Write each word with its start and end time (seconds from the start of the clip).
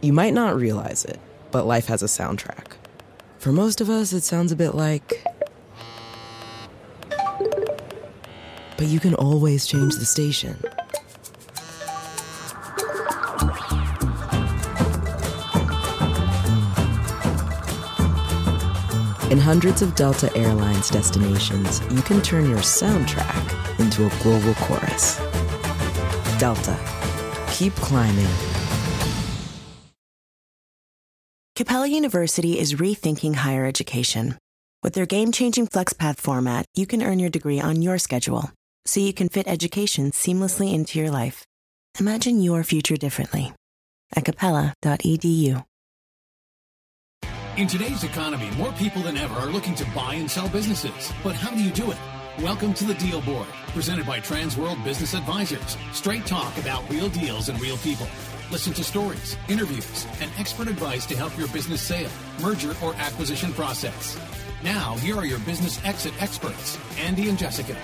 You 0.00 0.12
might 0.12 0.32
not 0.32 0.54
realize 0.54 1.04
it, 1.04 1.18
but 1.50 1.66
life 1.66 1.86
has 1.86 2.02
a 2.02 2.06
soundtrack. 2.06 2.72
For 3.38 3.50
most 3.50 3.80
of 3.80 3.90
us, 3.90 4.12
it 4.12 4.22
sounds 4.22 4.52
a 4.52 4.56
bit 4.56 4.74
like. 4.74 5.24
But 8.76 8.86
you 8.86 9.00
can 9.00 9.14
always 9.14 9.66
change 9.66 9.96
the 9.96 10.04
station. 10.04 10.56
In 19.32 19.38
hundreds 19.38 19.82
of 19.82 19.96
Delta 19.96 20.34
Airlines 20.36 20.90
destinations, 20.90 21.80
you 21.92 22.02
can 22.02 22.22
turn 22.22 22.48
your 22.48 22.60
soundtrack 22.60 23.80
into 23.80 24.06
a 24.06 24.22
global 24.22 24.54
chorus. 24.54 25.18
Delta. 26.38 26.78
Keep 27.50 27.74
climbing. 27.74 28.57
Capella 31.58 31.88
University 31.88 32.56
is 32.56 32.74
rethinking 32.74 33.34
higher 33.34 33.66
education. 33.66 34.38
With 34.84 34.92
their 34.94 35.06
game 35.06 35.32
changing 35.32 35.66
FlexPath 35.66 36.18
format, 36.18 36.66
you 36.76 36.86
can 36.86 37.02
earn 37.02 37.18
your 37.18 37.30
degree 37.30 37.58
on 37.58 37.82
your 37.82 37.98
schedule, 37.98 38.52
so 38.86 39.00
you 39.00 39.12
can 39.12 39.28
fit 39.28 39.48
education 39.48 40.12
seamlessly 40.12 40.72
into 40.72 41.00
your 41.00 41.10
life. 41.10 41.44
Imagine 41.98 42.40
your 42.40 42.62
future 42.62 42.96
differently 42.96 43.52
at 44.14 44.24
capella.edu. 44.24 45.64
In 47.56 47.66
today's 47.66 48.04
economy, 48.04 48.48
more 48.52 48.70
people 48.74 49.02
than 49.02 49.16
ever 49.16 49.34
are 49.34 49.50
looking 49.50 49.74
to 49.74 49.84
buy 49.96 50.14
and 50.14 50.30
sell 50.30 50.48
businesses. 50.48 51.12
But 51.24 51.34
how 51.34 51.50
do 51.50 51.60
you 51.60 51.72
do 51.72 51.90
it? 51.90 51.98
Welcome 52.40 52.72
to 52.74 52.84
the 52.84 52.94
Deal 52.94 53.20
Board, 53.22 53.48
presented 53.74 54.06
by 54.06 54.20
Transworld 54.20 54.84
Business 54.84 55.12
Advisors. 55.12 55.76
Straight 55.90 56.24
talk 56.24 56.56
about 56.58 56.88
real 56.88 57.08
deals 57.08 57.48
and 57.48 57.60
real 57.60 57.78
people. 57.78 58.06
Listen 58.50 58.72
to 58.74 58.84
stories, 58.84 59.36
interviews, 59.50 60.06
and 60.22 60.30
expert 60.38 60.68
advice 60.68 61.04
to 61.04 61.14
help 61.14 61.36
your 61.36 61.48
business 61.48 61.82
sale, 61.82 62.08
merger, 62.40 62.74
or 62.82 62.94
acquisition 62.94 63.52
process. 63.52 64.18
Now, 64.64 64.94
here 64.96 65.16
are 65.16 65.26
your 65.26 65.38
business 65.40 65.84
exit 65.84 66.14
experts, 66.22 66.78
Andy 66.98 67.28
and 67.28 67.38
Jessica. 67.38 67.74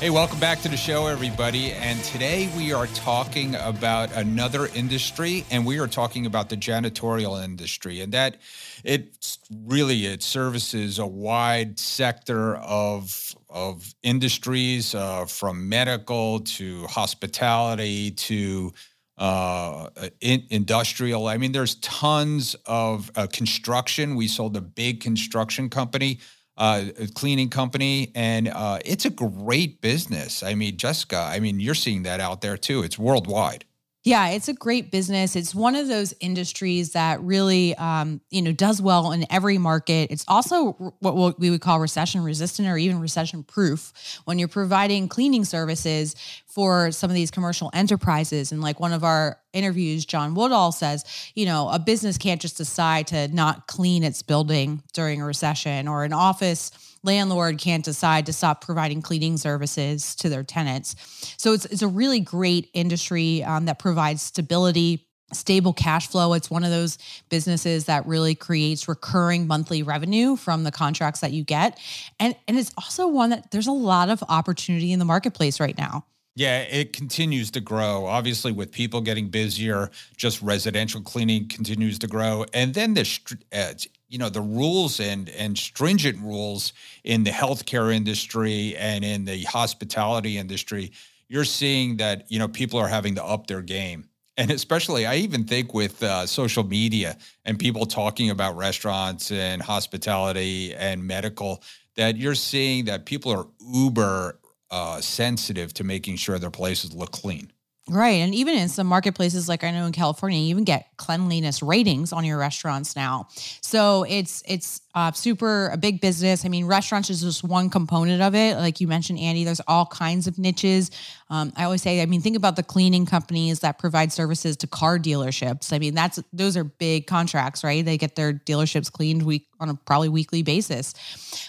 Hey, 0.00 0.10
welcome 0.10 0.40
back 0.40 0.58
to 0.62 0.68
the 0.68 0.76
show, 0.76 1.06
everybody. 1.06 1.70
And 1.70 2.02
today 2.02 2.50
we 2.56 2.72
are 2.72 2.88
talking 2.88 3.54
about 3.54 4.12
another 4.12 4.66
industry, 4.74 5.44
and 5.52 5.64
we 5.64 5.78
are 5.78 5.86
talking 5.86 6.26
about 6.26 6.48
the 6.48 6.56
janitorial 6.56 7.42
industry. 7.42 8.00
And 8.00 8.12
that 8.12 8.38
it 8.82 9.38
really 9.64 10.06
it 10.06 10.20
services 10.24 10.98
a 10.98 11.06
wide 11.06 11.78
sector 11.78 12.56
of 12.56 13.36
of 13.48 13.94
industries, 14.02 14.96
uh, 14.96 15.26
from 15.26 15.68
medical 15.68 16.40
to 16.40 16.88
hospitality 16.88 18.10
to 18.10 18.72
uh, 19.18 19.88
in, 20.20 20.44
industrial. 20.50 21.26
I 21.26 21.38
mean, 21.38 21.52
there's 21.52 21.76
tons 21.76 22.54
of 22.66 23.10
uh, 23.16 23.26
construction. 23.32 24.14
We 24.16 24.28
sold 24.28 24.56
a 24.56 24.60
big 24.60 25.00
construction 25.00 25.70
company 25.70 26.20
uh, 26.56 26.86
cleaning 27.14 27.50
company, 27.50 28.12
and 28.14 28.48
uh, 28.48 28.78
it's 28.84 29.04
a 29.04 29.10
great 29.10 29.80
business. 29.80 30.42
I 30.42 30.54
mean, 30.54 30.76
Jessica, 30.76 31.18
I 31.18 31.40
mean, 31.40 31.60
you're 31.60 31.74
seeing 31.74 32.04
that 32.04 32.20
out 32.20 32.40
there 32.40 32.56
too. 32.56 32.82
It's 32.82 32.98
worldwide. 32.98 33.64
Yeah, 34.06 34.28
it's 34.28 34.46
a 34.46 34.52
great 34.52 34.92
business. 34.92 35.34
It's 35.34 35.52
one 35.52 35.74
of 35.74 35.88
those 35.88 36.14
industries 36.20 36.92
that 36.92 37.20
really, 37.22 37.74
um, 37.74 38.20
you 38.30 38.40
know, 38.40 38.52
does 38.52 38.80
well 38.80 39.10
in 39.10 39.26
every 39.32 39.58
market. 39.58 40.12
It's 40.12 40.24
also 40.28 40.94
what 41.00 41.40
we 41.40 41.50
would 41.50 41.60
call 41.60 41.80
recession 41.80 42.22
resistant 42.22 42.68
or 42.68 42.78
even 42.78 43.00
recession 43.00 43.42
proof 43.42 43.92
when 44.24 44.38
you're 44.38 44.46
providing 44.46 45.08
cleaning 45.08 45.44
services 45.44 46.14
for 46.46 46.92
some 46.92 47.10
of 47.10 47.16
these 47.16 47.32
commercial 47.32 47.68
enterprises. 47.74 48.52
And 48.52 48.60
like 48.60 48.78
one 48.78 48.92
of 48.92 49.02
our 49.02 49.40
interviews, 49.52 50.06
John 50.06 50.34
Woodall 50.34 50.70
says, 50.70 51.04
you 51.34 51.44
know, 51.44 51.68
a 51.68 51.80
business 51.80 52.16
can't 52.16 52.40
just 52.40 52.56
decide 52.56 53.08
to 53.08 53.26
not 53.34 53.66
clean 53.66 54.04
its 54.04 54.22
building 54.22 54.84
during 54.92 55.20
a 55.20 55.26
recession 55.26 55.88
or 55.88 56.04
an 56.04 56.12
office 56.12 56.70
landlord 57.06 57.58
can't 57.58 57.84
decide 57.84 58.26
to 58.26 58.32
stop 58.32 58.60
providing 58.60 59.00
cleaning 59.00 59.36
services 59.36 60.14
to 60.16 60.28
their 60.28 60.42
tenants. 60.42 61.34
So 61.38 61.52
it's, 61.52 61.64
it's 61.66 61.82
a 61.82 61.88
really 61.88 62.20
great 62.20 62.68
industry 62.74 63.42
um, 63.44 63.64
that 63.66 63.78
provides 63.78 64.22
stability 64.22 65.06
stable 65.32 65.72
cash 65.72 66.08
flow. 66.08 66.34
It's 66.34 66.50
one 66.50 66.64
of 66.64 66.70
those 66.70 66.98
businesses 67.28 67.86
that 67.86 68.06
really 68.06 68.34
creates 68.34 68.88
recurring 68.88 69.46
monthly 69.46 69.82
revenue 69.82 70.36
from 70.36 70.64
the 70.64 70.70
contracts 70.70 71.20
that 71.20 71.32
you 71.32 71.44
get. 71.44 71.78
And 72.20 72.36
and 72.46 72.56
it's 72.56 72.72
also 72.76 73.08
one 73.08 73.30
that 73.30 73.50
there's 73.50 73.66
a 73.66 73.72
lot 73.72 74.08
of 74.08 74.22
opportunity 74.28 74.92
in 74.92 74.98
the 74.98 75.04
marketplace 75.04 75.58
right 75.58 75.76
now. 75.76 76.04
Yeah, 76.36 76.60
it 76.60 76.92
continues 76.92 77.50
to 77.52 77.60
grow. 77.60 78.04
Obviously, 78.04 78.52
with 78.52 78.70
people 78.70 79.00
getting 79.00 79.28
busier, 79.28 79.90
just 80.18 80.42
residential 80.42 81.00
cleaning 81.00 81.48
continues 81.48 81.98
to 82.00 82.06
grow, 82.06 82.44
and 82.52 82.74
then 82.74 82.92
the 82.92 83.36
uh, 83.52 83.72
you 84.08 84.18
know 84.18 84.28
the 84.28 84.40
rules 84.40 85.00
and 85.00 85.28
and 85.30 85.58
stringent 85.58 86.18
rules 86.20 86.72
in 87.04 87.24
the 87.24 87.30
healthcare 87.30 87.94
industry 87.94 88.76
and 88.76 89.04
in 89.04 89.24
the 89.24 89.42
hospitality 89.44 90.38
industry 90.38 90.92
you're 91.28 91.44
seeing 91.44 91.96
that 91.96 92.30
you 92.30 92.38
know 92.38 92.48
people 92.48 92.78
are 92.78 92.88
having 92.88 93.16
to 93.16 93.24
up 93.24 93.46
their 93.46 93.62
game. 93.62 94.08
And 94.38 94.50
especially 94.50 95.06
i 95.06 95.16
even 95.16 95.44
think 95.44 95.72
with 95.72 96.02
uh, 96.02 96.26
social 96.26 96.62
media 96.62 97.16
and 97.46 97.58
people 97.58 97.86
talking 97.86 98.28
about 98.28 98.56
restaurants 98.56 99.32
and 99.32 99.62
hospitality 99.62 100.74
and 100.74 101.02
medical 101.04 101.62
that 101.96 102.18
you're 102.18 102.34
seeing 102.34 102.84
that 102.84 103.06
people 103.06 103.32
are 103.32 103.46
uber 103.72 104.38
uh, 104.70 105.00
sensitive 105.00 105.72
to 105.72 105.84
making 105.84 106.16
sure 106.16 106.38
their 106.38 106.50
places 106.50 106.92
look 106.92 107.12
clean 107.12 107.50
Right. 107.88 108.14
And 108.14 108.34
even 108.34 108.56
in 108.56 108.68
some 108.68 108.88
marketplaces, 108.88 109.48
like 109.48 109.62
I 109.62 109.70
know 109.70 109.86
in 109.86 109.92
California, 109.92 110.40
you 110.40 110.48
even 110.48 110.64
get 110.64 110.88
cleanliness 110.96 111.62
ratings 111.62 112.12
on 112.12 112.24
your 112.24 112.36
restaurants 112.36 112.96
now. 112.96 113.28
So 113.60 114.04
it's 114.08 114.42
it's 114.48 114.80
uh, 114.96 115.12
super 115.12 115.68
a 115.68 115.76
big 115.76 116.00
business. 116.00 116.44
I 116.44 116.48
mean, 116.48 116.66
restaurants 116.66 117.10
is 117.10 117.20
just 117.20 117.44
one 117.44 117.70
component 117.70 118.22
of 118.22 118.34
it. 118.34 118.56
Like 118.56 118.80
you 118.80 118.88
mentioned, 118.88 119.20
Andy, 119.20 119.44
there's 119.44 119.60
all 119.68 119.86
kinds 119.86 120.26
of 120.26 120.36
niches. 120.36 120.90
Um, 121.30 121.52
I 121.56 121.62
always 121.62 121.80
say, 121.80 122.02
I 122.02 122.06
mean, 122.06 122.20
think 122.20 122.36
about 122.36 122.56
the 122.56 122.64
cleaning 122.64 123.06
companies 123.06 123.60
that 123.60 123.78
provide 123.78 124.12
services 124.12 124.56
to 124.58 124.66
car 124.66 124.98
dealerships. 124.98 125.72
I 125.72 125.78
mean, 125.78 125.94
that's 125.94 126.18
those 126.32 126.56
are 126.56 126.64
big 126.64 127.06
contracts, 127.06 127.62
right? 127.62 127.84
They 127.84 127.98
get 127.98 128.16
their 128.16 128.32
dealerships 128.32 128.90
cleaned 128.90 129.22
week 129.22 129.46
on 129.60 129.68
a 129.68 129.74
probably 129.74 130.08
weekly 130.08 130.42
basis. 130.42 130.92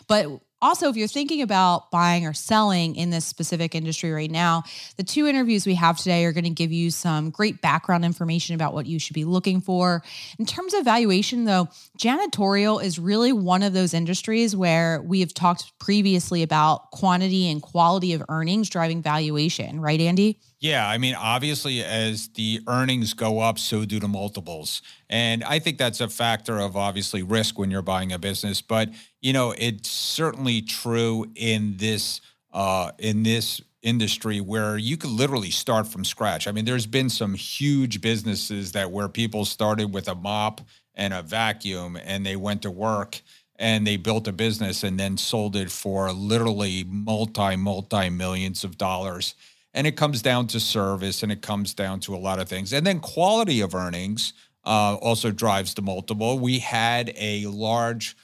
But 0.08 0.28
also, 0.62 0.90
if 0.90 0.96
you're 0.96 1.08
thinking 1.08 1.42
about 1.42 1.92
buying 1.92 2.26
or 2.26 2.34
selling 2.34 2.96
in 2.96 3.10
this 3.12 3.26
specific 3.26 3.76
industry 3.76 4.12
right 4.12 4.32
now, 4.32 4.64
the 4.98 5.04
two 5.04 5.28
interviews 5.28 5.66
we 5.66 5.76
have 5.76 5.98
today 5.98 6.26
are 6.26 6.32
going 6.32 6.44
to 6.44 6.50
give 6.50 6.72
you 6.72 6.90
some 6.90 7.30
great 7.30 7.62
background 7.62 8.04
information 8.04 8.56
about 8.56 8.74
what 8.74 8.88
you 8.88 9.00
should 9.00 9.14
be 9.14 9.26
looking 9.26 9.62
for. 9.62 10.02
In 10.40 10.46
terms 10.46 10.74
of 10.74 10.84
valuation, 10.84 11.46
though, 11.46 11.68
janitorial 12.00 12.84
is 12.84 12.98
really 12.98 13.32
one 13.32 13.62
of 13.62 13.74
those 13.74 13.94
industries 13.94 14.56
where 14.56 15.02
we 15.04 15.20
have 15.20 15.34
talked 15.34 15.78
previously 15.80 16.42
about 16.42 16.90
quantity 16.92 17.52
and 17.52 17.62
quality 17.62 18.14
of 18.14 18.24
earnings 18.28 18.70
driving 18.70 19.02
valuation, 19.02 19.80
right, 19.80 20.02
Andy? 20.02 20.40
Yeah, 20.60 20.88
I 20.88 20.98
mean, 20.98 21.14
obviously, 21.14 21.84
as 21.84 22.30
the 22.30 22.62
earnings 22.68 23.14
go 23.14 23.40
up, 23.40 23.60
so 23.60 23.86
do 23.86 24.00
the 24.00 24.08
multiples. 24.08 24.82
And 25.08 25.44
I 25.44 25.60
think 25.60 25.78
that's 25.78 26.02
a 26.02 26.08
factor 26.08 26.60
of 26.60 26.76
obviously 26.76 27.22
risk 27.22 27.60
when 27.60 27.70
you're 27.70 27.84
buying 27.84 28.12
a 28.12 28.18
business. 28.18 28.60
But, 28.62 28.90
you 29.22 29.34
know, 29.34 29.54
it's 29.56 29.90
certainly 29.90 30.64
true 30.64 31.28
in 31.36 31.78
this 31.78 32.22
uh, 32.52 32.92
in 32.98 33.22
this 33.22 33.62
industry 33.84 34.42
where 34.42 34.78
you 34.78 34.98
could 34.98 35.12
literally 35.12 35.52
start 35.52 35.86
from 35.86 36.04
scratch. 36.04 36.48
I 36.48 36.52
mean, 36.52 36.66
there's 36.66 36.88
been 36.88 37.10
some 37.10 37.36
huge 37.36 38.02
businesses 38.02 38.72
that 38.72 38.90
where 38.90 39.08
people 39.08 39.46
started 39.46 39.94
with 39.94 40.08
a 40.08 40.16
mop 40.16 40.62
and 40.96 41.14
a 41.14 41.22
vacuum 41.22 42.00
and 42.04 42.26
they 42.26 42.36
went 42.36 42.64
to 42.64 42.72
work 42.72 43.22
and 43.58 43.86
they 43.86 43.96
built 43.96 44.28
a 44.28 44.32
business 44.32 44.84
and 44.84 45.00
then 45.00 45.18
sold 45.18 45.56
it 45.56 45.70
for 45.70 46.12
literally 46.12 46.84
multi 46.88 47.56
multi 47.56 48.10
millions 48.10 48.64
of 48.64 48.78
dollars 48.78 49.36
and 49.78 49.86
it 49.86 49.96
comes 49.96 50.24
down 50.24 50.48
to 50.48 50.60
service 50.60 51.22
and 51.22 51.32
it 51.32 51.44
comes 51.44 51.76
down 51.76 52.00
to 52.00 52.16
a 52.16 52.18
lot 52.18 52.40
of 52.40 52.50
things. 52.50 52.74
And 52.74 52.86
then 52.86 53.00
quality 53.00 53.62
of 53.62 53.76
earnings 53.76 54.34
uh, 54.66 54.96
also 54.96 55.30
drives 55.30 55.76
the 55.76 55.84
multiple. 55.84 56.40
We 56.40 56.58
had 56.58 57.14
a 57.16 57.46
large 57.46 58.18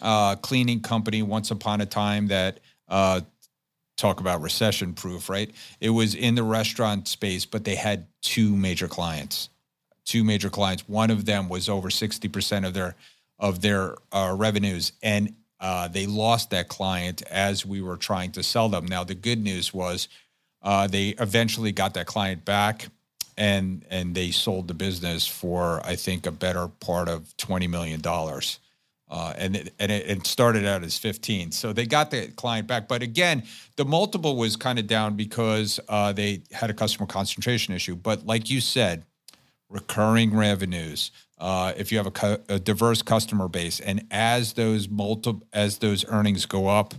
uh, 0.00 0.36
cleaning 0.36 0.80
company 0.80 1.22
once 1.22 1.50
upon 1.50 1.80
a 1.80 1.86
time 1.86 2.28
that 2.28 2.60
uh, 2.88 3.22
talk 3.96 4.20
about 4.20 4.40
recession 4.40 4.94
proof, 4.94 5.28
right? 5.28 5.50
It 5.80 5.90
was 5.90 6.14
in 6.14 6.36
the 6.36 6.44
restaurant 6.44 7.08
space, 7.08 7.44
but 7.44 7.64
they 7.64 7.74
had 7.74 8.06
two 8.22 8.56
major 8.56 8.86
clients. 8.86 9.48
Two 10.04 10.22
major 10.22 10.48
clients. 10.48 10.88
One 10.88 11.10
of 11.10 11.24
them 11.24 11.48
was 11.48 11.68
over 11.68 11.90
sixty 11.90 12.28
percent 12.28 12.64
of 12.64 12.72
their 12.72 12.94
of 13.38 13.60
their 13.60 13.96
uh, 14.12 14.34
revenues, 14.36 14.92
and 15.02 15.34
uh, 15.60 15.88
they 15.88 16.06
lost 16.06 16.50
that 16.50 16.68
client 16.68 17.22
as 17.30 17.66
we 17.66 17.82
were 17.82 17.96
trying 17.96 18.32
to 18.32 18.42
sell 18.42 18.68
them. 18.68 18.86
Now, 18.86 19.04
the 19.04 19.14
good 19.14 19.42
news 19.42 19.74
was 19.74 20.08
uh, 20.62 20.86
they 20.86 21.10
eventually 21.18 21.72
got 21.72 21.94
that 21.94 22.06
client 22.06 22.44
back, 22.44 22.88
and 23.36 23.84
and 23.90 24.14
they 24.14 24.30
sold 24.30 24.68
the 24.68 24.74
business 24.74 25.26
for 25.26 25.80
I 25.84 25.96
think 25.96 26.26
a 26.26 26.32
better 26.32 26.68
part 26.68 27.08
of 27.08 27.36
twenty 27.36 27.66
million 27.66 28.00
dollars. 28.00 28.58
Uh, 29.10 29.32
and 29.36 29.56
it, 29.56 29.74
and 29.80 29.90
it, 29.90 30.08
it, 30.08 30.24
started 30.24 30.64
out 30.64 30.84
as 30.84 30.96
15. 30.96 31.50
So 31.50 31.72
they 31.72 31.84
got 31.84 32.12
the 32.12 32.28
client 32.28 32.68
back, 32.68 32.86
but 32.86 33.02
again, 33.02 33.42
the 33.74 33.84
multiple 33.84 34.36
was 34.36 34.54
kind 34.54 34.78
of 34.78 34.86
down 34.86 35.16
because 35.16 35.80
uh, 35.88 36.12
they 36.12 36.42
had 36.52 36.70
a 36.70 36.74
customer 36.74 37.08
concentration 37.08 37.74
issue. 37.74 37.96
But 37.96 38.24
like 38.24 38.48
you 38.50 38.60
said, 38.60 39.02
recurring 39.68 40.36
revenues, 40.36 41.10
uh, 41.38 41.72
if 41.76 41.90
you 41.90 41.98
have 41.98 42.06
a, 42.06 42.40
a, 42.48 42.58
diverse 42.58 43.02
customer 43.02 43.48
base, 43.48 43.80
and 43.80 44.06
as 44.10 44.52
those 44.52 44.88
multi- 44.88 45.40
as 45.52 45.78
those 45.78 46.04
earnings 46.08 46.44
go 46.46 46.68
up 46.68 46.94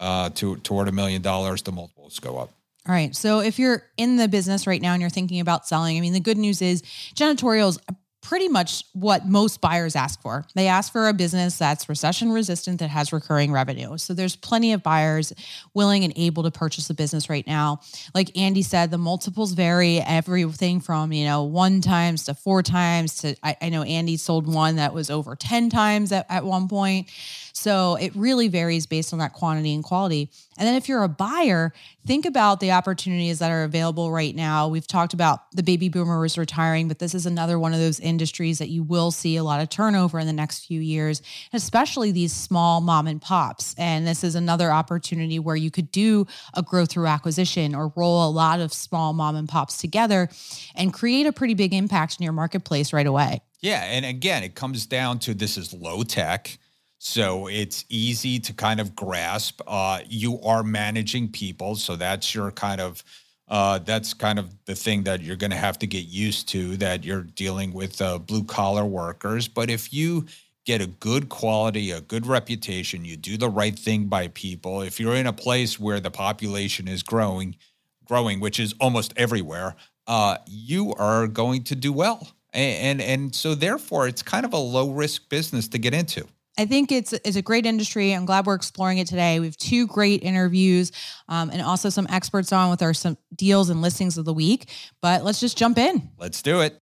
uh, 0.00 0.28
to 0.30 0.56
toward 0.56 0.88
a 0.88 0.92
million 0.92 1.22
dollars, 1.22 1.62
the 1.62 1.72
multiples 1.72 2.18
go 2.18 2.36
up. 2.36 2.50
All 2.88 2.94
right. 2.94 3.14
So 3.14 3.40
if 3.40 3.58
you're 3.58 3.82
in 3.96 4.16
the 4.16 4.26
business 4.26 4.66
right 4.66 4.80
now 4.80 4.92
and 4.92 5.00
you're 5.00 5.10
thinking 5.10 5.40
about 5.40 5.68
selling, 5.68 5.96
I 5.96 6.00
mean, 6.00 6.14
the 6.14 6.20
good 6.20 6.38
news 6.38 6.62
is 6.62 6.82
janitorial 7.14 7.68
is 7.68 7.78
pretty 8.22 8.48
much 8.48 8.84
what 8.92 9.26
most 9.26 9.60
buyers 9.60 9.96
ask 9.96 10.20
for. 10.20 10.44
They 10.54 10.66
ask 10.66 10.92
for 10.92 11.08
a 11.08 11.12
business 11.12 11.56
that's 11.56 11.88
recession 11.88 12.30
resistant 12.30 12.80
that 12.80 12.90
has 12.90 13.12
recurring 13.12 13.50
revenue. 13.50 13.96
So 13.96 14.12
there's 14.12 14.36
plenty 14.36 14.72
of 14.72 14.82
buyers 14.82 15.32
willing 15.74 16.04
and 16.04 16.12
able 16.16 16.42
to 16.42 16.50
purchase 16.50 16.90
a 16.90 16.94
business 16.94 17.30
right 17.30 17.46
now. 17.46 17.80
Like 18.14 18.36
Andy 18.36 18.62
said, 18.62 18.90
the 18.90 18.98
multiples 18.98 19.52
vary 19.52 20.00
everything 20.00 20.80
from, 20.80 21.12
you 21.12 21.24
know, 21.24 21.44
one 21.44 21.80
times 21.80 22.24
to 22.24 22.34
four 22.34 22.62
times 22.62 23.16
to 23.22 23.36
I, 23.42 23.56
I 23.62 23.68
know 23.70 23.82
Andy 23.82 24.16
sold 24.16 24.46
one 24.46 24.76
that 24.76 24.92
was 24.92 25.10
over 25.10 25.34
10 25.34 25.70
times 25.70 26.12
at, 26.12 26.26
at 26.28 26.44
one 26.44 26.68
point. 26.68 27.08
So 27.52 27.96
it 27.96 28.14
really 28.14 28.48
varies 28.48 28.86
based 28.86 29.12
on 29.12 29.18
that 29.18 29.32
quantity 29.32 29.74
and 29.74 29.84
quality. 29.84 30.30
And 30.58 30.66
then 30.66 30.74
if 30.74 30.88
you're 30.88 31.02
a 31.02 31.08
buyer, 31.08 31.72
think 32.06 32.26
about 32.26 32.60
the 32.60 32.72
opportunities 32.72 33.38
that 33.38 33.50
are 33.50 33.64
available 33.64 34.12
right 34.12 34.34
now. 34.34 34.68
We've 34.68 34.86
talked 34.86 35.14
about 35.14 35.50
the 35.52 35.62
baby 35.62 35.88
boomers 35.88 36.36
retiring, 36.36 36.88
but 36.88 36.98
this 36.98 37.14
is 37.14 37.26
another 37.26 37.58
one 37.58 37.72
of 37.72 37.80
those 37.80 37.98
industries 38.00 38.58
that 38.58 38.68
you 38.68 38.82
will 38.82 39.10
see 39.10 39.36
a 39.36 39.44
lot 39.44 39.60
of 39.60 39.70
turnover 39.70 40.18
in 40.18 40.26
the 40.26 40.32
next 40.32 40.66
few 40.66 40.80
years, 40.80 41.22
especially 41.52 42.12
these 42.12 42.32
small 42.32 42.80
mom 42.80 43.06
and 43.06 43.22
pops. 43.22 43.74
And 43.78 44.06
this 44.06 44.22
is 44.22 44.34
another 44.34 44.70
opportunity 44.70 45.38
where 45.38 45.56
you 45.56 45.70
could 45.70 45.90
do 45.90 46.26
a 46.54 46.62
growth 46.62 46.90
through 46.90 47.06
acquisition 47.06 47.74
or 47.74 47.92
roll 47.96 48.28
a 48.28 48.30
lot 48.30 48.60
of 48.60 48.72
small 48.72 49.12
mom 49.12 49.36
and 49.36 49.48
pops 49.48 49.78
together 49.78 50.28
and 50.74 50.92
create 50.92 51.26
a 51.26 51.32
pretty 51.32 51.54
big 51.54 51.72
impact 51.72 52.18
in 52.18 52.24
your 52.24 52.32
marketplace 52.32 52.92
right 52.92 53.06
away. 53.06 53.40
Yeah. 53.60 53.82
And 53.82 54.04
again, 54.04 54.42
it 54.42 54.54
comes 54.54 54.86
down 54.86 55.18
to 55.20 55.34
this 55.34 55.56
is 55.56 55.72
low 55.72 56.02
tech. 56.02 56.58
So 57.02 57.46
it's 57.46 57.86
easy 57.88 58.38
to 58.40 58.52
kind 58.52 58.78
of 58.78 58.94
grasp. 58.94 59.62
Uh, 59.66 60.00
you 60.06 60.38
are 60.42 60.62
managing 60.62 61.30
people, 61.32 61.76
so 61.76 61.96
that's 61.96 62.34
your 62.34 62.50
kind 62.50 62.78
of 62.78 63.02
uh, 63.48 63.78
that's 63.78 64.12
kind 64.12 64.38
of 64.38 64.54
the 64.66 64.74
thing 64.74 65.04
that 65.04 65.22
you're 65.22 65.36
going 65.36 65.50
to 65.50 65.56
have 65.56 65.78
to 65.78 65.86
get 65.86 66.04
used 66.04 66.48
to. 66.50 66.76
That 66.76 67.02
you're 67.02 67.22
dealing 67.22 67.72
with 67.72 68.02
uh, 68.02 68.18
blue 68.18 68.44
collar 68.44 68.84
workers, 68.84 69.48
but 69.48 69.70
if 69.70 69.94
you 69.94 70.26
get 70.66 70.82
a 70.82 70.86
good 70.88 71.30
quality, 71.30 71.90
a 71.90 72.02
good 72.02 72.26
reputation, 72.26 73.06
you 73.06 73.16
do 73.16 73.38
the 73.38 73.48
right 73.48 73.78
thing 73.78 74.04
by 74.08 74.28
people. 74.28 74.82
If 74.82 75.00
you're 75.00 75.16
in 75.16 75.26
a 75.26 75.32
place 75.32 75.80
where 75.80 76.00
the 76.00 76.10
population 76.10 76.86
is 76.86 77.02
growing, 77.02 77.56
growing, 78.04 78.40
which 78.40 78.60
is 78.60 78.74
almost 78.78 79.14
everywhere, 79.16 79.74
uh, 80.06 80.36
you 80.46 80.92
are 80.96 81.26
going 81.26 81.64
to 81.64 81.74
do 81.74 81.94
well. 81.94 82.28
And, 82.52 83.00
and 83.00 83.00
and 83.00 83.34
so 83.34 83.54
therefore, 83.54 84.06
it's 84.06 84.22
kind 84.22 84.44
of 84.44 84.52
a 84.52 84.58
low 84.58 84.90
risk 84.90 85.30
business 85.30 85.66
to 85.68 85.78
get 85.78 85.94
into. 85.94 86.26
I 86.58 86.66
think 86.66 86.92
it's 86.92 87.12
it's 87.12 87.36
a 87.36 87.42
great 87.42 87.64
industry. 87.64 88.12
I'm 88.12 88.26
glad 88.26 88.46
we're 88.46 88.54
exploring 88.54 88.98
it 88.98 89.06
today. 89.06 89.40
We 89.40 89.46
have 89.46 89.56
two 89.56 89.86
great 89.86 90.22
interviews 90.22 90.92
um, 91.28 91.50
and 91.50 91.62
also 91.62 91.88
some 91.88 92.06
experts 92.10 92.52
on 92.52 92.70
with 92.70 92.82
our 92.82 92.92
some 92.92 93.16
deals 93.34 93.70
and 93.70 93.80
listings 93.80 94.18
of 94.18 94.24
the 94.24 94.34
week. 94.34 94.68
But 95.00 95.24
let's 95.24 95.40
just 95.40 95.56
jump 95.56 95.78
in. 95.78 96.10
Let's 96.18 96.42
do 96.42 96.60
it. 96.60 96.80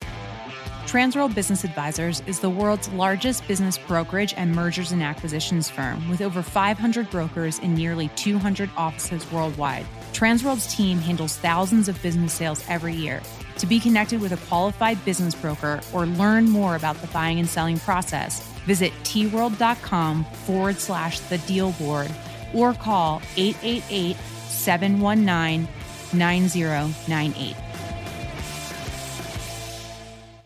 Transworld 0.87 1.35
Business 1.35 1.65
Advisors 1.65 2.23
is 2.27 2.39
the 2.39 2.51
world's 2.51 2.89
largest 2.91 3.49
business 3.49 3.79
brokerage 3.79 4.33
and 4.37 4.55
mergers 4.55 4.93
and 4.93 5.03
acquisitions 5.03 5.69
firm 5.69 6.09
with 6.09 6.21
over 6.21 6.41
500 6.41 7.11
brokers 7.11 7.59
in 7.59 7.75
nearly 7.75 8.09
200 8.15 8.71
offices 8.77 9.29
worldwide. 9.33 9.85
Transworld's 10.13 10.73
team 10.73 10.99
handles 10.99 11.37
thousands 11.39 11.89
of 11.89 12.01
business 12.01 12.33
sales 12.33 12.63
every 12.69 12.95
year. 12.95 13.21
To 13.59 13.67
be 13.67 13.81
connected 13.81 14.21
with 14.21 14.33
a 14.33 14.47
qualified 14.47 15.05
business 15.05 15.35
broker 15.35 15.81
or 15.93 16.07
learn 16.07 16.49
more 16.49 16.77
about 16.77 17.01
the 17.01 17.09
buying 17.09 17.41
and 17.41 17.49
selling 17.49 17.81
process, 17.81 18.54
Visit 18.67 18.93
tworld.com 19.05 20.25
forward 20.25 20.79
slash 20.79 21.21
the 21.21 21.39
deal 21.39 21.73
board 21.73 22.11
or 22.55 22.75
call 22.75 23.21
888 23.37 24.17
719 24.49 25.69
9098. 26.13 27.57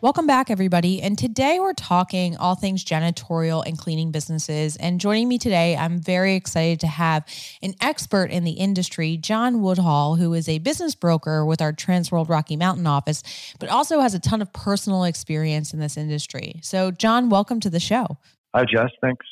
Welcome 0.00 0.28
back, 0.28 0.48
everybody. 0.48 1.02
And 1.02 1.18
today 1.18 1.58
we're 1.58 1.72
talking 1.72 2.36
all 2.36 2.54
things 2.54 2.84
janitorial 2.84 3.66
and 3.66 3.76
cleaning 3.76 4.12
businesses. 4.12 4.76
And 4.76 5.00
joining 5.00 5.26
me 5.26 5.38
today, 5.38 5.76
I'm 5.76 5.98
very 5.98 6.36
excited 6.36 6.78
to 6.80 6.86
have 6.86 7.24
an 7.62 7.74
expert 7.80 8.30
in 8.30 8.44
the 8.44 8.52
industry, 8.52 9.16
John 9.16 9.60
Woodhall, 9.60 10.14
who 10.14 10.34
is 10.34 10.48
a 10.48 10.60
business 10.60 10.94
broker 10.94 11.44
with 11.44 11.60
our 11.60 11.72
Transworld 11.72 12.28
Rocky 12.28 12.54
Mountain 12.54 12.86
office, 12.86 13.24
but 13.58 13.70
also 13.70 13.98
has 13.98 14.14
a 14.14 14.20
ton 14.20 14.40
of 14.40 14.52
personal 14.52 15.02
experience 15.02 15.74
in 15.74 15.80
this 15.80 15.96
industry. 15.96 16.60
So, 16.62 16.92
John, 16.92 17.28
welcome 17.28 17.58
to 17.58 17.68
the 17.68 17.80
show. 17.80 18.18
Hi, 18.54 18.66
Jess. 18.72 18.92
Thanks. 19.02 19.26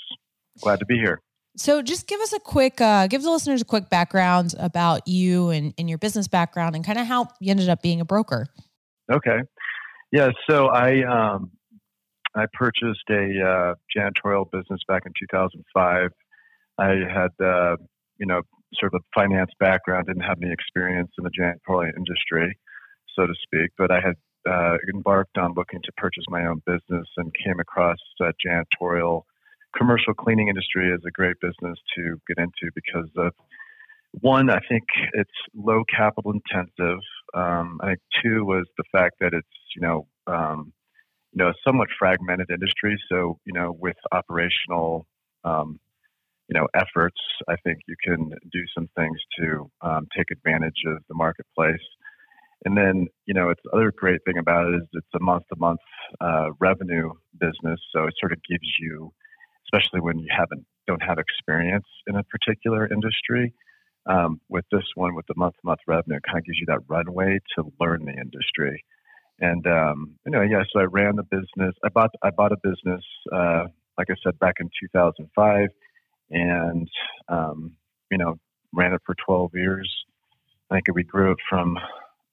Glad 0.62 0.80
to 0.80 0.84
be 0.84 0.96
here. 0.96 1.20
So, 1.56 1.80
just 1.80 2.08
give 2.08 2.20
us 2.20 2.32
a 2.32 2.40
quick, 2.40 2.80
uh, 2.80 3.06
give 3.06 3.22
the 3.22 3.30
listeners 3.30 3.62
a 3.62 3.64
quick 3.64 3.88
background 3.88 4.56
about 4.58 5.06
you 5.06 5.50
and, 5.50 5.74
and 5.78 5.88
your 5.88 5.98
business 5.98 6.26
background 6.26 6.74
and 6.74 6.84
kind 6.84 6.98
of 6.98 7.06
how 7.06 7.28
you 7.38 7.52
ended 7.52 7.68
up 7.68 7.82
being 7.82 8.00
a 8.00 8.04
broker. 8.04 8.48
Okay. 9.12 9.38
Yeah, 10.16 10.30
so 10.48 10.68
I 10.68 11.02
um, 11.02 11.50
I 12.34 12.46
purchased 12.54 13.04
a 13.10 13.24
uh, 13.38 13.74
janitorial 13.94 14.50
business 14.50 14.80
back 14.88 15.02
in 15.04 15.12
2005. 15.20 16.10
I 16.78 16.88
had 16.88 17.32
uh, 17.38 17.76
you 18.16 18.24
know 18.24 18.40
sort 18.76 18.94
of 18.94 19.02
a 19.02 19.04
finance 19.14 19.50
background, 19.60 20.06
didn't 20.06 20.22
have 20.22 20.38
any 20.40 20.50
experience 20.50 21.10
in 21.18 21.24
the 21.24 21.30
janitorial 21.38 21.92
industry, 21.94 22.58
so 23.14 23.26
to 23.26 23.34
speak, 23.42 23.72
but 23.76 23.90
I 23.90 24.00
had 24.00 24.14
uh, 24.50 24.78
embarked 24.94 25.36
on 25.36 25.52
looking 25.52 25.82
to 25.82 25.92
purchase 25.98 26.24
my 26.28 26.46
own 26.46 26.62
business 26.64 27.06
and 27.18 27.30
came 27.44 27.60
across 27.60 27.98
uh, 28.24 28.32
janitorial 28.42 29.24
commercial 29.76 30.14
cleaning 30.14 30.48
industry 30.48 30.94
as 30.94 31.00
a 31.06 31.10
great 31.10 31.36
business 31.42 31.78
to 31.94 32.18
get 32.26 32.38
into 32.38 32.72
because 32.74 33.10
of 33.18 33.34
one, 34.22 34.48
I 34.48 34.60
think 34.66 34.84
it's 35.12 35.30
low 35.54 35.84
capital 35.94 36.32
intensive. 36.32 37.00
Um, 37.36 37.78
I 37.82 37.88
think 37.88 38.00
two 38.22 38.44
was 38.44 38.66
the 38.78 38.84
fact 38.90 39.16
that 39.20 39.34
it's 39.34 39.46
you 39.76 39.82
know 39.82 40.06
um, 40.26 40.72
you 41.32 41.44
know 41.44 41.50
a 41.50 41.54
somewhat 41.64 41.88
fragmented 41.98 42.50
industry. 42.50 42.98
So 43.10 43.38
you 43.44 43.52
know 43.52 43.76
with 43.78 43.96
operational 44.10 45.06
um, 45.44 45.78
you 46.48 46.58
know 46.58 46.66
efforts, 46.74 47.20
I 47.48 47.56
think 47.62 47.80
you 47.86 47.96
can 48.02 48.30
do 48.50 48.60
some 48.74 48.88
things 48.96 49.18
to 49.38 49.70
um, 49.82 50.08
take 50.16 50.30
advantage 50.32 50.82
of 50.86 50.98
the 51.08 51.14
marketplace. 51.14 51.86
And 52.64 52.76
then 52.76 53.06
you 53.26 53.34
know 53.34 53.50
it's 53.50 53.62
other 53.72 53.92
great 53.94 54.20
thing 54.24 54.38
about 54.38 54.68
it 54.68 54.76
is 54.76 54.88
it's 54.94 55.06
a 55.14 55.20
month 55.22 55.44
to 55.52 55.56
month 55.58 55.80
revenue 56.58 57.10
business. 57.38 57.80
So 57.94 58.06
it 58.06 58.14
sort 58.18 58.32
of 58.32 58.38
gives 58.48 58.68
you, 58.80 59.12
especially 59.66 60.00
when 60.00 60.18
you 60.18 60.28
haven't 60.34 60.64
don't 60.86 61.02
have 61.02 61.18
experience 61.18 61.86
in 62.06 62.16
a 62.16 62.22
particular 62.24 62.88
industry 62.90 63.52
um, 64.06 64.40
with 64.48 64.64
this 64.70 64.84
one, 64.94 65.14
with 65.14 65.26
the 65.26 65.34
month-to-month 65.36 65.80
revenue, 65.86 66.16
it 66.16 66.22
kind 66.22 66.38
of 66.38 66.44
gives 66.44 66.58
you 66.58 66.66
that 66.66 66.80
runway 66.88 67.38
to 67.56 67.64
learn 67.80 68.04
the 68.04 68.12
industry. 68.12 68.84
And 69.40 69.66
um, 69.66 70.14
anyway, 70.26 70.48
yeah, 70.50 70.62
so 70.72 70.80
I 70.80 70.84
ran 70.84 71.16
the 71.16 71.22
business. 71.22 71.74
I 71.84 71.88
bought 71.88 72.10
I 72.22 72.30
bought 72.30 72.52
a 72.52 72.56
business, 72.62 73.02
uh, 73.32 73.64
like 73.98 74.08
I 74.10 74.14
said, 74.24 74.38
back 74.38 74.56
in 74.60 74.70
2005, 74.80 75.68
and 76.30 76.88
um, 77.28 77.72
you 78.10 78.18
know, 78.18 78.38
ran 78.72 78.94
it 78.94 79.02
for 79.04 79.14
12 79.26 79.50
years. 79.54 79.92
I 80.70 80.76
think 80.76 80.84
we 80.94 81.04
grew 81.04 81.32
it 81.32 81.38
from 81.48 81.78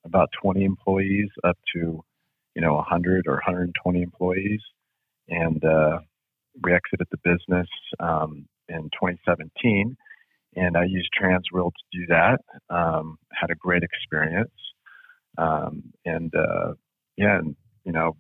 about 0.06 0.30
20 0.42 0.64
employees 0.64 1.30
up 1.44 1.58
to 1.74 2.04
you 2.56 2.62
know 2.62 2.76
100 2.76 3.28
or 3.28 3.34
120 3.34 4.02
employees, 4.02 4.62
and 5.28 5.64
uh, 5.66 6.00
we 6.64 6.74
exited 6.74 7.08
the 7.12 7.18
business 7.18 7.68
um, 8.00 8.48
in 8.70 8.84
2017 8.84 9.98
and 10.56 10.78
I 10.78 10.86
used 10.86 11.10
Transworld 11.20 11.72
to 11.72 12.00
do 12.00 12.06
that. 12.08 12.40
Um, 12.70 13.18
had 13.32 13.52
a 13.52 13.56
great 13.56 13.84
experience, 13.84 14.52
um, 15.38 15.84
and 16.06 16.34
uh, 16.36 16.74
yeah, 17.18 17.40
and 17.40 17.56
you 17.86 17.92
know, 17.92 18.16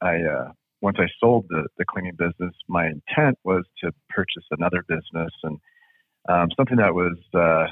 I 0.00 0.16
uh, 0.22 0.52
once 0.80 0.96
I 1.00 1.06
sold 1.20 1.46
the 1.48 1.66
the 1.78 1.84
cleaning 1.84 2.16
business, 2.16 2.54
my 2.68 2.86
intent 2.86 3.38
was 3.44 3.64
to 3.82 3.92
purchase 4.10 4.44
another 4.50 4.84
business 4.88 5.32
and 5.42 5.58
um, 6.28 6.48
something 6.56 6.78
that 6.78 6.94
was 6.94 7.18
uh, 7.34 7.66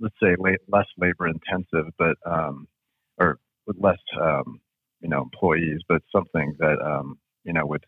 let's 0.00 0.14
say 0.22 0.36
less 0.68 0.86
labor 0.98 1.28
intensive, 1.28 1.92
but 1.98 2.16
um, 2.26 2.66
or 3.18 3.38
with 3.66 3.76
less 3.80 3.98
um, 4.20 4.60
you 5.00 5.08
know 5.08 5.22
employees, 5.22 5.80
but 5.88 6.02
something 6.14 6.54
that 6.58 6.78
um, 6.84 7.18
you 7.44 7.52
know 7.52 7.66
would 7.66 7.84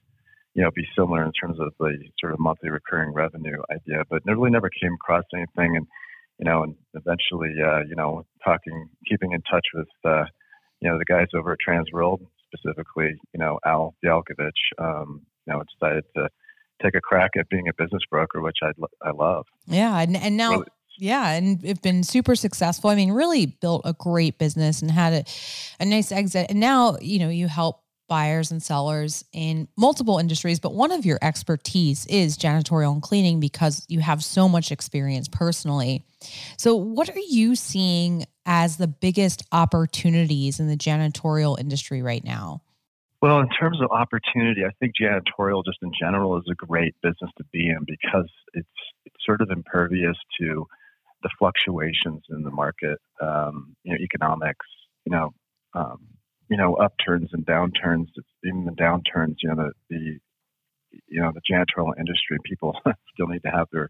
you 0.55 0.63
know, 0.63 0.71
be 0.75 0.87
similar 0.97 1.25
in 1.25 1.33
terms 1.33 1.59
of 1.59 1.73
the 1.81 1.97
sort 2.21 2.33
of 2.33 2.39
monthly 2.39 2.71
recurring 2.71 3.13
revenue 3.13 3.59
idea, 3.71 4.03
but 4.11 4.23
really 4.27 4.51
never 4.51 4.71
came 4.81 4.95
across 4.95 5.25
anything. 5.35 5.77
And, 5.77 5.87
you 6.39 6.45
know, 6.45 6.63
and 6.63 6.75
eventually, 6.95 7.55
uh, 7.63 7.81
you 7.89 7.95
know, 7.97 8.27
talking, 8.45 8.89
keeping 9.09 9.33
in 9.33 9.41
touch 9.51 9.67
with, 9.75 9.89
uh, 10.05 10.25
you 10.81 10.91
know, 10.91 10.99
the 10.99 11.05
guys 11.05 11.29
over 11.35 11.53
at 11.53 11.59
Transworld, 11.67 12.27
specifically, 12.53 13.15
you 13.33 13.39
know, 13.39 13.59
Al 13.65 13.95
Bialkovich, 14.05 14.51
um, 14.79 15.23
you 15.47 15.53
know, 15.53 15.63
decided 15.79 16.05
to 16.17 16.29
take 16.83 16.95
a 16.95 17.01
crack 17.01 17.31
at 17.39 17.49
being 17.49 17.69
a 17.69 17.83
business 17.83 18.03
broker, 18.11 18.41
which 18.41 18.59
I, 18.63 18.73
I 19.03 19.13
love. 19.13 19.47
Yeah. 19.67 19.99
And, 20.01 20.17
and 20.17 20.37
now, 20.37 20.51
really, 20.51 20.67
yeah, 20.99 21.31
and 21.33 21.65
have 21.65 21.81
been 21.81 22.03
super 22.03 22.35
successful. 22.37 22.91
I 22.91 22.95
mean, 22.95 23.13
really 23.13 23.47
built 23.47 23.83
a 23.85 23.95
great 23.95 24.39
business 24.39 24.83
and 24.83 24.91
had 24.91 25.13
a, 25.13 25.25
a 25.81 25.87
nice 25.87 26.13
exit. 26.13 26.47
And 26.51 26.61
now, 26.61 26.99
you 27.01 27.19
know, 27.19 27.29
you 27.29 27.49
help 27.49 27.82
buyers 28.13 28.51
and 28.51 28.63
sellers 28.63 29.25
in 29.33 29.67
multiple 29.75 30.19
industries, 30.19 30.61
but 30.61 30.75
one 30.75 30.93
of 30.93 31.07
your 31.07 31.19
expertise 31.23 32.05
is 32.11 32.37
janitorial 32.37 32.93
and 32.93 33.01
cleaning 33.01 33.41
because 33.41 33.87
you 33.89 34.01
have 34.01 34.23
so 34.23 34.47
much 34.47 34.71
experience 34.71 35.29
personally. 35.29 36.05
So, 36.59 36.77
what 36.77 37.09
are 37.09 37.27
you 37.31 37.57
seeing 37.57 38.27
as 38.45 38.77
the 38.77 38.87
biggest 38.87 39.45
opportunities 39.51 40.61
in 40.61 40.69
the 40.69 40.77
janitorial 40.77 41.59
industry 41.59 42.03
right 42.03 42.23
now? 42.23 42.61
Well, 43.23 43.41
in 43.41 43.49
terms 43.49 43.81
of 43.81 43.91
opportunity, 43.91 44.63
I 44.67 44.73
think 44.79 44.93
janitorial 45.01 45.65
just 45.65 45.79
in 45.81 45.91
general 45.99 46.37
is 46.37 46.45
a 46.51 46.55
great 46.55 46.95
business 47.03 47.31
to 47.39 47.45
be 47.51 47.71
in 47.71 47.79
because 47.87 48.29
it's, 48.53 48.69
it's 49.07 49.17
sort 49.25 49.41
of 49.41 49.51
impervious 49.51 50.19
to 50.39 50.67
the 51.23 51.31
fluctuations 51.39 52.25
in 52.29 52.43
the 52.43 52.51
market, 52.51 52.99
um, 53.23 53.75
you 53.85 53.95
know, 53.95 53.99
economics, 54.03 54.67
you 55.07 55.13
know, 55.13 55.33
um, 55.73 56.12
you 56.53 56.59
know, 56.59 56.75
upturns 56.75 57.31
and 57.33 57.47
downturns. 57.47 58.09
Even 58.45 58.67
the 58.67 58.73
downturns, 58.73 59.37
you 59.43 59.49
know, 59.49 59.57
the, 59.57 59.73
the 59.89 60.19
you 61.09 61.23
know 61.23 61.33
the 61.33 61.41
janitorial 61.51 61.99
industry, 61.99 62.37
people 62.45 62.79
still 63.15 63.27
need 63.27 63.43
to 63.45 63.51
have 63.51 63.69
their 63.73 63.89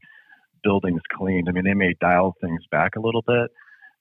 buildings 0.62 1.00
cleaned. 1.12 1.49
I 1.49 1.52
mean, 1.52 1.64
they 1.64 1.75
may 1.75 1.97
dial 2.00 2.37
things 2.40 2.61
back 2.71 2.95
a 2.95 3.00
little 3.00 3.25
bit, 3.26 3.50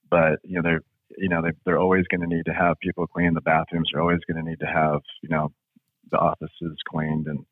but 0.08 0.38
you 0.44 0.54
know 0.54 0.62
they're 0.62 0.82
you 1.18 1.28
know 1.28 1.42
they, 1.42 1.50
they're 1.66 1.80
always 1.80 2.04
going 2.06 2.20
to 2.20 2.32
need 2.32 2.44
to 2.44 2.54
have 2.54 2.78
people 2.78 3.04
clean 3.08 3.34
the 3.34 3.40
bathrooms. 3.40 3.88
They're 3.92 4.00
always 4.00 4.20
going 4.30 4.40
to 4.42 4.48
need 4.48 4.60
to 4.60 4.66
have 4.66 5.00
you 5.24 5.28
know 5.28 5.50
the 6.12 6.18
offices 6.18 6.78
cleaned, 6.88 7.26
and 7.26 7.44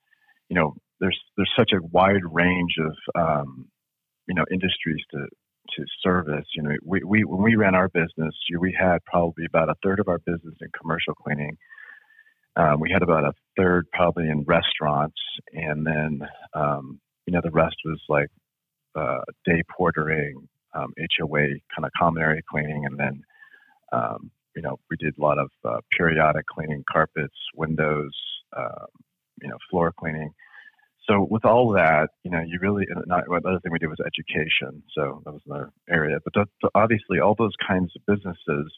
you 0.49 0.55
know 0.55 0.77
there's 1.01 1.19
there's 1.37 1.53
such 1.59 1.73
a 1.73 1.85
wide 1.91 2.23
range 2.31 2.77
of 2.79 2.95
um, 3.21 3.67
you 4.29 4.35
know 4.37 4.45
industries 4.49 5.03
to 5.11 5.27
to 5.77 5.85
service. 6.03 6.47
You 6.55 6.63
know, 6.63 6.77
we, 6.85 7.03
we 7.05 7.25
when 7.25 7.43
we 7.43 7.57
ran 7.57 7.75
our 7.75 7.89
business, 7.89 8.35
we 8.59 8.77
had 8.79 8.99
probably 9.05 9.45
about 9.45 9.69
a 9.69 9.75
third 9.83 10.01
of 10.01 10.09
our 10.09 10.19
business 10.19 10.55
in 10.61 10.69
commercial 10.79 11.15
cleaning. 11.15 11.57
Um, 12.57 12.81
we 12.81 12.91
had 12.91 13.03
about 13.03 13.25
a 13.25 13.33
third 13.57 13.87
probably 13.93 14.29
in 14.29 14.45
restaurants, 14.45 15.21
and 15.53 15.87
then 15.87 16.21
um, 16.55 17.01
you 17.27 17.33
know 17.33 17.41
the 17.43 17.51
rest 17.51 17.77
was 17.85 18.01
like 18.09 18.29
uh, 18.95 19.21
day 19.45 19.63
portering, 19.79 20.35
um, 20.75 20.93
HOA 21.19 21.47
kind 21.75 21.85
of 21.85 21.91
common 21.99 22.23
area 22.23 22.43
cleaning, 22.51 22.85
and 22.87 22.99
then 22.99 23.23
um, 23.93 24.31
you 24.57 24.63
know 24.63 24.79
we 24.91 24.97
did 24.97 25.17
a 25.17 25.23
lot 25.23 25.39
of 25.39 25.51
uh, 25.65 25.79
periodic 25.97 26.47
cleaning, 26.47 26.85
carpets, 26.91 27.37
windows, 27.55 28.13
uh, 28.57 28.87
you 29.41 29.49
know 29.49 29.57
floor 29.71 29.93
cleaning 29.97 30.33
so 31.11 31.27
with 31.29 31.45
all 31.45 31.73
that, 31.73 32.11
you 32.23 32.31
know, 32.31 32.41
you 32.41 32.59
really 32.61 32.87
not 33.07 33.25
another 33.27 33.59
thing 33.61 33.73
we 33.73 33.81
did 33.81 33.89
was 33.89 33.99
education. 34.07 34.83
So 34.95 35.23
that 35.25 35.33
was 35.33 35.43
another 35.45 35.71
area. 35.91 36.19
But 36.25 36.47
the, 36.63 36.71
obviously, 36.75 37.19
all 37.19 37.35
those 37.37 37.55
kinds 37.67 37.93
of 37.97 38.07
businesses 38.07 38.73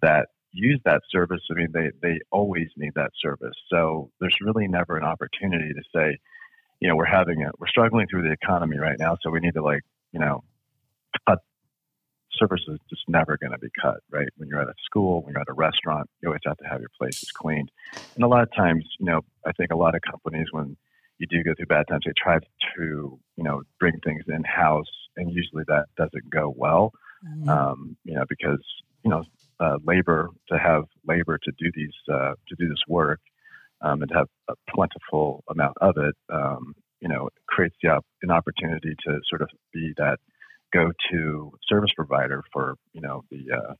that 0.00 0.28
use 0.52 0.80
that 0.86 1.02
service, 1.10 1.42
I 1.50 1.54
mean, 1.54 1.68
they 1.72 1.90
they 2.02 2.18
always 2.32 2.68
need 2.78 2.92
that 2.94 3.10
service. 3.22 3.54
So 3.70 4.10
there's 4.20 4.36
really 4.40 4.68
never 4.68 4.96
an 4.96 5.04
opportunity 5.04 5.74
to 5.74 5.82
say, 5.94 6.18
you 6.80 6.88
know, 6.88 6.96
we're 6.96 7.04
having 7.04 7.42
it, 7.42 7.52
we're 7.58 7.68
struggling 7.68 8.06
through 8.10 8.22
the 8.22 8.32
economy 8.32 8.78
right 8.78 8.98
now, 8.98 9.18
so 9.20 9.30
we 9.30 9.40
need 9.40 9.54
to 9.54 9.62
like, 9.62 9.82
you 10.12 10.20
know, 10.20 10.42
cut 11.28 11.40
services 12.32 12.74
is 12.74 12.80
just 12.88 13.02
never 13.06 13.36
going 13.36 13.52
to 13.52 13.58
be 13.58 13.68
cut, 13.80 13.98
right? 14.10 14.28
When 14.38 14.48
you're 14.48 14.62
at 14.62 14.68
a 14.68 14.74
school, 14.86 15.20
when 15.22 15.34
you're 15.34 15.42
at 15.42 15.50
a 15.50 15.52
restaurant, 15.52 16.08
you 16.22 16.28
always 16.28 16.40
have 16.46 16.56
to 16.56 16.64
have 16.64 16.80
your 16.80 16.88
places 16.98 17.28
cleaned. 17.36 17.70
And 18.16 18.24
a 18.24 18.28
lot 18.28 18.44
of 18.44 18.48
times, 18.56 18.86
you 18.98 19.04
know, 19.04 19.20
I 19.46 19.52
think 19.52 19.72
a 19.72 19.76
lot 19.76 19.94
of 19.94 20.00
companies 20.00 20.46
when 20.52 20.76
you 21.20 21.26
do 21.26 21.44
go 21.44 21.52
through 21.54 21.66
bad 21.66 21.86
times, 21.86 22.02
they 22.06 22.12
try 22.16 22.38
to, 22.38 23.18
you 23.36 23.44
know, 23.44 23.62
bring 23.78 24.00
things 24.04 24.24
in 24.26 24.42
house, 24.42 24.90
and 25.16 25.30
usually 25.30 25.64
that 25.68 25.84
doesn't 25.96 26.30
go 26.30 26.52
well, 26.56 26.92
mm-hmm. 27.24 27.48
um, 27.48 27.96
you 28.04 28.14
know, 28.14 28.24
because 28.28 28.64
you 29.04 29.10
know, 29.10 29.22
uh, 29.60 29.76
labor 29.84 30.28
to 30.48 30.58
have 30.58 30.84
labor 31.06 31.38
to 31.42 31.52
do 31.58 31.70
these 31.74 31.92
uh, 32.12 32.32
to 32.48 32.56
do 32.58 32.68
this 32.68 32.82
work 32.88 33.20
um, 33.82 34.02
and 34.02 34.10
to 34.10 34.16
have 34.18 34.28
a 34.48 34.54
plentiful 34.74 35.44
amount 35.50 35.76
of 35.80 35.94
it, 35.96 36.14
um, 36.32 36.74
you 37.00 37.08
know, 37.08 37.28
creates 37.48 37.76
the 37.82 37.88
op- 37.90 38.06
an 38.22 38.30
opportunity 38.30 38.94
to 39.06 39.20
sort 39.28 39.42
of 39.42 39.48
be 39.72 39.92
that 39.96 40.18
go-to 40.72 41.52
service 41.68 41.90
provider 41.96 42.42
for 42.52 42.74
you 42.92 43.00
know 43.00 43.24
the, 43.30 43.44
uh, 43.52 43.74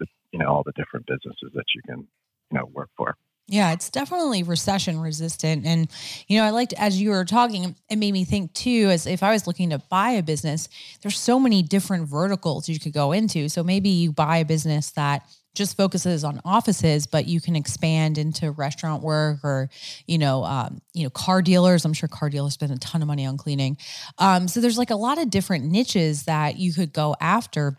the 0.00 0.06
you 0.32 0.38
know 0.38 0.48
all 0.48 0.62
the 0.64 0.72
different 0.72 1.06
businesses 1.06 1.52
that 1.54 1.64
you 1.74 1.82
can 1.86 2.06
you 2.50 2.58
know 2.58 2.66
work 2.72 2.90
for. 2.96 3.14
Yeah, 3.50 3.72
it's 3.72 3.88
definitely 3.88 4.42
recession 4.42 5.00
resistant. 5.00 5.64
And, 5.64 5.88
you 6.26 6.38
know, 6.38 6.44
I 6.44 6.50
liked 6.50 6.74
as 6.74 7.00
you 7.00 7.10
were 7.10 7.24
talking, 7.24 7.74
it 7.88 7.96
made 7.96 8.12
me 8.12 8.24
think 8.24 8.52
too, 8.52 8.88
as 8.90 9.06
if 9.06 9.22
I 9.22 9.32
was 9.32 9.46
looking 9.46 9.70
to 9.70 9.78
buy 9.78 10.10
a 10.10 10.22
business, 10.22 10.68
there's 11.02 11.18
so 11.18 11.40
many 11.40 11.62
different 11.62 12.08
verticals 12.08 12.68
you 12.68 12.78
could 12.78 12.92
go 12.92 13.12
into. 13.12 13.48
So 13.48 13.64
maybe 13.64 13.88
you 13.88 14.12
buy 14.12 14.38
a 14.38 14.44
business 14.44 14.90
that 14.92 15.22
just 15.54 15.78
focuses 15.78 16.24
on 16.24 16.42
offices, 16.44 17.06
but 17.06 17.26
you 17.26 17.40
can 17.40 17.56
expand 17.56 18.18
into 18.18 18.50
restaurant 18.50 19.02
work 19.02 19.42
or, 19.42 19.70
you 20.06 20.18
know, 20.18 20.44
um, 20.44 20.82
you 20.92 21.04
know, 21.04 21.10
car 21.10 21.40
dealers. 21.40 21.86
I'm 21.86 21.94
sure 21.94 22.08
car 22.08 22.28
dealers 22.28 22.52
spend 22.52 22.70
a 22.70 22.78
ton 22.78 23.00
of 23.00 23.08
money 23.08 23.24
on 23.24 23.38
cleaning. 23.38 23.78
Um, 24.18 24.46
so 24.46 24.60
there's 24.60 24.78
like 24.78 24.90
a 24.90 24.96
lot 24.96 25.16
of 25.16 25.30
different 25.30 25.64
niches 25.64 26.24
that 26.24 26.58
you 26.58 26.74
could 26.74 26.92
go 26.92 27.16
after 27.18 27.78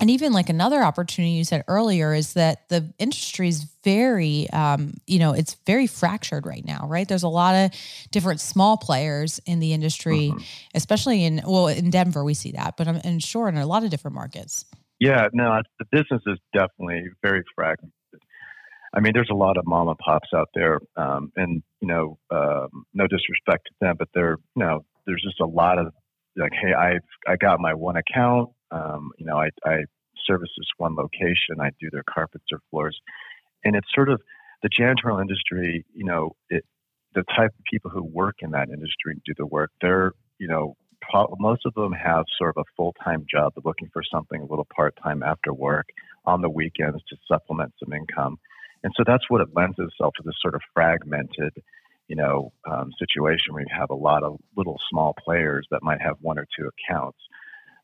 and 0.00 0.10
even 0.10 0.32
like 0.32 0.48
another 0.48 0.82
opportunity 0.82 1.32
you 1.34 1.44
said 1.44 1.64
earlier 1.68 2.14
is 2.14 2.32
that 2.34 2.68
the 2.68 2.92
industry 2.98 3.48
is 3.48 3.64
very 3.84 4.48
um, 4.50 4.94
you 5.06 5.18
know 5.18 5.32
it's 5.32 5.56
very 5.66 5.86
fractured 5.86 6.46
right 6.46 6.64
now 6.64 6.86
right? 6.88 7.08
There's 7.08 7.22
a 7.22 7.28
lot 7.28 7.54
of 7.54 7.70
different 8.10 8.40
small 8.40 8.76
players 8.76 9.40
in 9.46 9.60
the 9.60 9.72
industry 9.72 10.30
mm-hmm. 10.30 10.38
especially 10.74 11.24
in 11.24 11.42
well 11.46 11.68
in 11.68 11.90
denver 11.90 12.24
we 12.24 12.34
see 12.34 12.52
that 12.52 12.76
but 12.76 12.88
i'm 12.88 12.96
in 12.96 13.18
sure 13.18 13.48
in 13.48 13.56
a 13.56 13.66
lot 13.66 13.84
of 13.84 13.90
different 13.90 14.14
markets. 14.14 14.64
Yeah 14.98 15.28
no 15.32 15.60
the 15.78 15.86
business 15.90 16.22
is 16.26 16.38
definitely 16.52 17.08
very 17.22 17.42
fragmented 17.54 17.92
i 18.94 19.00
mean 19.00 19.12
there's 19.14 19.30
a 19.30 19.36
lot 19.36 19.56
of 19.56 19.66
mom 19.66 19.88
and 19.88 19.98
pops 19.98 20.28
out 20.34 20.48
there 20.54 20.80
um, 20.96 21.32
and 21.36 21.62
you 21.80 21.88
know 21.88 22.18
um, 22.30 22.84
no 22.94 23.06
disrespect 23.06 23.66
to 23.66 23.72
them 23.80 23.96
but 23.98 24.08
they're 24.14 24.38
you 24.56 24.64
know 24.64 24.84
there's 25.06 25.22
just 25.22 25.40
a 25.40 25.46
lot 25.46 25.78
of 25.78 25.92
like 26.36 26.52
hey 26.52 26.72
i've 26.72 27.00
i 27.28 27.36
got 27.36 27.60
my 27.60 27.74
one 27.74 27.96
account 27.96 28.50
um, 28.72 29.10
you 29.18 29.26
know, 29.26 29.36
I, 29.36 29.50
I 29.64 29.84
service 30.26 30.50
this 30.56 30.68
one 30.78 30.94
location. 30.96 31.60
I 31.60 31.70
do 31.80 31.90
their 31.90 32.04
carpets 32.08 32.44
or 32.52 32.60
floors, 32.70 32.98
and 33.64 33.76
it's 33.76 33.88
sort 33.94 34.08
of 34.08 34.20
the 34.62 34.68
janitorial 34.68 35.20
industry. 35.20 35.84
You 35.94 36.04
know, 36.04 36.32
it, 36.50 36.64
the 37.14 37.24
type 37.36 37.50
of 37.50 37.64
people 37.70 37.90
who 37.90 38.02
work 38.02 38.36
in 38.40 38.50
that 38.52 38.68
industry 38.68 39.12
and 39.12 39.22
do 39.24 39.34
the 39.36 39.46
work. 39.46 39.70
They're, 39.80 40.12
you 40.38 40.48
know, 40.48 40.76
most 41.38 41.66
of 41.66 41.74
them 41.74 41.92
have 41.92 42.24
sort 42.38 42.54
of 42.56 42.62
a 42.62 42.72
full 42.76 42.94
time 43.04 43.26
job. 43.30 43.52
They're 43.54 43.62
looking 43.64 43.90
for 43.92 44.02
something 44.02 44.40
a 44.40 44.46
little 44.46 44.66
part 44.74 44.94
time 45.02 45.22
after 45.22 45.52
work 45.52 45.86
on 46.24 46.40
the 46.40 46.50
weekends 46.50 47.02
to 47.08 47.16
supplement 47.28 47.72
some 47.82 47.92
income, 47.92 48.38
and 48.82 48.92
so 48.96 49.04
that's 49.06 49.28
what 49.28 49.40
it 49.40 49.48
lends 49.54 49.76
itself 49.78 50.14
to 50.16 50.22
this 50.24 50.36
sort 50.40 50.54
of 50.54 50.62
fragmented 50.74 51.52
you 52.08 52.16
know, 52.16 52.52
um, 52.70 52.90
situation 52.98 53.54
where 53.54 53.62
you 53.62 53.68
have 53.74 53.88
a 53.88 53.94
lot 53.94 54.22
of 54.22 54.36
little 54.54 54.78
small 54.90 55.14
players 55.24 55.66
that 55.70 55.82
might 55.82 56.02
have 56.02 56.16
one 56.20 56.38
or 56.38 56.46
two 56.58 56.68
accounts. 56.68 57.18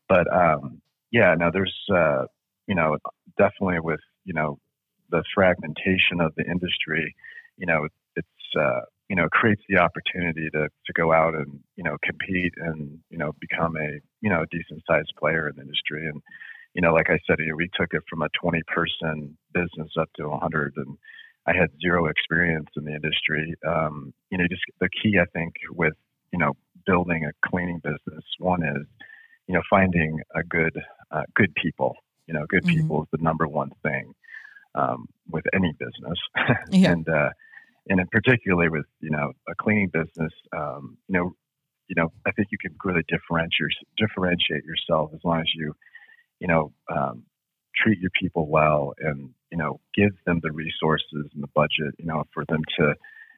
But 0.09 0.27
um, 0.33 0.81
yeah, 1.11 1.35
no, 1.37 1.51
there's 1.53 1.75
uh, 1.93 2.25
you 2.67 2.75
know 2.75 2.97
definitely 3.37 3.79
with 3.81 4.01
you 4.25 4.33
know 4.33 4.59
the 5.11 5.23
fragmentation 5.35 6.21
of 6.21 6.33
the 6.37 6.45
industry, 6.45 7.15
you 7.57 7.67
know 7.67 7.87
it's 8.17 8.27
uh, 8.59 8.81
you 9.09 9.15
know 9.15 9.27
creates 9.31 9.61
the 9.69 9.77
opportunity 9.79 10.49
to 10.51 10.67
to 10.69 10.93
go 10.93 11.13
out 11.13 11.35
and 11.35 11.59
you 11.77 11.83
know 11.83 11.97
compete 12.03 12.53
and 12.57 12.99
you 13.11 13.17
know 13.19 13.33
become 13.39 13.77
a 13.77 13.99
you 14.21 14.29
know 14.29 14.45
decent 14.51 14.83
sized 14.87 15.13
player 15.19 15.49
in 15.49 15.55
the 15.55 15.61
industry 15.61 16.07
and 16.07 16.21
you 16.75 16.81
know 16.81 16.93
like 16.93 17.09
I 17.09 17.19
said, 17.27 17.37
we 17.55 17.69
took 17.79 17.93
it 17.93 18.03
from 18.09 18.23
a 18.23 18.29
20 18.41 18.61
person 18.67 19.37
business 19.53 19.91
up 19.99 20.09
to 20.17 20.27
100 20.27 20.73
and 20.77 20.97
I 21.47 21.53
had 21.55 21.69
zero 21.81 22.07
experience 22.07 22.69
in 22.77 22.85
the 22.85 22.93
industry. 22.93 23.55
Um, 23.67 24.13
you 24.29 24.37
know, 24.37 24.45
just 24.49 24.61
the 24.79 24.89
key 24.89 25.17
I 25.19 25.25
think 25.33 25.53
with 25.71 25.93
you 26.33 26.39
know 26.39 26.53
building 26.85 27.25
a 27.25 27.49
cleaning 27.49 27.79
business, 27.83 28.23
one 28.39 28.63
is 28.63 28.85
you 29.49 29.55
know, 29.55 29.63
finding 29.67 30.21
a 30.35 30.43
good 30.43 30.79
uh, 31.11 31.23
good 31.35 31.53
people. 31.55 31.95
You 32.27 32.35
know, 32.35 32.45
good 32.47 32.63
mm-hmm. 32.63 32.81
people 32.81 33.01
is 33.01 33.09
the 33.11 33.17
number 33.21 33.47
one 33.47 33.71
thing 33.81 34.13
um, 34.75 35.07
with 35.27 35.43
any 35.53 35.73
business, 35.73 36.19
yeah. 36.69 36.91
and 36.91 37.09
uh, 37.09 37.31
and 37.89 37.99
in 37.99 38.07
particularly 38.11 38.69
with 38.69 38.85
you 39.01 39.09
know 39.09 39.33
a 39.49 39.55
cleaning 39.59 39.89
business. 39.91 40.31
Um, 40.55 40.97
you 41.07 41.17
know, 41.17 41.31
you 41.87 41.95
know, 41.97 42.11
I 42.27 42.31
think 42.31 42.49
you 42.51 42.59
can 42.59 42.75
really 42.85 43.01
differentiate 43.09 43.73
differentiate 43.97 44.63
yourself 44.65 45.09
as 45.15 45.19
long 45.23 45.41
as 45.41 45.49
you, 45.55 45.75
you 46.39 46.47
know, 46.47 46.71
um, 46.95 47.23
treat 47.75 47.99
your 47.99 48.11
people 48.21 48.47
well 48.47 48.93
and 48.99 49.31
you 49.51 49.57
know 49.57 49.79
give 49.95 50.11
them 50.27 50.41
the 50.43 50.51
resources 50.51 51.25
and 51.33 51.41
the 51.41 51.49
budget, 51.55 51.95
you 51.97 52.05
know, 52.05 52.23
for 52.35 52.45
them 52.49 52.61
to, 52.77 52.93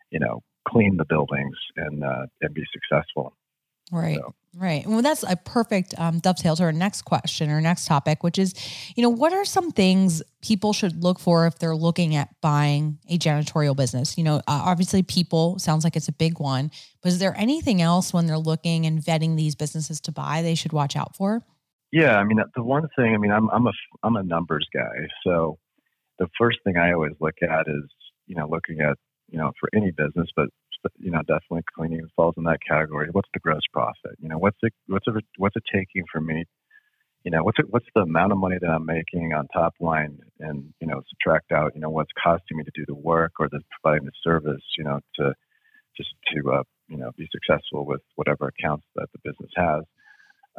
you 0.10 0.20
know, 0.20 0.44
clean 0.68 0.98
the 0.98 1.06
buildings 1.06 1.56
and 1.78 2.04
uh, 2.04 2.26
and 2.42 2.54
be 2.54 2.66
successful. 2.74 3.34
Right. 3.92 4.18
So. 4.18 4.34
Right. 4.54 4.86
Well, 4.86 5.02
that's 5.02 5.24
a 5.24 5.38
perfect 5.38 5.98
um, 5.98 6.20
dovetail 6.20 6.58
to 6.58 6.64
our 6.64 6.74
next 6.74 7.04
question 7.04 7.50
or 7.50 7.62
next 7.62 7.86
topic, 7.86 8.22
which 8.22 8.38
is, 8.38 8.54
you 8.96 9.04
know, 9.04 9.10
what 9.10 9.32
are 9.32 9.46
some 9.46 9.72
things 9.72 10.22
people 10.42 10.74
should 10.74 11.02
look 11.02 11.20
for 11.20 11.48
if 11.48 11.58
they're 11.58 11.76
looking 11.76 12.16
at 12.16 12.30
buying 12.42 13.00
a 13.10 13.18
janitorial 13.18 13.78
business? 13.78 14.18
You 14.18 14.26
know, 14.26 14.36
uh, 14.38 14.42
obviously, 14.48 15.04
people 15.04 15.58
sounds 15.58 15.86
like 15.86 15.96
it's 15.96 16.10
a 16.10 16.14
big 16.14 16.40
one, 16.40 16.70
but 17.02 17.14
is 17.14 17.20
there 17.20 17.34
anything 17.38 17.82
else 17.82 18.14
when 18.14 18.28
they're 18.28 18.38
looking 18.38 18.86
and 18.86 19.00
vetting 19.00 19.38
these 19.38 19.56
businesses 19.56 20.02
to 20.02 20.12
buy 20.12 20.42
they 20.42 20.56
should 20.56 20.74
watch 20.74 20.98
out 20.98 21.16
for? 21.16 21.42
Yeah, 21.94 22.18
I 22.18 22.26
mean, 22.26 22.40
the 22.54 22.64
one 22.64 22.88
thing, 22.98 23.14
I 23.14 23.18
mean, 23.18 23.32
I'm 23.32 23.50
I'm 23.52 23.68
a 23.68 23.74
I'm 24.04 24.18
a 24.18 24.24
numbers 24.24 24.68
guy, 24.74 25.08
so 25.26 25.60
the 26.20 26.28
first 26.38 26.60
thing 26.64 26.78
I 26.78 26.92
always 26.92 27.14
look 27.20 27.36
at 27.42 27.68
is, 27.68 27.84
you 28.28 28.36
know, 28.36 28.48
looking 28.48 28.82
at, 28.82 28.98
you 29.30 29.38
know, 29.38 29.52
for 29.60 29.70
any 29.74 29.92
business, 29.92 30.28
but 30.36 30.50
you 30.98 31.12
know, 31.12 31.22
definitely 31.22 31.64
cleaning 31.76 32.08
falls 32.16 32.36
in 32.38 32.44
that 32.44 32.60
category. 32.68 33.10
What's 33.12 33.30
the 33.34 33.40
gross 33.40 33.62
profit? 33.72 34.18
You 34.20 34.30
know, 34.30 34.38
what's 34.38 34.58
it, 34.62 34.74
what's 34.88 35.06
it, 35.08 35.26
what's 35.38 35.56
it 35.56 35.64
taking 35.74 36.04
for 36.12 36.22
me? 36.22 36.46
You 37.24 37.32
know, 37.32 37.44
what's 37.44 37.60
it, 37.60 37.66
what's 37.70 37.86
the 37.94 38.02
amount 38.02 38.32
of 38.32 38.40
money 38.40 38.58
that 38.60 38.70
I'm 38.70 38.86
making 38.86 39.34
on 39.34 39.48
top 39.48 39.74
line, 39.80 40.20
and 40.40 40.74
you 40.80 40.88
know, 40.88 41.02
subtract 41.10 41.52
out, 41.52 41.74
you 41.76 41.82
know, 41.82 41.90
what's 41.90 42.12
costing 42.22 42.58
me 42.58 42.64
to 42.64 42.72
do 42.74 42.86
the 42.88 42.96
work 42.96 43.34
or 43.40 43.48
the 43.50 43.62
providing 43.82 44.06
the 44.06 44.12
service, 44.24 44.64
you 44.78 44.84
know, 44.84 45.00
to 45.18 45.34
just 45.96 46.10
to 46.34 46.52
uh, 46.52 46.64
you 46.88 46.98
know 46.98 47.12
be 47.18 47.28
successful 47.32 47.86
with 47.86 48.02
whatever 48.16 48.48
accounts 48.48 48.86
that 48.96 49.08
the 49.14 49.20
business 49.24 49.52
has. 49.56 49.84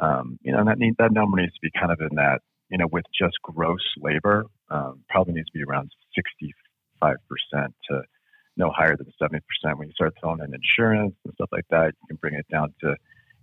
Um, 0.01 0.39
you 0.41 0.51
know, 0.51 0.59
and 0.59 0.67
that 0.67 0.79
need, 0.79 0.95
that 0.99 1.11
number 1.11 1.37
needs 1.37 1.53
to 1.53 1.59
be 1.61 1.71
kind 1.77 1.91
of 1.91 1.99
in 1.99 2.15
that 2.15 2.39
you 2.69 2.77
know 2.77 2.87
with 2.91 3.05
just 3.17 3.35
gross 3.43 3.83
labor 3.97 4.45
um, 4.69 5.03
probably 5.09 5.33
needs 5.33 5.47
to 5.47 5.57
be 5.57 5.63
around 5.63 5.91
65 6.15 7.15
percent 7.27 7.75
to 7.89 8.01
no 8.57 8.71
higher 8.75 8.95
than 8.95 9.11
70 9.19 9.41
percent. 9.41 9.79
When 9.79 9.87
you 9.87 9.93
start 9.93 10.13
throwing 10.19 10.39
in 10.39 10.53
insurance 10.53 11.15
and 11.25 11.33
stuff 11.35 11.49
like 11.51 11.65
that, 11.69 11.93
you 12.01 12.07
can 12.07 12.17
bring 12.17 12.35
it 12.35 12.45
down 12.51 12.73
to 12.81 12.95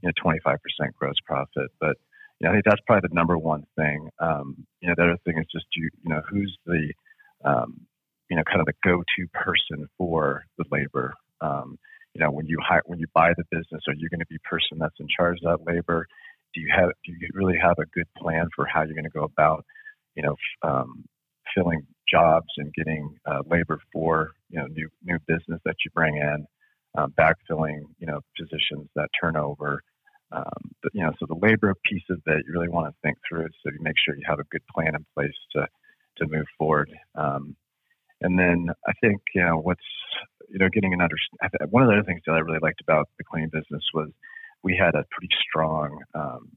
you 0.02 0.08
know 0.08 0.12
25 0.22 0.58
percent 0.62 0.94
gross 0.96 1.16
profit. 1.26 1.70
But 1.80 1.96
you 2.40 2.46
know, 2.46 2.52
I 2.52 2.54
think 2.54 2.64
that's 2.64 2.80
probably 2.86 3.08
the 3.08 3.14
number 3.14 3.36
one 3.36 3.64
thing. 3.76 4.08
Um, 4.18 4.66
you 4.80 4.88
know, 4.88 4.94
the 4.96 5.04
other 5.04 5.18
thing 5.24 5.38
is 5.38 5.46
just 5.52 5.66
you, 5.76 5.90
you 6.02 6.10
know, 6.10 6.22
who's 6.28 6.56
the, 6.64 6.92
um, 7.44 7.82
you 8.30 8.36
know, 8.36 8.42
kind 8.44 8.60
of 8.60 8.66
the 8.66 8.72
go-to 8.82 9.28
person 9.34 9.88
for 9.98 10.44
the 10.56 10.64
labor. 10.70 11.12
Um, 11.42 11.78
you 12.14 12.24
know, 12.24 12.30
when 12.30 12.46
you 12.46 12.58
hire, 12.66 12.82
when 12.86 12.98
you 12.98 13.06
buy 13.14 13.32
the 13.36 13.44
business, 13.50 13.82
are 13.86 13.94
you 13.94 14.08
going 14.08 14.20
to 14.20 14.26
be 14.26 14.38
person 14.48 14.78
that's 14.78 14.98
in 14.98 15.06
charge 15.14 15.38
of 15.44 15.58
that 15.58 15.70
labor? 15.70 16.06
Do 16.54 16.60
you 16.60 16.68
have, 16.74 16.90
do 17.04 17.12
you 17.12 17.28
really 17.34 17.58
have 17.62 17.76
a 17.78 17.86
good 17.94 18.08
plan 18.16 18.48
for 18.56 18.66
how 18.66 18.82
you're 18.82 18.94
going 18.94 19.04
to 19.04 19.10
go 19.10 19.24
about, 19.24 19.64
you 20.16 20.22
know, 20.22 20.34
um, 20.62 21.04
filling 21.54 21.86
jobs 22.10 22.48
and 22.56 22.72
getting 22.74 23.16
uh, 23.26 23.42
labor 23.46 23.80
for, 23.92 24.30
you 24.50 24.58
know, 24.58 24.66
new 24.66 24.88
new 25.02 25.18
business 25.26 25.60
that 25.64 25.76
you 25.84 25.90
bring 25.94 26.16
in, 26.16 26.46
um, 26.96 27.12
backfilling, 27.18 27.80
you 27.98 28.06
know, 28.06 28.20
positions 28.38 28.88
that 28.96 29.08
turnover. 29.20 29.82
Um, 30.32 30.70
but, 30.82 30.92
you 30.94 31.02
know, 31.02 31.10
so 31.18 31.26
the 31.26 31.34
labor 31.34 31.74
piece 31.84 32.04
of 32.08 32.20
it, 32.26 32.44
you 32.46 32.52
really 32.52 32.68
want 32.68 32.86
to 32.86 32.94
think 33.02 33.18
through 33.28 33.46
it 33.46 33.52
so 33.62 33.70
you 33.72 33.78
make 33.80 33.96
sure 33.98 34.14
you 34.14 34.22
have 34.26 34.38
a 34.38 34.44
good 34.50 34.62
plan 34.72 34.94
in 34.94 35.04
place 35.14 35.34
to 35.56 35.66
to 36.18 36.26
move 36.26 36.46
forward. 36.58 36.90
Um, 37.14 37.56
and 38.20 38.38
then 38.38 38.68
I 38.86 38.92
think 39.00 39.20
you 39.34 39.42
know 39.42 39.56
what's 39.56 39.80
you 40.48 40.58
know 40.58 40.68
getting 40.68 40.92
an 40.92 41.00
understanding. 41.00 41.70
One 41.70 41.82
of 41.82 41.88
the 41.88 41.94
other 41.94 42.04
things 42.04 42.22
that 42.26 42.32
I 42.32 42.38
really 42.38 42.58
liked 42.62 42.80
about 42.80 43.08
the 43.18 43.24
cleaning 43.24 43.50
business 43.50 43.82
was 43.94 44.10
we 44.62 44.76
had 44.76 44.94
a 44.94 45.04
pretty 45.10 45.32
strong 45.48 45.98
um, 46.14 46.50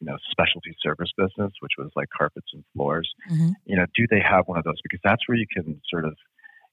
you 0.00 0.06
know 0.06 0.16
specialty 0.30 0.76
service 0.82 1.10
business, 1.16 1.52
which 1.60 1.72
was 1.78 1.90
like 1.96 2.08
carpets 2.16 2.48
and 2.52 2.64
floors. 2.74 3.08
Mm-hmm. 3.30 3.50
You 3.64 3.76
know, 3.76 3.86
do 3.94 4.06
they 4.10 4.20
have 4.20 4.46
one 4.46 4.58
of 4.58 4.64
those? 4.64 4.80
Because 4.82 5.00
that's 5.02 5.26
where 5.26 5.38
you 5.38 5.46
can 5.52 5.80
sort 5.88 6.04
of 6.04 6.14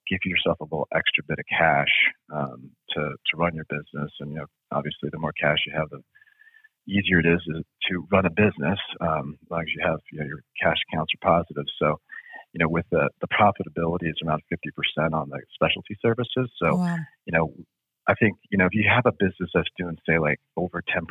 give 0.09 0.19
yourself 0.25 0.59
a 0.59 0.63
little 0.63 0.87
extra 0.93 1.23
bit 1.27 1.39
of 1.39 1.45
cash 1.47 1.93
um, 2.33 2.71
to 2.91 3.01
to 3.01 3.37
run 3.37 3.55
your 3.55 3.65
business. 3.69 4.11
And 4.19 4.31
you 4.31 4.37
know, 4.37 4.45
obviously, 4.71 5.09
the 5.11 5.19
more 5.19 5.33
cash 5.39 5.59
you 5.65 5.73
have, 5.75 5.89
the 5.89 6.01
easier 6.87 7.19
it 7.19 7.25
is 7.25 7.41
to 7.89 8.07
run 8.11 8.25
a 8.25 8.29
business 8.29 8.79
um, 9.01 9.37
as 9.41 9.49
long 9.49 9.61
as 9.61 9.67
you 9.75 9.81
have 9.85 9.99
you 10.11 10.19
know, 10.19 10.25
your 10.25 10.43
cash 10.61 10.77
accounts 10.89 11.13
are 11.15 11.43
positive. 11.43 11.65
So, 11.79 11.99
you 12.53 12.59
know, 12.59 12.67
with 12.67 12.85
the, 12.91 13.09
the 13.21 13.27
profitability 13.27 14.09
is 14.09 14.19
around 14.25 14.41
50% 14.51 15.13
on 15.13 15.29
the 15.29 15.39
specialty 15.53 15.97
services. 16.01 16.51
So, 16.61 16.75
wow. 16.75 16.97
you 17.25 17.31
know, 17.31 17.53
I 18.07 18.15
think, 18.15 18.37
you 18.51 18.57
know, 18.57 18.65
if 18.65 18.73
you 18.73 18.83
have 18.87 19.05
a 19.05 19.11
business 19.11 19.49
that's 19.53 19.69
doing, 19.77 19.97
say, 20.07 20.19
like 20.19 20.39
over 20.57 20.81
10% 20.81 21.03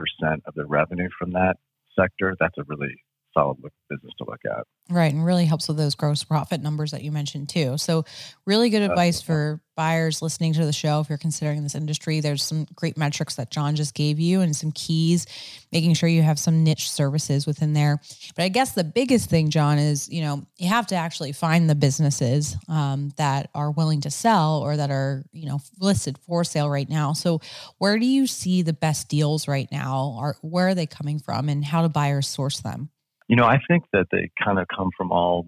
of 0.46 0.54
the 0.54 0.66
revenue 0.66 1.08
from 1.18 1.32
that 1.32 1.56
sector, 1.98 2.36
that's 2.38 2.58
a 2.58 2.64
really 2.66 3.02
solid 3.34 3.58
business 3.88 4.12
to 4.18 4.24
look 4.26 4.40
at. 4.44 4.64
Right. 4.90 5.12
And 5.12 5.24
really 5.24 5.44
helps 5.44 5.68
with 5.68 5.76
those 5.76 5.94
gross 5.94 6.24
profit 6.24 6.60
numbers 6.60 6.90
that 6.90 7.02
you 7.02 7.12
mentioned 7.12 7.48
too. 7.48 7.78
So, 7.78 8.04
really 8.46 8.68
good 8.68 8.82
advice 8.82 9.22
for 9.22 9.60
buyers 9.74 10.20
listening 10.20 10.52
to 10.54 10.66
the 10.66 10.72
show. 10.72 11.00
If 11.00 11.08
you're 11.08 11.18
considering 11.18 11.62
this 11.62 11.74
industry, 11.74 12.20
there's 12.20 12.42
some 12.42 12.66
great 12.74 12.98
metrics 12.98 13.36
that 13.36 13.50
John 13.50 13.74
just 13.74 13.94
gave 13.94 14.20
you 14.20 14.40
and 14.40 14.54
some 14.54 14.72
keys, 14.72 15.26
making 15.70 15.94
sure 15.94 16.08
you 16.08 16.22
have 16.22 16.38
some 16.38 16.62
niche 16.62 16.90
services 16.90 17.46
within 17.46 17.72
there. 17.72 18.00
But 18.36 18.42
I 18.42 18.48
guess 18.48 18.72
the 18.72 18.84
biggest 18.84 19.30
thing, 19.30 19.50
John, 19.50 19.78
is 19.78 20.08
you 20.10 20.20
know, 20.20 20.46
you 20.58 20.68
have 20.68 20.88
to 20.88 20.96
actually 20.96 21.32
find 21.32 21.70
the 21.70 21.74
businesses 21.74 22.56
um, 22.68 23.12
that 23.16 23.50
are 23.54 23.70
willing 23.70 24.00
to 24.02 24.10
sell 24.10 24.58
or 24.58 24.76
that 24.76 24.90
are, 24.90 25.22
you 25.32 25.46
know, 25.46 25.60
listed 25.80 26.18
for 26.18 26.44
sale 26.44 26.68
right 26.68 26.88
now. 26.88 27.12
So, 27.12 27.40
where 27.78 27.98
do 27.98 28.06
you 28.06 28.26
see 28.26 28.62
the 28.62 28.72
best 28.72 29.08
deals 29.08 29.48
right 29.48 29.68
now? 29.70 30.16
Or 30.18 30.36
where 30.42 30.68
are 30.68 30.74
they 30.74 30.86
coming 30.86 31.18
from 31.18 31.48
and 31.48 31.64
how 31.64 31.82
do 31.82 31.88
buyers 31.88 32.28
source 32.28 32.60
them? 32.60 32.90
You 33.28 33.36
know, 33.36 33.44
I 33.44 33.58
think 33.68 33.84
that 33.92 34.06
they 34.10 34.30
kind 34.42 34.58
of 34.58 34.66
come 34.74 34.90
from 34.96 35.12
all, 35.12 35.46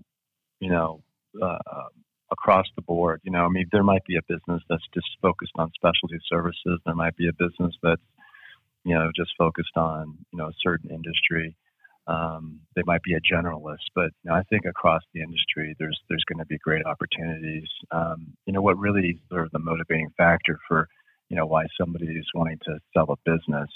you 0.61 0.71
know, 0.71 1.03
uh, 1.43 1.59
across 2.31 2.67
the 2.77 2.83
board. 2.83 3.21
You 3.25 3.33
know, 3.33 3.45
I 3.45 3.49
mean, 3.49 3.67
there 3.73 3.83
might 3.83 4.05
be 4.07 4.17
a 4.17 4.23
business 4.29 4.63
that's 4.69 4.87
just 4.95 5.07
focused 5.21 5.53
on 5.57 5.71
specialty 5.75 6.19
services. 6.29 6.81
There 6.85 6.95
might 6.95 7.17
be 7.17 7.29
a 7.29 7.33
business 7.33 7.75
that's, 7.83 8.03
you 8.85 8.95
know, 8.95 9.11
just 9.15 9.31
focused 9.39 9.77
on, 9.77 10.19
you 10.33 10.39
know, 10.39 10.47
a 10.47 10.61
certain 10.63 10.91
industry. 10.91 11.57
Um, 12.07 12.61
they 12.77 12.83
might 12.85 13.03
be 13.03 13.15
a 13.15 13.21
generalist, 13.21 13.89
but 13.95 14.11
you 14.23 14.31
know, 14.31 14.35
I 14.35 14.43
think 14.51 14.67
across 14.67 15.01
the 15.15 15.23
industry, 15.23 15.75
there's 15.79 15.99
there's 16.09 16.25
going 16.29 16.39
to 16.39 16.45
be 16.45 16.59
great 16.59 16.85
opportunities. 16.85 17.69
Um, 17.91 18.35
you 18.45 18.53
know, 18.53 18.61
what 18.61 18.79
really 18.79 19.09
is 19.09 19.17
sort 19.31 19.47
of 19.47 19.53
the 19.53 19.59
motivating 19.59 20.11
factor 20.19 20.59
for, 20.69 20.87
you 21.31 21.37
know, 21.37 21.47
why 21.47 21.65
somebody 21.81 22.09
is 22.09 22.27
wanting 22.35 22.59
to 22.67 22.79
sell 22.93 23.07
a 23.11 23.17
business 23.25 23.71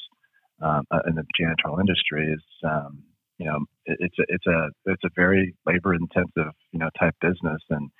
um, 0.60 0.84
uh, 0.90 1.00
in 1.06 1.14
the 1.14 1.24
janitorial 1.40 1.80
industry 1.80 2.30
is, 2.30 2.42
um, 2.64 3.02
you 3.38 3.46
know, 3.46 3.60
it's 3.86 4.18
a, 4.18 4.24
it's 4.28 4.46
a 4.46 4.68
it's 4.86 5.04
a 5.04 5.10
very 5.14 5.54
labor 5.64 5.94
intensive 5.94 6.52
you 6.72 6.78
know 6.78 6.90
type 6.98 7.14
business, 7.20 7.62
and 7.70 7.90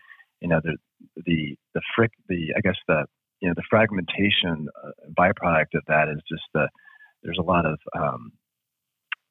you 0.40 0.48
know 0.48 0.60
the 0.62 0.76
the 1.24 1.56
the 1.74 1.80
frick 1.94 2.10
the 2.28 2.52
I 2.56 2.60
guess 2.60 2.76
the 2.88 3.04
you 3.40 3.48
know 3.48 3.54
the 3.56 3.62
fragmentation 3.70 4.68
uh, 4.84 4.90
byproduct 5.16 5.74
of 5.74 5.82
that 5.86 6.08
is 6.08 6.20
just 6.28 6.42
the 6.54 6.68
there's 7.22 7.38
a 7.38 7.44
lot 7.44 7.66
of 7.66 7.78
um, 7.96 8.32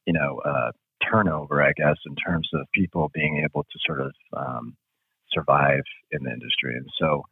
you 0.05 0.13
know 0.13 0.39
uh, 0.45 0.71
turnover, 1.11 1.61
I 1.61 1.73
guess, 1.75 1.97
in 2.05 2.15
terms 2.15 2.47
of 2.53 2.67
people 2.73 3.11
being 3.13 3.43
able 3.43 3.63
to 3.63 3.79
sort 3.85 4.01
of 4.01 4.13
um, 4.35 4.75
survive 5.31 5.83
in 6.11 6.23
the 6.23 6.31
industry, 6.31 6.77
and 6.77 6.87
so 6.97 7.23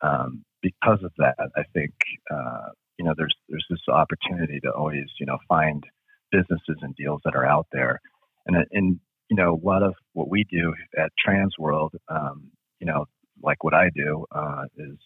um, 0.00 0.44
because 0.62 1.02
of 1.02 1.10
that, 1.18 1.34
I 1.56 1.62
think 1.74 1.92
uh, 2.30 2.68
you 2.98 3.04
know 3.04 3.14
there's 3.16 3.34
there's 3.48 3.66
this 3.68 3.80
opportunity 3.88 4.60
to 4.60 4.70
always 4.70 5.06
you 5.18 5.26
know 5.26 5.38
find 5.48 5.84
businesses 6.30 6.78
and 6.80 6.94
deals 6.96 7.20
that 7.24 7.34
are 7.34 7.44
out 7.44 7.66
there 7.72 8.00
and 8.46 8.56
and 8.72 9.00
you 9.28 9.36
know 9.36 9.54
a 9.54 9.66
lot 9.66 9.82
of 9.82 9.94
what 10.12 10.28
we 10.28 10.44
do 10.44 10.74
at 10.98 11.10
Transworld, 11.26 11.90
um, 12.08 12.50
you 12.80 12.86
know, 12.86 13.06
like 13.42 13.64
what 13.64 13.74
I 13.74 13.90
do 13.94 14.26
uh, 14.34 14.64
is 14.76 14.98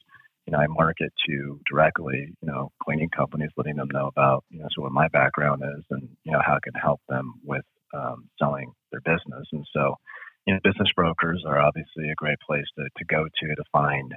you 0.46 0.52
know 0.52 0.58
I 0.58 0.66
market 0.66 1.12
to 1.28 1.60
directly 1.70 2.34
you 2.40 2.48
know 2.48 2.70
cleaning 2.82 3.10
companies, 3.10 3.50
letting 3.56 3.76
them 3.76 3.88
know 3.92 4.06
about 4.06 4.44
you 4.50 4.60
know 4.60 4.68
so 4.74 4.82
what 4.82 4.92
my 4.92 5.08
background 5.08 5.62
is 5.76 5.84
and 5.90 6.08
you 6.24 6.32
know 6.32 6.40
how 6.44 6.54
I 6.54 6.60
can 6.62 6.74
help 6.74 7.00
them 7.08 7.34
with 7.44 7.64
um, 7.94 8.28
selling 8.38 8.72
their 8.92 9.00
business. 9.00 9.46
And 9.52 9.66
so 9.72 9.94
you 10.46 10.54
know 10.54 10.60
business 10.64 10.88
brokers 10.94 11.44
are 11.46 11.60
obviously 11.60 12.10
a 12.10 12.14
great 12.14 12.38
place 12.46 12.66
to 12.78 12.84
to 12.84 13.04
go 13.04 13.24
to 13.24 13.54
to 13.54 13.64
find 13.72 14.12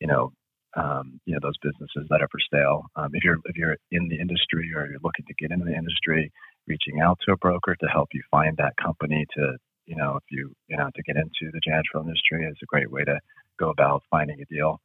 you 0.00 0.06
know 0.06 0.32
um, 0.76 1.20
you 1.24 1.34
know 1.34 1.40
those 1.42 1.58
businesses 1.62 2.06
that 2.10 2.22
are 2.22 2.28
for 2.30 2.40
sale. 2.52 2.84
Um, 2.96 3.10
if 3.14 3.24
you're 3.24 3.38
if 3.46 3.56
you're 3.56 3.76
in 3.90 4.08
the 4.08 4.20
industry 4.20 4.70
or 4.74 4.86
you're 4.86 5.02
looking 5.02 5.26
to 5.26 5.34
get 5.34 5.50
into 5.50 5.64
the 5.64 5.74
industry, 5.74 6.30
reaching 6.68 7.00
out 7.00 7.18
to 7.26 7.32
a 7.32 7.36
broker 7.36 7.76
to 7.80 7.86
help 7.86 8.08
you 8.12 8.22
find 8.30 8.56
that 8.56 8.76
company 8.76 9.26
to 9.36 9.56
you 9.86 9.96
know 9.96 10.16
if 10.16 10.24
you 10.30 10.52
you 10.68 10.76
know 10.76 10.88
to 10.94 11.02
get 11.02 11.16
into 11.16 11.50
the 11.52 11.60
janitorial 11.66 12.04
industry 12.04 12.44
is 12.44 12.56
a 12.62 12.66
great 12.66 12.90
way 12.90 13.04
to 13.04 13.18
go 13.58 13.70
about 13.70 14.02
finding 14.10 14.40
a 14.40 14.44
deal. 14.54 14.80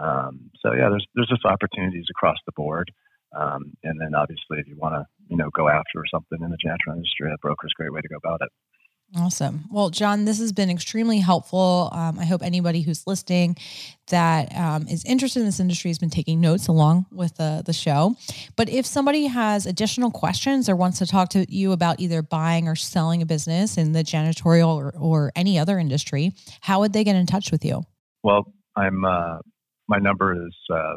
Um, 0.00 0.50
so 0.60 0.72
yeah, 0.72 0.88
there's 0.88 1.06
there's 1.14 1.28
just 1.28 1.44
opportunities 1.44 2.06
across 2.10 2.38
the 2.46 2.52
board. 2.52 2.90
Um, 3.34 3.74
and 3.82 4.00
then 4.00 4.14
obviously, 4.14 4.60
if 4.60 4.68
you 4.68 4.76
want 4.76 4.94
to, 4.94 5.04
you 5.28 5.36
know, 5.36 5.50
go 5.50 5.68
after 5.68 6.04
something 6.10 6.38
in 6.40 6.50
the 6.50 6.58
janitorial 6.64 6.96
industry, 6.96 7.32
a 7.32 7.38
broker 7.42 7.66
is 7.66 7.72
a 7.76 7.80
great 7.82 7.92
way 7.92 8.00
to 8.00 8.08
go 8.08 8.16
about 8.16 8.40
it. 8.42 8.48
Awesome. 9.16 9.64
Well, 9.70 9.90
John, 9.90 10.24
this 10.24 10.40
has 10.40 10.52
been 10.52 10.70
extremely 10.70 11.18
helpful. 11.18 11.88
Um, 11.92 12.18
I 12.18 12.24
hope 12.24 12.42
anybody 12.42 12.82
who's 12.82 13.06
listening 13.06 13.56
that 14.08 14.54
um, 14.56 14.88
is 14.88 15.04
interested 15.04 15.38
in 15.40 15.46
this 15.46 15.60
industry 15.60 15.90
has 15.90 15.98
been 15.98 16.10
taking 16.10 16.40
notes 16.40 16.66
along 16.66 17.06
with 17.12 17.36
the, 17.36 17.62
the 17.64 17.72
show. 17.72 18.16
But 18.56 18.68
if 18.68 18.84
somebody 18.84 19.26
has 19.26 19.66
additional 19.66 20.10
questions 20.10 20.68
or 20.68 20.74
wants 20.74 20.98
to 20.98 21.06
talk 21.06 21.28
to 21.30 21.46
you 21.48 21.70
about 21.70 22.00
either 22.00 22.22
buying 22.22 22.66
or 22.66 22.74
selling 22.74 23.22
a 23.22 23.26
business 23.26 23.78
in 23.78 23.92
the 23.92 24.02
janitorial 24.02 24.74
or, 24.74 24.92
or 24.98 25.32
any 25.36 25.60
other 25.60 25.78
industry, 25.78 26.32
how 26.60 26.80
would 26.80 26.92
they 26.92 27.04
get 27.04 27.14
in 27.14 27.26
touch 27.26 27.52
with 27.52 27.64
you? 27.64 27.82
Well, 28.24 28.52
I'm. 28.76 29.04
Uh, 29.04 29.38
my 29.86 29.98
number 29.98 30.34
is. 30.34 30.54
Uh, 30.72 30.94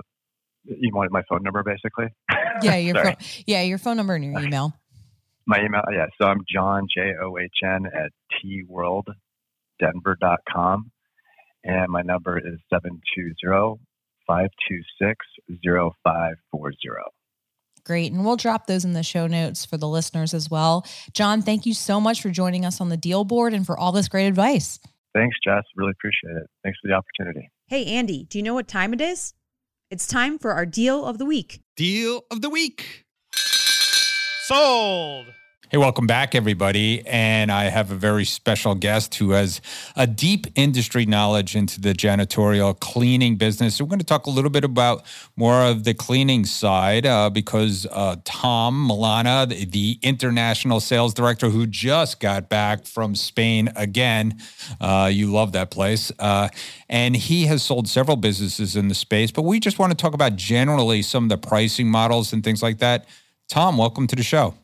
you 0.66 0.92
want 0.94 1.12
my 1.12 1.22
phone 1.30 1.44
number, 1.44 1.64
basically? 1.64 2.08
Yeah, 2.62 2.78
your 2.78 2.96
phone. 3.04 3.16
Yeah, 3.46 3.62
your 3.62 3.78
phone 3.78 3.96
number 3.96 4.16
and 4.16 4.24
your 4.26 4.42
email. 4.42 4.74
My 5.48 5.64
email, 5.64 5.82
yeah. 5.92 6.06
So 6.20 6.28
I'm 6.28 6.44
John, 6.54 6.88
J 6.94 7.14
O 7.24 7.38
H 7.38 7.50
N, 7.64 7.86
at 7.86 8.12
tworlddenver.com. 8.44 10.92
And 11.64 11.90
my 11.90 12.02
number 12.02 12.38
is 12.38 12.60
720 12.70 13.80
526 14.28 15.26
0540. 16.04 16.76
Great. 17.86 18.12
And 18.12 18.26
we'll 18.26 18.36
drop 18.36 18.68
those 18.68 18.84
in 18.84 18.92
the 18.92 19.04
show 19.04 19.28
notes 19.28 19.66
for 19.66 19.78
the 19.78 19.88
listeners 19.88 20.34
as 20.34 20.52
well. 20.52 20.86
John, 21.14 21.42
thank 21.42 21.66
you 21.66 21.74
so 21.74 22.02
much 22.02 22.22
for 22.22 22.30
joining 22.30 22.66
us 22.66 22.82
on 22.82 22.90
the 22.90 22.98
deal 22.98 23.24
board 23.24 23.54
and 23.54 23.66
for 23.66 23.78
all 23.78 23.94
this 23.94 24.10
great 24.10 24.28
advice. 24.28 24.78
Thanks, 25.16 25.38
Jess. 25.42 25.64
Really 25.78 25.92
appreciate 25.92 26.36
it. 26.36 26.48
Thanks 26.64 26.78
for 26.82 26.90
the 26.90 26.94
opportunity. 26.94 27.50
Hey, 27.68 27.86
Andy, 27.86 28.26
do 28.26 28.38
you 28.38 28.44
know 28.44 28.54
what 28.54 28.68
time 28.68 28.94
it 28.94 29.00
is? 29.00 29.34
It's 29.90 30.06
time 30.06 30.38
for 30.38 30.52
our 30.52 30.66
deal 30.66 31.06
of 31.06 31.18
the 31.18 31.26
week. 31.26 31.62
Deal 31.78 32.26
of 32.30 32.42
the 32.42 32.50
week. 32.50 33.07
Sold. 34.48 35.26
Hey, 35.70 35.78
welcome 35.78 36.08
back, 36.08 36.34
everybody. 36.34 37.06
And 37.06 37.52
I 37.52 37.66
have 37.66 37.92
a 37.92 37.96
very 37.96 38.24
special 38.24 38.76
guest 38.76 39.16
who 39.16 39.32
has 39.32 39.60
a 39.98 40.08
deep 40.08 40.48
industry 40.56 41.06
knowledge 41.06 41.54
into 41.54 41.82
the 41.82 41.92
janitorial 41.92 42.80
cleaning 42.80 43.36
business. 43.36 43.76
So 43.76 43.84
we're 43.84 43.90
going 43.90 44.00
to 44.00 44.06
talk 44.06 44.26
a 44.26 44.30
little 44.30 44.50
bit 44.50 44.64
about 44.64 45.04
more 45.36 45.64
of 45.64 45.84
the 45.84 45.94
cleaning 45.94 46.46
side 46.46 47.06
uh, 47.06 47.30
because 47.30 47.86
uh, 47.92 48.16
Tom 48.24 48.88
Milana, 48.90 49.50
the, 49.50 49.66
the, 49.66 50.00
international 50.02 50.80
sales 50.80 51.14
director 51.14 51.50
who 51.50 51.68
just 51.68 52.22
got 52.22 52.48
back 52.48 52.86
from 52.86 53.16
Spain 53.16 53.70
again, 53.76 54.40
uh, 54.80 55.10
you 55.12 55.30
love 55.30 55.52
that 55.52 55.72
place. 55.72 56.10
Uh, 56.20 56.48
and 56.88 57.18
he 57.18 57.48
has 57.48 57.64
sold 57.64 57.90
several 57.90 58.16
businesses 58.16 58.78
in 58.78 58.88
the 58.88 58.96
space, 58.96 59.30
but 59.30 59.42
we 59.42 59.60
just 59.60 59.78
want 59.78 59.92
to 59.92 59.98
talk 59.98 60.14
about 60.14 60.38
generally 60.38 61.02
some 61.02 61.24
of 61.24 61.30
the 61.30 61.38
pricing 61.38 61.92
models 61.92 62.32
and 62.32 62.46
things 62.46 62.64
like 62.64 62.78
that. 62.78 63.06
Tom, 63.50 63.78
welcome 63.78 64.08
to 64.08 64.16
the 64.16 64.24
show. 64.24 64.56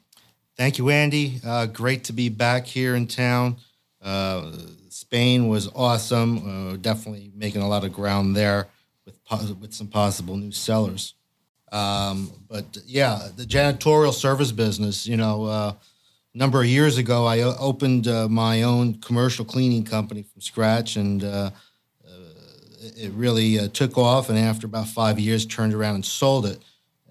Thank 0.57 0.77
you, 0.77 0.89
Andy. 0.89 1.39
Uh, 1.45 1.67
great 1.67 2.03
to 2.05 2.13
be 2.13 2.27
back 2.27 2.65
here 2.65 2.95
in 2.95 3.07
town. 3.07 3.55
Uh, 4.01 4.51
Spain 4.89 5.47
was 5.47 5.69
awesome. 5.73 6.71
Uh, 6.73 6.75
definitely 6.75 7.31
making 7.33 7.61
a 7.61 7.67
lot 7.67 7.85
of 7.85 7.93
ground 7.93 8.35
there 8.35 8.67
with 9.05 9.15
with 9.61 9.73
some 9.73 9.87
possible 9.87 10.35
new 10.35 10.51
sellers. 10.51 11.13
Um, 11.71 12.29
but 12.49 12.77
yeah, 12.85 13.29
the 13.35 13.45
janitorial 13.45 14.13
service 14.13 14.51
business. 14.51 15.07
You 15.07 15.15
know, 15.15 15.45
uh, 15.45 15.73
a 16.33 16.37
number 16.37 16.59
of 16.59 16.67
years 16.67 16.97
ago, 16.97 17.25
I 17.25 17.41
opened 17.41 18.09
uh, 18.09 18.27
my 18.27 18.63
own 18.63 18.95
commercial 18.95 19.45
cleaning 19.45 19.85
company 19.85 20.23
from 20.23 20.41
scratch, 20.41 20.97
and 20.97 21.23
uh, 21.23 21.51
it 22.97 23.13
really 23.13 23.69
took 23.69 23.97
off. 23.97 24.29
And 24.29 24.37
after 24.37 24.67
about 24.67 24.87
five 24.87 25.19
years, 25.19 25.45
turned 25.45 25.73
around 25.73 25.95
and 25.95 26.05
sold 26.05 26.45
it 26.45 26.59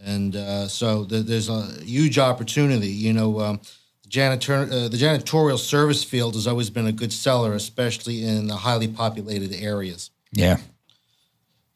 and 0.05 0.37
uh, 0.37 0.69
so 0.69 1.05
th- 1.05 1.27
there's 1.27 1.49
a 1.49 1.63
huge 1.83 2.19
opportunity. 2.19 2.89
You 2.89 3.13
know, 3.13 3.41
um, 3.41 3.61
janitor 4.09 4.63
uh, 4.63 4.89
the 4.89 4.97
janitorial 4.97 5.59
service 5.59 6.05
field 6.05 6.35
has 6.35 6.47
always 6.47 6.71
been 6.71 6.87
a 6.87 6.93
good 6.93 7.13
seller, 7.13 7.55
especially 7.55 8.25
in 8.25 8.47
the 8.47 8.57
highly 8.57 8.89
populated 8.89 9.55
areas. 9.55 10.11
Yeah. 10.33 10.59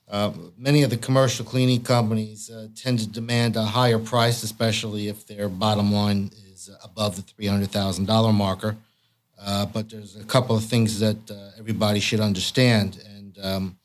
Uh, 0.08 0.32
many 0.56 0.82
of 0.84 0.90
the 0.90 0.96
commercial 0.96 1.44
cleaning 1.44 1.82
companies 1.82 2.48
uh, 2.48 2.68
tend 2.76 3.00
to 3.00 3.08
demand 3.08 3.56
a 3.56 3.64
higher 3.64 3.98
price, 3.98 4.42
especially 4.44 5.08
if 5.08 5.26
their 5.26 5.48
bottom 5.48 5.92
line 5.92 6.30
is 6.52 6.70
above 6.84 7.16
the 7.16 7.22
three 7.22 7.46
hundred 7.46 7.70
thousand 7.70 8.06
dollar 8.06 8.32
marker. 8.32 8.76
Uh, 9.38 9.66
but 9.66 9.90
there's 9.90 10.16
a 10.16 10.24
couple 10.24 10.56
of 10.56 10.64
things 10.64 10.98
that 11.00 11.30
uh, 11.30 11.50
everybody 11.58 12.00
should 12.00 12.20
understand, 12.20 13.02
and 13.16 13.38
um, 13.42 13.76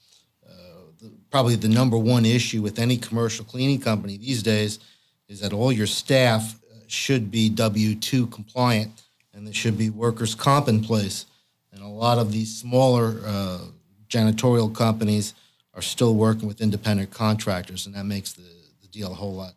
probably 1.31 1.55
the 1.55 1.69
number 1.69 1.97
one 1.97 2.25
issue 2.25 2.61
with 2.61 2.77
any 2.77 2.97
commercial 2.97 3.45
cleaning 3.45 3.79
company 3.79 4.17
these 4.17 4.43
days 4.43 4.79
is 5.27 5.39
that 5.39 5.53
all 5.53 5.71
your 5.71 5.87
staff 5.87 6.55
uh, 6.69 6.75
should 6.87 7.31
be 7.31 7.49
W 7.49 7.95
2 7.95 8.27
compliant 8.27 9.01
and 9.33 9.47
there 9.47 9.53
should 9.53 9.77
be 9.77 9.89
workers' 9.89 10.35
comp 10.35 10.67
in 10.67 10.83
place. 10.83 11.25
And 11.71 11.81
a 11.81 11.87
lot 11.87 12.17
of 12.17 12.33
these 12.33 12.55
smaller 12.59 13.21
uh, 13.25 13.59
janitorial 14.09 14.75
companies 14.75 15.33
are 15.73 15.81
still 15.81 16.15
working 16.15 16.47
with 16.47 16.59
independent 16.59 17.11
contractors, 17.11 17.85
and 17.85 17.95
that 17.95 18.05
makes 18.05 18.33
the, 18.33 18.43
the 18.81 18.87
deal 18.89 19.09
a 19.09 19.15
whole 19.15 19.33
lot 19.33 19.53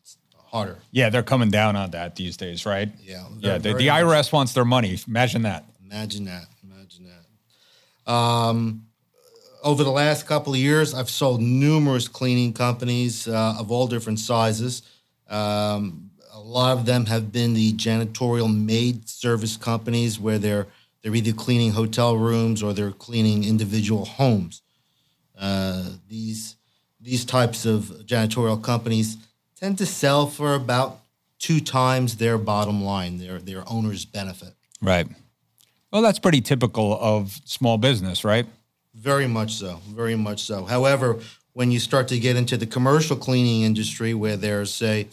harder. 0.46 0.78
Yeah, 0.92 1.10
they're 1.10 1.24
coming 1.24 1.50
down 1.50 1.74
on 1.74 1.90
that 1.90 2.14
these 2.14 2.36
days, 2.36 2.64
right? 2.64 2.88
Yeah. 3.02 3.24
Yeah, 3.40 3.58
the, 3.58 3.74
the 3.74 3.88
IRS 3.88 4.32
wants 4.32 4.52
their 4.52 4.64
money. 4.64 4.96
Imagine 5.08 5.42
that. 5.42 5.64
Imagine 5.84 6.26
that. 6.26 6.46
Imagine 6.62 7.10
that. 8.06 8.12
Um, 8.12 8.83
over 9.64 9.82
the 9.82 9.90
last 9.90 10.26
couple 10.26 10.52
of 10.52 10.58
years, 10.58 10.94
I've 10.94 11.08
sold 11.10 11.40
numerous 11.40 12.06
cleaning 12.06 12.52
companies 12.52 13.26
uh, 13.26 13.56
of 13.58 13.72
all 13.72 13.86
different 13.86 14.20
sizes. 14.20 14.82
Um, 15.28 16.10
a 16.32 16.38
lot 16.38 16.76
of 16.76 16.84
them 16.84 17.06
have 17.06 17.32
been 17.32 17.54
the 17.54 17.72
janitorial 17.72 18.54
maid 18.54 19.08
service 19.08 19.56
companies 19.56 20.20
where 20.20 20.38
they're 20.38 20.66
they're 21.02 21.14
either 21.14 21.32
cleaning 21.32 21.72
hotel 21.72 22.16
rooms 22.16 22.62
or 22.62 22.72
they're 22.72 22.90
cleaning 22.90 23.44
individual 23.44 24.04
homes. 24.04 24.62
Uh, 25.38 25.84
these 26.08 26.56
these 27.00 27.24
types 27.24 27.64
of 27.66 27.84
janitorial 28.06 28.62
companies 28.62 29.16
tend 29.58 29.78
to 29.78 29.86
sell 29.86 30.26
for 30.26 30.54
about 30.54 31.00
two 31.38 31.60
times 31.60 32.16
their 32.16 32.36
bottom 32.36 32.84
line, 32.84 33.18
their 33.18 33.38
their 33.38 33.64
owner's 33.66 34.04
benefit. 34.04 34.54
Right. 34.82 35.08
Well, 35.90 36.02
that's 36.02 36.18
pretty 36.18 36.40
typical 36.40 36.98
of 37.00 37.38
small 37.44 37.78
business, 37.78 38.24
right? 38.24 38.46
Very 38.94 39.26
much 39.26 39.54
so. 39.54 39.80
Very 39.88 40.16
much 40.16 40.42
so. 40.42 40.64
However, 40.64 41.18
when 41.52 41.70
you 41.70 41.78
start 41.78 42.08
to 42.08 42.18
get 42.18 42.36
into 42.36 42.56
the 42.56 42.66
commercial 42.66 43.16
cleaning 43.16 43.62
industry, 43.62 44.14
where 44.14 44.36
there's 44.36 44.72
say 44.72 45.08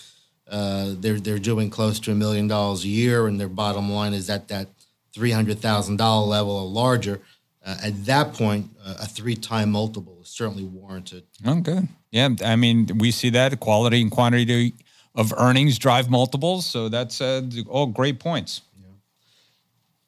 uh, 0.50 0.94
they're 1.00 1.20
they're 1.20 1.40
doing 1.40 1.70
close 1.70 2.00
to 2.02 2.12
a 2.12 2.16
million 2.16 2.48
dollars 2.48 2.84
a 2.84 2.88
year, 2.88 3.28
and 3.28 3.40
their 3.40 3.50
bottom 3.50 3.92
line 3.92 4.14
is 4.14 4.30
at 4.30 4.48
that 4.50 4.68
three 5.14 5.32
hundred 5.32 5.60
thousand 5.60 5.98
dollar 5.98 6.28
level 6.28 6.52
or 6.52 6.68
larger, 6.68 7.22
uh, 7.66 7.78
at 7.84 8.06
that 8.06 8.34
point, 8.34 8.70
uh, 8.86 8.96
a 9.02 9.06
three 9.06 9.36
time 9.36 9.72
multiple 9.72 10.20
is 10.22 10.30
certainly 10.30 10.64
warranted. 10.64 11.24
Oh, 11.46 11.56
good. 11.56 11.88
Yeah, 12.12 12.30
I 12.44 12.56
mean, 12.56 12.88
we 12.98 13.12
see 13.12 13.30
that 13.32 13.60
quality 13.60 14.02
and 14.02 14.12
quantity 14.12 14.74
of 15.16 15.34
earnings 15.38 15.78
drive 15.78 16.10
multiples, 16.10 16.66
so 16.66 16.90
that's 16.90 17.22
uh, 17.22 17.42
all 17.68 17.86
great 17.86 18.20
points 18.20 18.62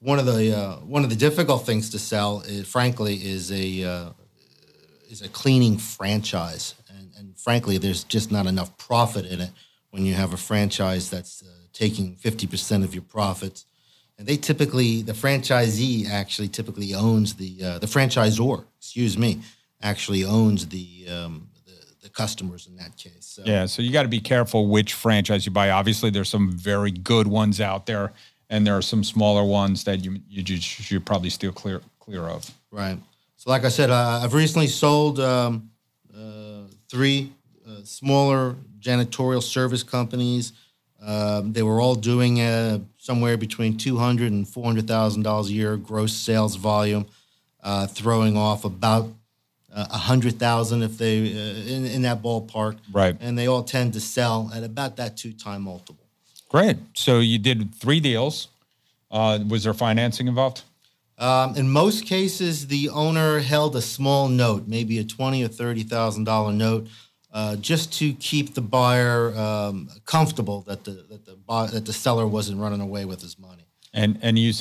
one 0.04 0.20
of 0.20 0.26
the 0.26 0.56
uh, 0.56 0.76
one 0.78 1.04
of 1.04 1.10
the 1.10 1.16
difficult 1.16 1.66
things 1.66 1.90
to 1.92 2.00
sell, 2.00 2.42
is, 2.42 2.68
frankly, 2.68 3.16
is 3.16 3.52
a 3.52 3.84
uh, 3.84 4.10
is 5.10 5.22
a 5.22 5.30
cleaning 5.30 5.78
franchise, 5.78 6.76
and, 6.90 7.10
and, 7.18 7.40
frankly, 7.40 7.78
there's 7.78 8.04
just 8.04 8.32
not 8.32 8.46
enough 8.46 8.78
profit 8.78 9.26
in 9.26 9.40
it 9.40 9.52
when 9.92 10.06
you 10.06 10.14
have 10.14 10.34
a 10.34 10.38
franchise 10.38 11.10
that's 11.10 11.42
uh, 11.42 11.46
taking 11.72 12.16
fifty 12.16 12.46
percent 12.46 12.84
of 12.84 12.94
your 12.94 13.04
profits, 13.04 13.66
and 14.18 14.28
they 14.28 14.36
typically 14.36 15.02
the 15.02 15.14
franchisee 15.14 16.10
actually 16.10 16.50
typically 16.50 16.94
owns 16.94 17.36
the 17.36 17.64
uh, 17.64 17.80
the 17.80 17.88
franchisor, 17.88 18.66
excuse 18.78 19.18
me, 19.18 19.42
actually 19.82 20.26
owns 20.26 20.68
the 20.68 21.08
um, 21.10 21.48
the 22.02 22.10
customers 22.10 22.68
in 22.68 22.76
that 22.76 22.98
case. 22.98 23.26
So, 23.26 23.44
yeah, 23.46 23.66
so 23.66 23.82
you 23.82 23.92
got 23.92 24.04
to 24.04 24.10
be 24.10 24.20
careful 24.20 24.68
which 24.68 24.94
franchise 24.94 25.46
you 25.46 25.54
buy. 25.54 25.70
Obviously, 25.70 26.10
there's 26.10 26.30
some 26.30 26.52
very 26.52 26.92
good 26.92 27.28
ones 27.28 27.62
out 27.62 27.86
there 27.86 28.12
and 28.50 28.66
there 28.66 28.76
are 28.76 28.82
some 28.82 29.04
smaller 29.04 29.44
ones 29.44 29.84
that 29.84 30.04
you 30.04 30.20
you 30.30 30.46
should 30.58 31.06
probably 31.06 31.30
steer 31.30 31.52
clear 31.52 31.82
clear 32.00 32.24
of. 32.24 32.50
Right. 32.72 32.98
So, 33.38 33.50
like 33.50 33.66
I 33.66 33.70
said, 33.70 33.90
uh, 33.90 34.22
I've 34.24 34.34
recently 34.34 34.68
sold 34.68 35.20
um, 35.20 35.70
uh, 36.16 36.62
three 36.90 37.32
uh, 37.68 37.84
smaller 37.84 38.56
janitorial 38.80 39.44
service 39.44 39.84
companies. 39.84 40.54
Um, 41.02 41.52
they 41.52 41.64
were 41.64 41.82
all 41.82 41.96
doing 41.96 42.40
uh, 42.40 42.80
somewhere 42.98 43.36
between 43.36 43.78
two 43.78 43.98
hundred 43.98 44.32
and 44.32 44.48
four 44.48 44.64
hundred 44.64 44.88
thousand 44.88 45.24
dollars 45.24 45.50
a 45.50 45.54
year 45.54 45.76
gross 45.76 46.14
sales 46.14 46.56
volume, 46.56 47.06
uh, 47.62 47.88
throwing 47.88 48.38
off 48.38 48.64
about 48.64 49.10
uh, 49.74 49.88
a 49.92 49.98
hundred 49.98 50.40
thousand 50.40 50.84
if 50.84 50.98
they 50.98 51.18
in, 51.18 51.86
in 51.86 52.02
that 52.04 52.22
ballpark. 52.22 52.78
Right. 52.92 53.18
And 53.20 53.38
they 53.38 53.48
all 53.48 53.64
tend 53.64 53.94
to 53.94 54.00
sell 54.00 54.50
at 54.54 54.64
about 54.64 54.96
that 54.98 55.18
two 55.18 55.34
time 55.34 55.64
multiple. 55.64 56.03
Great. 56.54 56.78
So 56.94 57.20
you 57.20 57.40
did 57.40 57.74
three 57.74 58.00
deals. 58.00 58.48
Uh, 59.10 59.40
was 59.48 59.64
there 59.64 59.74
financing 59.74 60.28
involved? 60.28 60.62
Um, 61.18 61.56
in 61.56 61.70
most 61.70 62.06
cases, 62.06 62.68
the 62.68 62.90
owner 62.90 63.40
held 63.40 63.76
a 63.76 63.82
small 63.82 64.28
note, 64.28 64.68
maybe 64.68 65.00
a 65.00 65.04
twenty 65.04 65.44
or 65.44 65.48
thirty 65.48 65.84
thousand 65.84 66.26
dollar 66.26 66.54
note, 66.54 66.88
uh, 67.32 67.56
just 67.56 67.92
to 67.94 68.14
keep 68.14 68.54
the 68.54 68.62
buyer 68.62 69.36
um, 69.36 69.90
comfortable 70.06 70.62
that 70.62 70.84
the 70.84 70.92
that 71.10 71.26
the 71.26 71.68
that 71.72 71.86
the 71.86 71.94
seller 71.94 72.28
wasn't 72.28 72.60
running 72.60 72.82
away 72.82 73.06
with 73.06 73.22
his 73.22 73.40
money. 73.40 73.66
And 73.96 74.18
and 74.24 74.40
you 74.40 74.52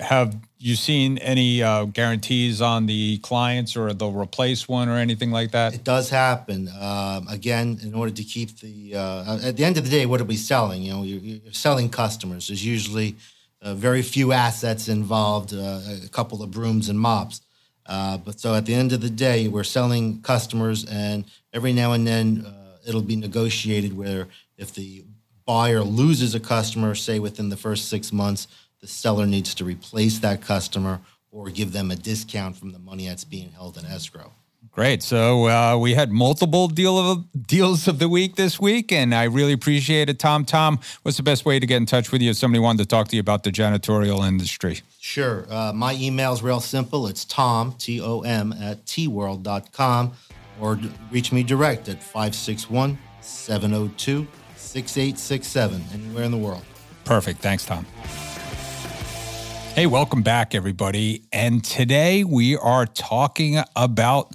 have 0.00 0.36
you 0.58 0.74
seen 0.76 1.16
any 1.18 1.62
uh, 1.62 1.86
guarantees 1.86 2.60
on 2.60 2.84
the 2.84 3.18
clients 3.18 3.76
or 3.76 3.92
they'll 3.94 4.12
replace 4.12 4.68
one 4.68 4.90
or 4.90 4.96
anything 4.96 5.30
like 5.30 5.52
that? 5.52 5.74
It 5.74 5.84
does 5.84 6.10
happen. 6.10 6.68
Um, 6.78 7.26
again, 7.28 7.78
in 7.82 7.94
order 7.94 8.12
to 8.12 8.22
keep 8.22 8.58
the 8.60 8.94
uh, 8.94 9.38
at 9.42 9.56
the 9.56 9.64
end 9.64 9.78
of 9.78 9.84
the 9.84 9.90
day, 9.90 10.04
what 10.04 10.20
are 10.20 10.24
we 10.24 10.36
selling? 10.36 10.82
You 10.82 10.92
know, 10.92 11.02
you're, 11.02 11.20
you're 11.20 11.52
selling 11.52 11.88
customers. 11.88 12.48
There's 12.48 12.64
usually 12.64 13.16
uh, 13.62 13.74
very 13.74 14.02
few 14.02 14.32
assets 14.32 14.88
involved, 14.88 15.54
uh, 15.54 15.80
a 16.04 16.08
couple 16.10 16.42
of 16.42 16.50
brooms 16.50 16.90
and 16.90 17.00
mops. 17.00 17.40
Uh, 17.86 18.18
but 18.18 18.38
so 18.38 18.54
at 18.54 18.66
the 18.66 18.74
end 18.74 18.92
of 18.92 19.00
the 19.00 19.10
day, 19.10 19.48
we're 19.48 19.64
selling 19.64 20.20
customers, 20.20 20.84
and 20.84 21.24
every 21.54 21.72
now 21.72 21.92
and 21.92 22.06
then 22.06 22.44
uh, 22.46 22.76
it'll 22.86 23.02
be 23.02 23.16
negotiated 23.16 23.96
where 23.96 24.28
if 24.58 24.74
the 24.74 25.04
buyer 25.46 25.82
loses 25.82 26.34
a 26.34 26.40
customer, 26.40 26.94
say 26.94 27.18
within 27.18 27.48
the 27.48 27.56
first 27.56 27.88
six 27.88 28.12
months 28.12 28.46
the 28.84 28.88
seller 28.88 29.24
needs 29.24 29.54
to 29.54 29.64
replace 29.64 30.18
that 30.18 30.42
customer 30.42 31.00
or 31.32 31.48
give 31.48 31.72
them 31.72 31.90
a 31.90 31.96
discount 31.96 32.54
from 32.54 32.70
the 32.72 32.78
money 32.78 33.08
that's 33.08 33.24
being 33.24 33.50
held 33.50 33.78
in 33.78 33.86
escrow. 33.86 34.30
Great. 34.72 35.02
So 35.02 35.48
uh, 35.48 35.78
we 35.78 35.94
had 35.94 36.12
multiple 36.12 36.68
deal 36.68 36.98
of 36.98 37.24
deals 37.46 37.88
of 37.88 37.98
the 37.98 38.10
week 38.10 38.36
this 38.36 38.60
week, 38.60 38.92
and 38.92 39.14
I 39.14 39.24
really 39.24 39.54
appreciate 39.54 40.10
it. 40.10 40.18
Tom, 40.18 40.44
Tom, 40.44 40.80
what's 41.00 41.16
the 41.16 41.22
best 41.22 41.46
way 41.46 41.58
to 41.58 41.66
get 41.66 41.78
in 41.78 41.86
touch 41.86 42.12
with 42.12 42.20
you 42.20 42.28
if 42.28 42.36
somebody 42.36 42.58
wanted 42.58 42.82
to 42.82 42.86
talk 42.86 43.08
to 43.08 43.16
you 43.16 43.20
about 43.20 43.42
the 43.42 43.50
janitorial 43.50 44.28
industry? 44.28 44.82
Sure. 45.00 45.46
Uh, 45.48 45.72
my 45.72 45.94
email 45.94 46.34
is 46.34 46.42
real 46.42 46.60
simple. 46.60 47.06
It's 47.06 47.24
tom, 47.24 47.74
T 47.78 48.02
O 48.02 48.20
M, 48.20 48.52
at 48.52 48.84
tworld.com. 48.84 50.12
or 50.60 50.78
reach 51.10 51.32
me 51.32 51.42
direct 51.42 51.88
at 51.88 52.02
561 52.02 52.98
702 53.22 54.26
6867 54.56 55.82
anywhere 55.94 56.24
in 56.24 56.30
the 56.32 56.36
world. 56.36 56.64
Perfect. 57.06 57.40
Thanks, 57.40 57.64
Tom. 57.64 57.86
Hey, 59.74 59.86
welcome 59.86 60.22
back, 60.22 60.54
everybody. 60.54 61.24
And 61.32 61.64
today 61.64 62.22
we 62.22 62.56
are 62.56 62.86
talking 62.86 63.58
about 63.74 64.32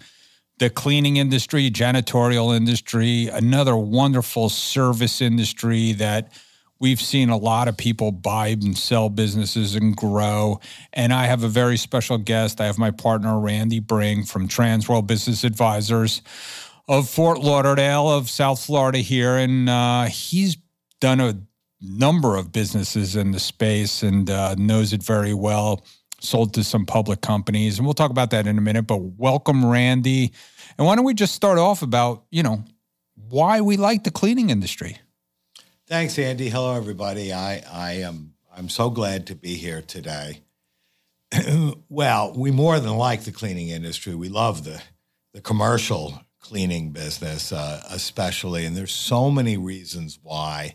the 0.58 0.69
cleaning 0.69 1.15
industry, 1.15 1.71
janitorial 1.71 2.54
industry, 2.54 3.28
another 3.28 3.78
wonderful 3.78 4.49
service 4.49 5.21
industry 5.21 5.93
that 5.93 6.34
we've 6.78 6.99
seen 6.99 7.30
a 7.30 7.38
lot 7.38 7.69
of 7.69 7.78
people 7.78 8.12
buy 8.12 8.47
and 8.47 8.78
sell 8.78 9.08
businesses 9.08 9.75
and 9.75 9.95
grow. 9.95 10.60
And 10.91 11.13
I 11.13 11.28
have 11.28 11.45
a 11.45 11.47
very 11.47 11.78
special 11.78 12.17
guest. 12.17 12.60
I 12.60 12.65
have 12.65 12.78
my 12.78 12.91
partner, 12.91 13.39
Randy 13.39 13.80
Bring 13.80 14.25
from 14.25 14.49
Transworld 14.49 15.08
Business 15.08 15.45
Advisors 15.45 16.21
of 16.89 17.08
Fort 17.08 17.39
Lauderdale 17.39 18.10
of 18.10 18.30
South 18.30 18.65
Florida 18.65 18.97
here. 18.97 19.38
And 19.38 19.69
uh, 19.69 20.04
he's 20.08 20.58
done 20.99 21.21
a 21.21 21.39
number 21.81 22.35
of 22.35 22.51
businesses 22.51 23.15
in 23.15 23.31
the 23.31 23.39
space 23.39 24.03
and 24.03 24.29
uh, 24.29 24.55
knows 24.55 24.93
it 24.93 25.03
very 25.03 25.33
well. 25.33 25.85
Sold 26.21 26.53
to 26.55 26.63
some 26.65 26.85
public 26.85 27.21
companies, 27.21 27.77
and 27.77 27.87
we'll 27.87 27.93
talk 27.93 28.11
about 28.11 28.31
that 28.31 28.45
in 28.45 28.57
a 28.57 28.61
minute. 28.61 28.83
But 28.83 28.97
welcome, 28.97 29.65
Randy. 29.65 30.33
And 30.77 30.85
why 30.85 30.95
don't 30.95 31.05
we 31.05 31.13
just 31.13 31.33
start 31.33 31.57
off 31.57 31.81
about 31.81 32.25
you 32.29 32.43
know 32.43 32.65
why 33.15 33.61
we 33.61 33.77
like 33.77 34.03
the 34.03 34.11
cleaning 34.11 34.49
industry? 34.49 34.97
Thanks, 35.87 36.19
Andy. 36.19 36.49
Hello, 36.49 36.75
everybody. 36.75 37.31
I 37.31 37.63
I 37.71 37.91
am 38.01 38.33
I'm 38.53 38.67
so 38.67 38.89
glad 38.89 39.27
to 39.27 39.35
be 39.35 39.55
here 39.55 39.81
today. 39.81 40.41
well, 41.89 42.33
we 42.35 42.51
more 42.51 42.79
than 42.81 42.97
like 42.97 43.23
the 43.23 43.31
cleaning 43.31 43.69
industry. 43.69 44.13
We 44.13 44.27
love 44.27 44.65
the 44.65 44.81
the 45.33 45.39
commercial 45.39 46.21
cleaning 46.41 46.91
business, 46.91 47.53
uh, 47.53 47.81
especially, 47.89 48.65
and 48.65 48.75
there's 48.75 48.91
so 48.91 49.31
many 49.31 49.55
reasons 49.55 50.19
why. 50.21 50.73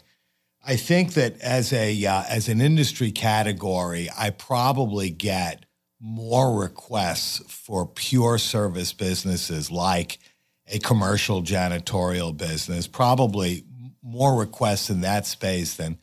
I 0.67 0.77
think 0.77 1.15
that 1.15 1.41
as 1.41 1.73
a 1.73 2.05
uh, 2.07 2.23
as 2.29 2.49
an 2.49 2.61
industry 2.61 3.11
category, 3.11 4.09
I 4.17 4.31
probably 4.31 5.11
get 5.11 5.67
more 6.01 6.59
requests 6.59 7.43
for 7.53 7.87
pure 7.87 8.39
service 8.39 8.93
businesses 8.93 9.71
like 9.71 10.19
a 10.67 10.79
commercial 10.79 11.43
janitorial 11.43 12.37
business. 12.37 12.87
Probably 12.87 13.65
more 14.03 14.39
requests 14.39 14.89
in 14.89 15.03
that 15.03 15.27
space 15.27 15.75
than 15.75 15.99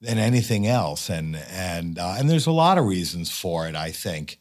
than 0.00 0.18
anything 0.18 0.66
else, 0.66 1.08
and 1.08 1.36
and 1.50 1.98
uh, 1.98 2.16
and 2.18 2.28
there's 2.28 2.46
a 2.46 2.52
lot 2.52 2.76
of 2.76 2.84
reasons 2.84 3.30
for 3.30 3.66
it. 3.66 3.74
I 3.74 3.92
think 3.92 4.38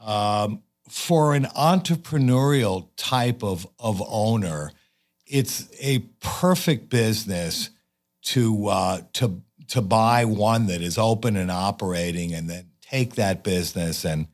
um, 0.00 0.62
for 0.88 1.34
an 1.34 1.44
entrepreneurial 1.56 2.88
type 2.96 3.42
of 3.42 3.66
of 3.78 4.02
owner, 4.06 4.72
it's 5.26 5.66
a 5.80 6.00
perfect 6.20 6.90
business 6.90 7.70
to 8.28 8.68
uh, 8.68 9.00
to 9.14 9.42
to 9.68 9.80
buy 9.80 10.24
one 10.24 10.66
that 10.66 10.82
is 10.82 10.98
open 10.98 11.36
and 11.36 11.50
operating, 11.50 12.34
and 12.34 12.48
then 12.48 12.70
take 12.82 13.14
that 13.14 13.42
business 13.42 14.04
and 14.04 14.28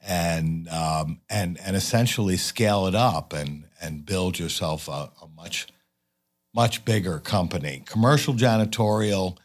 and 0.00 0.68
um, 0.68 1.20
and 1.28 1.58
and 1.60 1.74
essentially 1.76 2.36
scale 2.36 2.86
it 2.86 2.94
up 2.94 3.32
and 3.32 3.64
and 3.80 4.06
build 4.06 4.38
yourself 4.38 4.88
a, 4.88 5.10
a 5.22 5.28
much 5.36 5.66
much 6.54 6.84
bigger 6.84 7.18
company. 7.18 7.82
Commercial 7.84 8.34
janitorial 8.34 9.38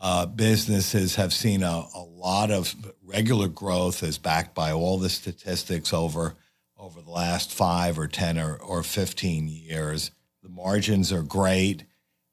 uh, 0.00 0.26
businesses 0.26 1.14
have 1.14 1.32
seen 1.32 1.62
a, 1.62 1.84
a 1.94 2.02
lot 2.02 2.50
of 2.50 2.74
regular 3.04 3.48
growth, 3.48 4.02
as 4.02 4.18
backed 4.18 4.54
by 4.54 4.72
all 4.72 4.98
the 4.98 5.08
statistics 5.08 5.92
over 5.92 6.34
over 6.76 7.00
the 7.00 7.10
last 7.10 7.52
five 7.52 7.96
or 7.96 8.08
ten 8.08 8.38
or, 8.38 8.56
or 8.56 8.82
fifteen 8.82 9.46
years. 9.46 10.10
The 10.42 10.48
margins 10.48 11.12
are 11.12 11.22
great 11.22 11.84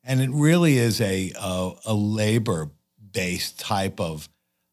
and 0.04 0.22
it 0.22 0.30
really 0.32 0.78
is 0.78 1.00
a 1.02 1.32
a, 1.40 1.72
a 1.86 1.94
labor 1.94 2.72
based 3.12 3.60
type 3.60 4.00
of 4.00 4.30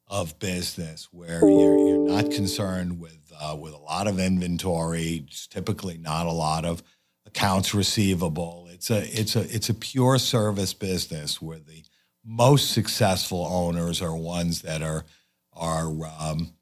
of 0.09 0.39
business 0.39 1.09
where 1.13 1.41
you're 1.41 1.79
you're 1.79 2.09
not 2.09 2.31
concerned 2.31 3.01
with 3.01 3.19
uh, 3.41 3.57
with 3.59 3.73
a 3.73 3.79
lot 3.79 4.07
of 4.07 4.19
inventory. 4.19 5.25
It's 5.29 5.47
typically 5.47 5.99
not 5.99 6.27
a 6.27 6.33
lot 6.33 6.65
of 6.65 6.83
accounts 7.27 7.75
receivable. 7.75 8.69
It's 8.71 8.91
a 8.91 9.03
it's 9.19 9.37
a 9.37 9.43
it's 9.55 9.69
a 9.69 9.75
pure 9.75 10.19
service 10.19 10.75
business 10.75 11.41
where 11.41 11.61
the 11.61 11.85
most 12.25 12.73
successful 12.73 13.47
owners 13.47 14.03
are 14.03 14.17
ones 14.17 14.63
that 14.63 14.83
are 14.83 15.05
are 15.53 15.87
um, 16.19 16.55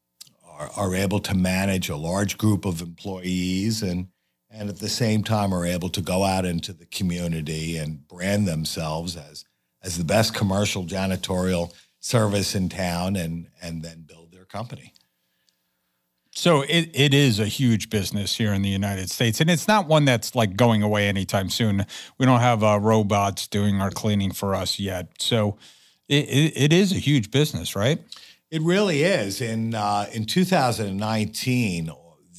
are, 0.46 0.70
are 0.76 0.94
able 0.94 1.20
to 1.20 1.35
manage 1.35 1.88
a 1.88 1.96
large 1.96 2.37
group 2.37 2.64
of 2.64 2.83
employees 2.83 3.83
and 3.83 4.09
and 4.50 4.68
at 4.68 4.78
the 4.78 4.88
same 4.88 5.22
time 5.22 5.52
are 5.52 5.66
able 5.66 5.88
to 5.90 6.00
go 6.00 6.24
out 6.24 6.44
into 6.44 6.72
the 6.72 6.87
community 6.87 7.76
and 7.76 8.06
brand 8.08 8.46
themselves 8.46 9.16
as 9.16 9.44
as 9.82 9.96
the 9.96 10.04
best 10.04 10.34
commercial 10.34 10.84
janitorial 10.84 11.72
service 12.00 12.54
in 12.54 12.68
town 12.68 13.16
and 13.16 13.48
and 13.62 13.82
then 13.82 14.02
build 14.02 14.32
their 14.32 14.44
company. 14.44 14.92
So 16.38 16.62
it, 16.62 16.90
it 16.94 17.14
is 17.14 17.40
a 17.40 17.46
huge 17.46 17.90
business 17.90 18.37
here 18.37 18.52
in 18.52 18.62
the 18.62 18.68
United 18.68 19.11
States, 19.11 19.40
and 19.40 19.50
it's 19.50 19.66
not 19.66 19.88
one 19.88 20.04
that's 20.04 20.37
like 20.37 20.56
going 20.56 20.84
away 20.84 21.08
anytime 21.08 21.50
soon. 21.50 21.84
We 22.16 22.26
don't 22.26 22.38
have 22.38 22.62
uh, 22.62 22.78
robots 22.80 23.48
doing 23.48 23.80
our 23.80 23.90
cleaning 23.90 24.30
for 24.30 24.54
us 24.54 24.78
yet, 24.78 25.08
so 25.18 25.58
it, 26.08 26.28
it, 26.28 26.52
it 26.56 26.72
is 26.72 26.92
a 26.92 26.98
huge 26.98 27.32
business, 27.32 27.74
right? 27.74 27.98
It 28.52 28.62
really 28.62 29.02
is. 29.02 29.40
In 29.40 29.74
uh, 29.74 30.06
in 30.12 30.26
2019, 30.26 31.90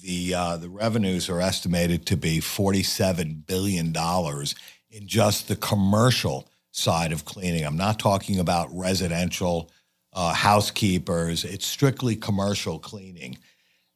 the 0.01 0.33
uh, 0.33 0.57
the 0.57 0.69
revenues 0.69 1.29
are 1.29 1.41
estimated 1.41 2.05
to 2.07 2.17
be 2.17 2.39
47 2.39 3.43
billion 3.47 3.91
dollars 3.91 4.55
in 4.89 5.07
just 5.07 5.47
the 5.47 5.55
commercial 5.55 6.47
side 6.71 7.11
of 7.11 7.25
cleaning. 7.25 7.65
I'm 7.65 7.77
not 7.77 7.99
talking 7.99 8.39
about 8.39 8.75
residential 8.75 9.71
uh, 10.13 10.33
housekeepers. 10.33 11.43
It's 11.43 11.65
strictly 11.65 12.15
commercial 12.15 12.79
cleaning. 12.79 13.37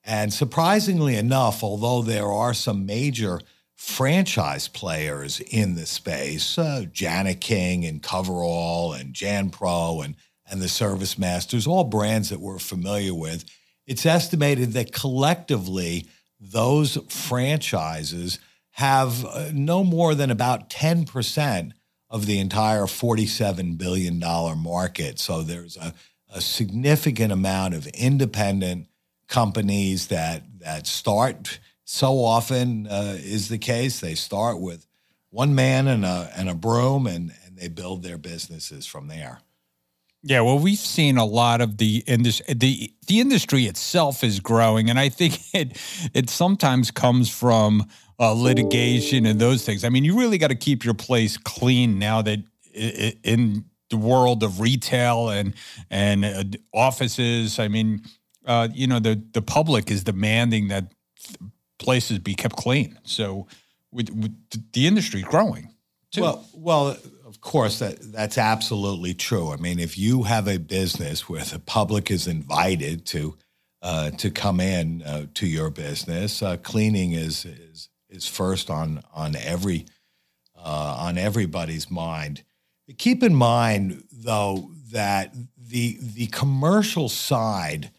And 0.04 0.34
surprisingly 0.34 1.16
enough, 1.16 1.64
although 1.64 2.02
there 2.02 2.32
are 2.32 2.54
some 2.54 2.86
major 2.86 3.40
franchise 3.76 4.68
players 4.68 5.40
in 5.40 5.76
the 5.76 5.86
space, 5.86 6.58
uh, 6.58 6.86
Jani-King 6.94 7.86
and 7.86 8.04
Coverall 8.04 8.94
and 8.94 9.14
Jan 9.14 9.50
Pro 9.50 10.02
and 10.02 10.16
and 10.50 10.62
the 10.62 10.70
Service 10.70 11.18
Masters, 11.18 11.66
all 11.66 11.86
brands 11.86 12.30
that 12.30 12.40
we're 12.40 12.60
familiar 12.60 13.14
with 13.14 13.46
it's 13.86 14.06
estimated 14.06 14.74
that 14.74 14.92
collectively, 14.92 16.08
those 16.40 16.98
franchises 17.10 18.40
have 18.72 19.24
uh, 19.26 19.50
no 19.54 19.84
more 19.84 20.16
than 20.16 20.32
about 20.32 20.70
10% 20.70 21.72
of 22.10 22.26
the 22.26 22.40
entire 22.40 22.84
$47 22.84 23.78
billion 23.78 24.20
market. 24.20 25.20
So 25.20 25.42
there's 25.42 25.78
a, 25.78 25.94
a 26.34 26.42
significant 26.42 27.32
amount 27.32 27.74
of 27.74 27.88
independent 27.88 28.88
companies 29.28 30.08
that, 30.08 30.44
that 30.60 30.88
start. 30.88 31.60
So 31.86 32.24
often 32.24 32.88
uh, 32.88 33.18
is 33.18 33.50
the 33.50 33.58
case. 33.58 34.00
They 34.00 34.16
start 34.16 34.60
with 34.60 34.86
one 35.30 35.56
man 35.56 35.88
and 35.88 36.06
a, 36.06 36.32
and 36.36 36.50
a 36.50 36.56
broom 36.56 37.08
and, 37.08 37.34
and 37.46 37.58
they 37.58 37.68
build 37.68 38.04
their 38.04 38.18
businesses 38.18 38.86
from 38.86 39.08
there. 39.08 39.40
Yeah, 40.24 40.40
well, 40.42 40.58
we've 40.58 40.80
seen 40.80 41.18
a 41.18 41.26
lot 41.26 41.60
of 41.60 41.78
the 41.78 42.04
industry. 42.08 42.54
the 42.54 42.94
The 43.08 43.20
industry 43.20 43.66
itself 43.66 44.24
is 44.24 44.40
growing, 44.40 44.90
and 44.90 44.98
I 44.98 45.10
think 45.10 45.40
it 45.54 45.78
it 46.14 46.30
sometimes 46.30 46.92
comes 46.92 47.30
from 47.30 47.86
uh, 48.20 48.32
litigation 48.34 49.26
and 49.26 49.40
those 49.40 49.66
things. 49.66 49.84
I 49.84 49.90
mean, 49.90 50.06
you 50.06 50.18
really 50.18 50.38
got 50.38 50.48
to 50.48 50.56
keep 50.56 50.86
your 50.86 50.94
place 50.94 51.38
clean 51.38 52.00
now 52.00 52.22
that 52.22 52.40
in 52.74 53.66
the 53.90 53.98
world 53.98 54.44
of 54.44 54.60
retail 54.60 55.30
and 55.30 55.54
and 55.90 56.26
uh, 56.26 56.44
offices. 56.74 57.60
I 57.60 57.68
mean, 57.68 58.04
uh, 58.46 58.70
you 58.74 58.88
know, 58.88 59.00
the 59.00 59.22
the 59.34 59.42
public 59.42 59.92
is 59.92 60.04
demanding 60.04 60.70
that 60.70 60.92
places 61.80 62.20
be 62.20 62.34
kept 62.34 62.56
clean. 62.56 62.98
So, 63.04 63.48
with, 63.92 64.10
with 64.10 64.34
the 64.72 64.88
industry 64.88 65.22
growing. 65.22 65.70
Too. 66.12 66.22
Well, 66.22 66.48
well, 66.54 66.98
course, 67.44 67.80
that 67.80 67.98
that's 68.12 68.38
absolutely 68.38 69.14
true. 69.14 69.52
I 69.52 69.58
mean, 69.58 69.80
if 69.80 69.98
you 69.98 70.24
have 70.24 70.48
a 70.48 70.58
business 70.58 71.30
where 71.30 71.44
the 71.44 71.60
public 71.60 72.10
is 72.10 72.28
invited 72.28 73.06
to 73.08 73.38
uh, 73.82 74.12
to 74.12 74.32
come 74.32 74.60
in 74.60 75.04
uh, 75.04 75.28
to 75.36 75.46
your 75.46 75.70
business, 75.70 76.42
uh, 76.42 76.58
cleaning 76.58 77.12
is 77.12 77.46
is 77.46 77.90
is 78.10 78.28
first 78.28 78.70
on 78.70 79.04
on 79.14 79.36
every 79.36 79.86
uh, 80.56 80.96
on 81.00 81.18
everybody's 81.18 81.92
mind. 81.92 82.44
Keep 82.98 83.24
in 83.24 83.36
mind, 83.36 84.04
though, 84.12 84.72
that 84.92 85.34
the 85.58 85.98
the 86.02 86.28
commercial 86.28 87.10
side 87.10 87.92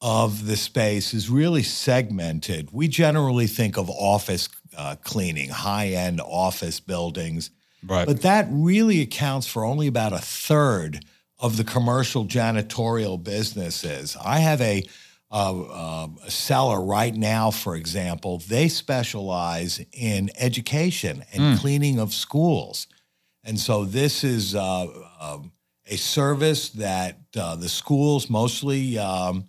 of 0.00 0.46
the 0.46 0.56
space 0.56 1.14
is 1.14 1.30
really 1.30 1.62
segmented. 1.62 2.70
We 2.72 2.88
generally 2.88 3.46
think 3.46 3.76
of 3.78 3.88
office 3.88 4.48
uh, 4.76 4.96
cleaning, 5.02 5.48
high 5.48 5.88
end 5.88 6.20
office 6.20 6.80
buildings 6.80 7.50
Right. 7.86 8.06
But 8.06 8.22
that 8.22 8.46
really 8.50 9.00
accounts 9.02 9.46
for 9.46 9.64
only 9.64 9.86
about 9.86 10.12
a 10.12 10.18
third 10.18 11.04
of 11.38 11.56
the 11.56 11.64
commercial 11.64 12.24
janitorial 12.24 13.22
businesses. 13.22 14.16
I 14.24 14.38
have 14.38 14.60
a 14.60 14.84
uh, 15.30 16.06
a 16.24 16.30
seller 16.30 16.80
right 16.80 17.12
now, 17.14 17.50
for 17.50 17.74
example, 17.74 18.38
they 18.48 18.68
specialize 18.68 19.84
in 19.92 20.30
education 20.38 21.24
and 21.32 21.42
Mm. 21.42 21.58
cleaning 21.60 21.98
of 21.98 22.14
schools. 22.14 22.86
And 23.42 23.58
so 23.58 23.84
this 23.84 24.22
is 24.22 24.54
uh, 24.54 24.86
um, 25.20 25.50
a 25.86 25.96
service 25.96 26.68
that 26.70 27.18
uh, 27.36 27.56
the 27.56 27.68
schools, 27.68 28.30
mostly 28.30 28.96
um, 28.96 29.48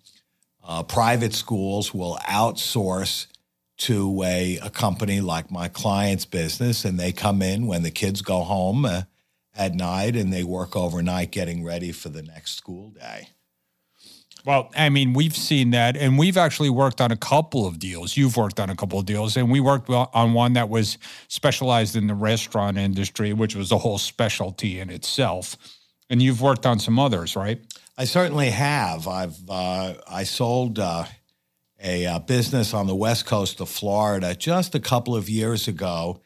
uh, 0.64 0.82
private 0.84 1.36
schools, 1.36 1.94
will 1.94 2.18
outsource 2.28 3.28
to 3.78 4.24
a, 4.24 4.58
a 4.58 4.70
company 4.70 5.22
like 5.22 5.52
my 5.52 5.68
client's 5.68 6.26
business. 6.26 6.86
And 6.86 7.00
they 7.00 7.12
come 7.12 7.42
in 7.42 7.68
when 7.68 7.84
the 7.84 7.92
kids 7.92 8.22
go 8.22 8.42
home 8.42 8.86
uh, 8.86 9.04
at 9.56 9.74
night 9.74 10.16
and 10.16 10.32
they 10.32 10.44
work 10.44 10.76
overnight 10.76 11.32
getting 11.32 11.64
ready 11.64 11.92
for 11.92 12.10
the 12.10 12.22
next 12.22 12.56
school 12.56 12.90
day. 12.92 13.30
Well, 14.46 14.70
I 14.78 14.90
mean, 14.90 15.14
we've 15.14 15.36
seen 15.36 15.72
that, 15.72 15.98
and 15.98 16.20
we've 16.20 16.38
actually 16.38 16.70
worked 16.70 17.02
on 17.02 17.12
a 17.12 17.18
couple 17.18 17.66
of 17.66 17.80
deals. 17.80 18.16
You've 18.16 18.38
worked 18.38 18.60
on 18.60 18.70
a 18.70 18.76
couple 18.76 19.00
of 19.00 19.08
deals, 19.08 19.36
and 19.36 19.50
we 19.50 19.60
worked 19.60 19.90
on 19.90 20.34
one 20.34 20.54
that 20.54 20.70
was 20.70 21.00
specialized 21.30 21.96
in 21.96 22.06
the 22.06 22.14
restaurant 22.14 22.78
industry, 22.78 23.34
which 23.34 23.56
was 23.56 23.72
a 23.72 23.80
whole 23.80 23.98
specialty 23.98 24.80
in 24.80 24.92
itself. 24.92 25.58
And 26.12 26.22
you've 26.22 26.42
worked 26.42 26.68
on 26.68 26.78
some 26.78 27.00
others, 27.00 27.36
right? 27.36 27.60
I 27.98 28.06
certainly 28.06 28.52
have. 28.52 29.08
I've 29.08 29.38
uh, 29.50 29.96
I 30.08 30.24
sold 30.26 30.78
uh, 30.78 31.06
a, 31.86 32.06
uh 32.06 32.20
business 32.20 32.74
on 32.74 32.88
the 32.88 32.96
west 32.96 33.26
coast 33.26 33.62
of 33.62 33.70
Florida 33.70 34.36
just 34.36 34.76
a 34.76 34.80
couple 34.80 35.16
of 35.16 35.30
years 35.30 35.68
ago. 35.68 36.20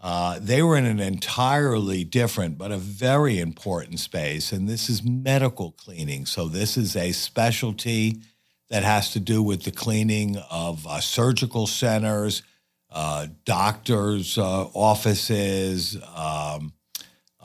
Uh, 0.00 0.38
they 0.38 0.62
were 0.62 0.76
in 0.76 0.84
an 0.84 1.00
entirely 1.00 2.04
different 2.04 2.58
but 2.58 2.70
a 2.70 2.76
very 2.76 3.38
important 3.38 3.98
space, 3.98 4.52
and 4.52 4.68
this 4.68 4.90
is 4.90 5.02
medical 5.02 5.72
cleaning. 5.72 6.26
So 6.26 6.48
this 6.48 6.76
is 6.76 6.94
a 6.94 7.12
specialty 7.12 8.20
that 8.68 8.82
has 8.82 9.12
to 9.12 9.20
do 9.20 9.42
with 9.42 9.62
the 9.62 9.70
cleaning 9.70 10.36
of 10.50 10.86
uh, 10.86 11.00
surgical 11.00 11.66
centers, 11.66 12.42
uh, 12.90 13.28
doctors' 13.44 14.36
uh, 14.36 14.64
offices. 14.74 15.96
Um, 16.14 16.74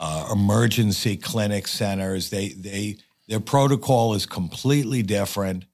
uh, 0.00 0.30
emergency 0.32 1.16
clinic 1.16 1.68
centers. 1.68 2.30
They 2.30 2.48
they 2.48 2.96
their 3.28 3.38
protocol 3.38 4.14
is 4.14 4.26
completely 4.26 5.02
different 5.02 5.66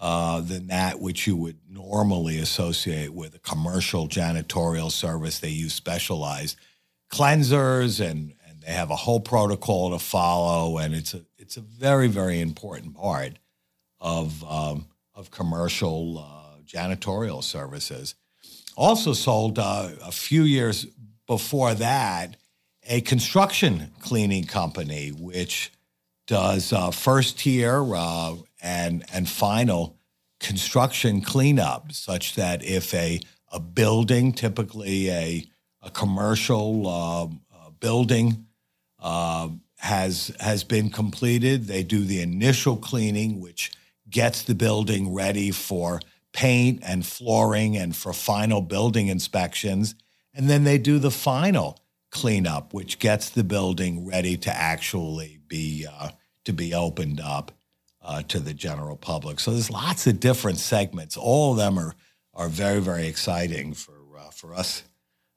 uh, 0.00 0.40
than 0.40 0.68
that 0.68 1.00
which 1.00 1.26
you 1.26 1.36
would 1.36 1.58
normally 1.68 2.38
associate 2.38 3.12
with 3.12 3.34
a 3.34 3.38
commercial 3.40 4.08
janitorial 4.08 4.90
service. 4.90 5.38
They 5.40 5.48
use 5.48 5.74
specialized 5.74 6.56
cleansers 7.10 8.00
and 8.00 8.34
and 8.48 8.62
they 8.62 8.72
have 8.72 8.90
a 8.90 8.96
whole 8.96 9.20
protocol 9.20 9.90
to 9.90 9.98
follow, 9.98 10.78
and 10.78 10.94
it's 10.94 11.14
a 11.14 11.22
it's 11.36 11.56
a 11.56 11.62
very 11.62 12.08
very 12.08 12.40
important 12.40 12.94
part 12.96 13.38
of 14.00 14.44
um, 14.44 14.86
of 15.14 15.30
commercial 15.30 16.18
uh, 16.18 16.60
janitorial 16.64 17.42
services. 17.42 18.14
Also 18.76 19.12
sold 19.12 19.58
uh, 19.58 19.90
a 20.04 20.12
few 20.12 20.42
years 20.44 20.86
before 21.26 21.74
that 21.74 22.36
a 22.88 23.00
construction 23.02 23.90
cleaning 24.00 24.44
company, 24.44 25.10
which 25.10 25.72
does 26.26 26.72
uh, 26.72 26.90
first 26.90 27.38
tier 27.38 27.84
uh, 27.94 28.34
and 28.60 29.04
and 29.12 29.28
final 29.28 29.98
construction 30.40 31.20
cleanup, 31.20 31.92
such 31.92 32.34
that 32.34 32.62
if 32.62 32.94
a 32.94 33.20
a 33.52 33.60
building, 33.60 34.32
typically 34.32 35.10
a 35.10 35.44
a 35.82 35.90
commercial 35.90 36.86
uh, 36.86 37.24
uh, 37.24 37.70
building, 37.80 38.46
uh, 39.00 39.48
has 39.78 40.34
has 40.40 40.64
been 40.64 40.90
completed, 40.90 41.66
they 41.66 41.82
do 41.82 42.04
the 42.04 42.20
initial 42.20 42.76
cleaning, 42.76 43.40
which 43.40 43.72
gets 44.10 44.42
the 44.42 44.54
building 44.54 45.12
ready 45.12 45.50
for 45.50 46.00
paint 46.32 46.80
and 46.84 47.06
flooring 47.06 47.76
and 47.76 47.96
for 47.96 48.12
final 48.12 48.60
building 48.60 49.08
inspections, 49.08 49.94
and 50.34 50.48
then 50.48 50.64
they 50.64 50.78
do 50.78 50.98
the 50.98 51.10
final 51.10 51.78
cleanup, 52.10 52.72
which 52.72 52.98
gets 52.98 53.30
the 53.30 53.44
building 53.44 54.06
ready 54.06 54.36
to 54.36 54.50
actually 54.54 55.38
be 55.48 55.86
uh, 55.90 56.10
to 56.44 56.52
be 56.52 56.74
opened 56.74 57.20
up 57.20 57.52
uh, 58.08 58.22
to 58.22 58.40
the 58.40 58.54
general 58.54 58.96
public. 58.96 59.38
So 59.38 59.50
there's 59.50 59.70
lots 59.70 60.06
of 60.06 60.18
different 60.18 60.58
segments. 60.58 61.16
All 61.16 61.52
of 61.52 61.58
them 61.58 61.78
are 61.78 61.94
are 62.34 62.48
very 62.48 62.80
very 62.80 63.06
exciting 63.06 63.74
for 63.74 64.00
uh, 64.18 64.30
for 64.30 64.54
us 64.54 64.82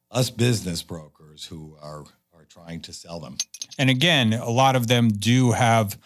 us 0.09 0.29
business 0.29 0.81
brokers 0.81 1.45
who 1.45 1.77
are 1.81 2.05
are 2.33 2.45
trying 2.47 2.79
to 2.81 2.93
sell 2.93 3.19
them. 3.19 3.37
And 3.77 3.89
again, 3.89 4.33
a 4.33 4.49
lot 4.49 4.75
of 4.75 4.87
them 4.87 5.09
do 5.09 5.51
have 5.51 5.97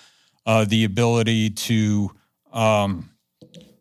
uh, 0.45 0.65
the 0.65 0.83
ability 0.85 1.51
to 1.51 2.11
um, 2.51 3.11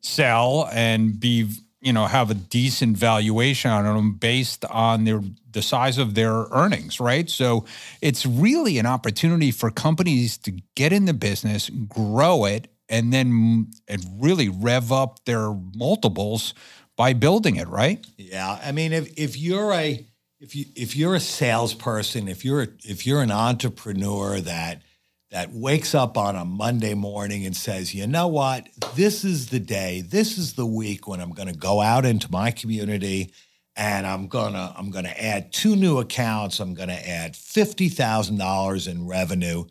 sell 0.01 0.69
and 0.73 1.19
be, 1.19 1.51
you 1.81 1.93
know, 1.93 2.05
have 2.05 2.31
a 2.31 2.35
decent 2.35 2.99
valuation 2.99 3.71
on 3.71 3.85
them 3.85 4.13
based 4.15 4.65
on 4.67 5.05
their 5.05 5.23
the 5.53 5.63
size 5.63 5.99
of 5.99 6.15
their 6.15 6.47
earnings, 6.51 7.01
right? 7.01 7.31
So 7.31 7.65
it's 8.03 8.27
really 8.27 8.79
an 8.79 8.87
opportunity 8.87 9.53
for 9.53 9.71
companies 9.71 10.37
to 10.39 10.51
get 10.75 10.93
in 10.93 11.05
the 11.05 11.15
business, 11.15 11.71
grow 11.71 12.45
it, 12.45 12.69
and 12.89 13.13
then 13.13 13.71
and 13.89 14.05
really 14.19 14.49
rev 14.49 14.93
up 14.93 15.25
their 15.25 15.53
multiples 15.75 16.55
by 16.97 17.13
building 17.13 17.57
it, 17.57 17.69
right? 17.69 18.05
Yeah, 18.17 18.59
I 18.63 18.73
mean, 18.73 18.93
if 18.93 19.13
if 19.19 19.37
you're 19.37 19.73
a 19.73 20.07
if 20.41 20.55
you 20.55 20.67
if 20.77 20.97
you're 20.97 21.15
a 21.15 21.21
salesperson, 21.21 22.29
if 22.29 22.45
you're 22.45 22.69
if 22.85 23.07
you're 23.07 23.23
an 23.23 23.31
entrepreneur 23.31 24.41
that 24.41 24.83
that 25.31 25.51
wakes 25.53 25.95
up 25.95 26.17
on 26.17 26.37
a 26.37 26.45
Monday 26.45 26.95
morning 26.95 27.45
and 27.45 27.57
says, 27.57 27.93
you 27.93 28.07
know 28.07 28.29
what, 28.29 28.69
this 28.95 29.25
is 29.25 29.49
the 29.49 29.59
day, 29.59 30.01
this 30.01 30.39
is 30.39 30.53
the 30.53 30.67
week 30.67 31.09
when 31.09 31.21
I'm 31.21 31.33
going 31.33 31.49
to 31.49 31.59
go 31.59 31.81
out 31.81 32.05
into 32.05 32.31
my 32.31 32.53
community 32.53 33.33
and 33.77 34.07
I'm 34.07 34.29
gonna 34.29 34.73
I'm 34.77 34.91
gonna 34.91 35.15
add 35.19 35.53
two 35.53 35.77
new 35.77 35.99
accounts. 35.99 36.61
I'm 36.61 36.75
gonna 36.75 36.93
add 36.93 37.37
fifty 37.37 37.89
thousand 37.89 38.39
dollars 38.39 38.87
in 38.87 39.07
revenue 39.07 39.65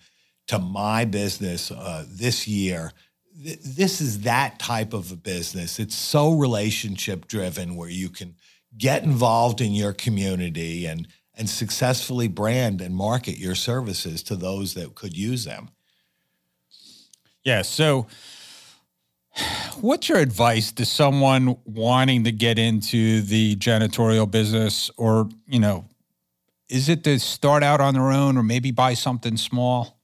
to 0.48 0.60
my 0.60 1.06
business 1.06 1.72
uh, 1.72 2.06
this 2.10 2.48
year. 2.48 2.92
Th- 3.44 3.60
This 3.60 4.02
is 4.02 4.22
that 4.22 4.60
type 4.60 4.94
of 4.94 5.12
a 5.12 5.16
business. 5.16 5.80
It's 5.80 5.96
so 5.96 6.34
relationship 6.34 7.28
driven, 7.28 7.76
where 7.76 7.90
you 7.90 8.10
can 8.10 8.36
get 8.78 9.04
involved 9.04 9.62
in 9.62 9.74
your 9.74 9.94
community 9.94 10.86
and 10.86 11.08
and 11.36 11.50
successfully 11.50 12.28
brand 12.28 12.80
and 12.80 12.96
market 12.96 13.38
your 13.40 13.56
services 13.56 14.22
to 14.22 14.36
those 14.36 14.76
that 14.76 14.94
could 14.94 15.18
use 15.18 15.46
them. 15.46 15.70
Yeah. 17.44 17.64
So, 17.64 18.08
what's 19.82 20.08
your 20.10 20.20
advice 20.20 20.72
to 20.74 20.86
someone 20.86 21.58
wanting 21.66 22.24
to 22.26 22.32
get 22.32 22.60
into 22.60 23.22
the 23.22 23.56
janitorial 23.56 24.30
business, 24.30 24.92
or 24.98 25.30
you 25.48 25.60
know, 25.60 25.86
is 26.70 26.88
it 26.88 27.04
to 27.06 27.20
start 27.20 27.64
out 27.64 27.82
on 27.82 27.96
their 27.96 28.12
own, 28.12 28.38
or 28.38 28.44
maybe 28.44 28.72
buy 28.72 28.94
something 28.94 29.38
small? 29.38 30.00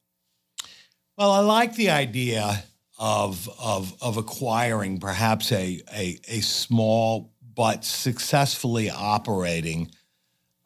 Well, 1.18 1.32
I 1.32 1.40
like 1.40 1.76
the 1.76 1.90
idea 1.90 2.64
of 3.00 3.50
of 3.60 3.96
of 4.02 4.18
acquiring 4.18 5.00
perhaps 5.00 5.52
a 5.52 5.82
a, 5.94 6.20
a 6.28 6.42
small 6.42 7.32
but 7.56 7.84
successfully 7.84 8.90
operating 8.90 9.90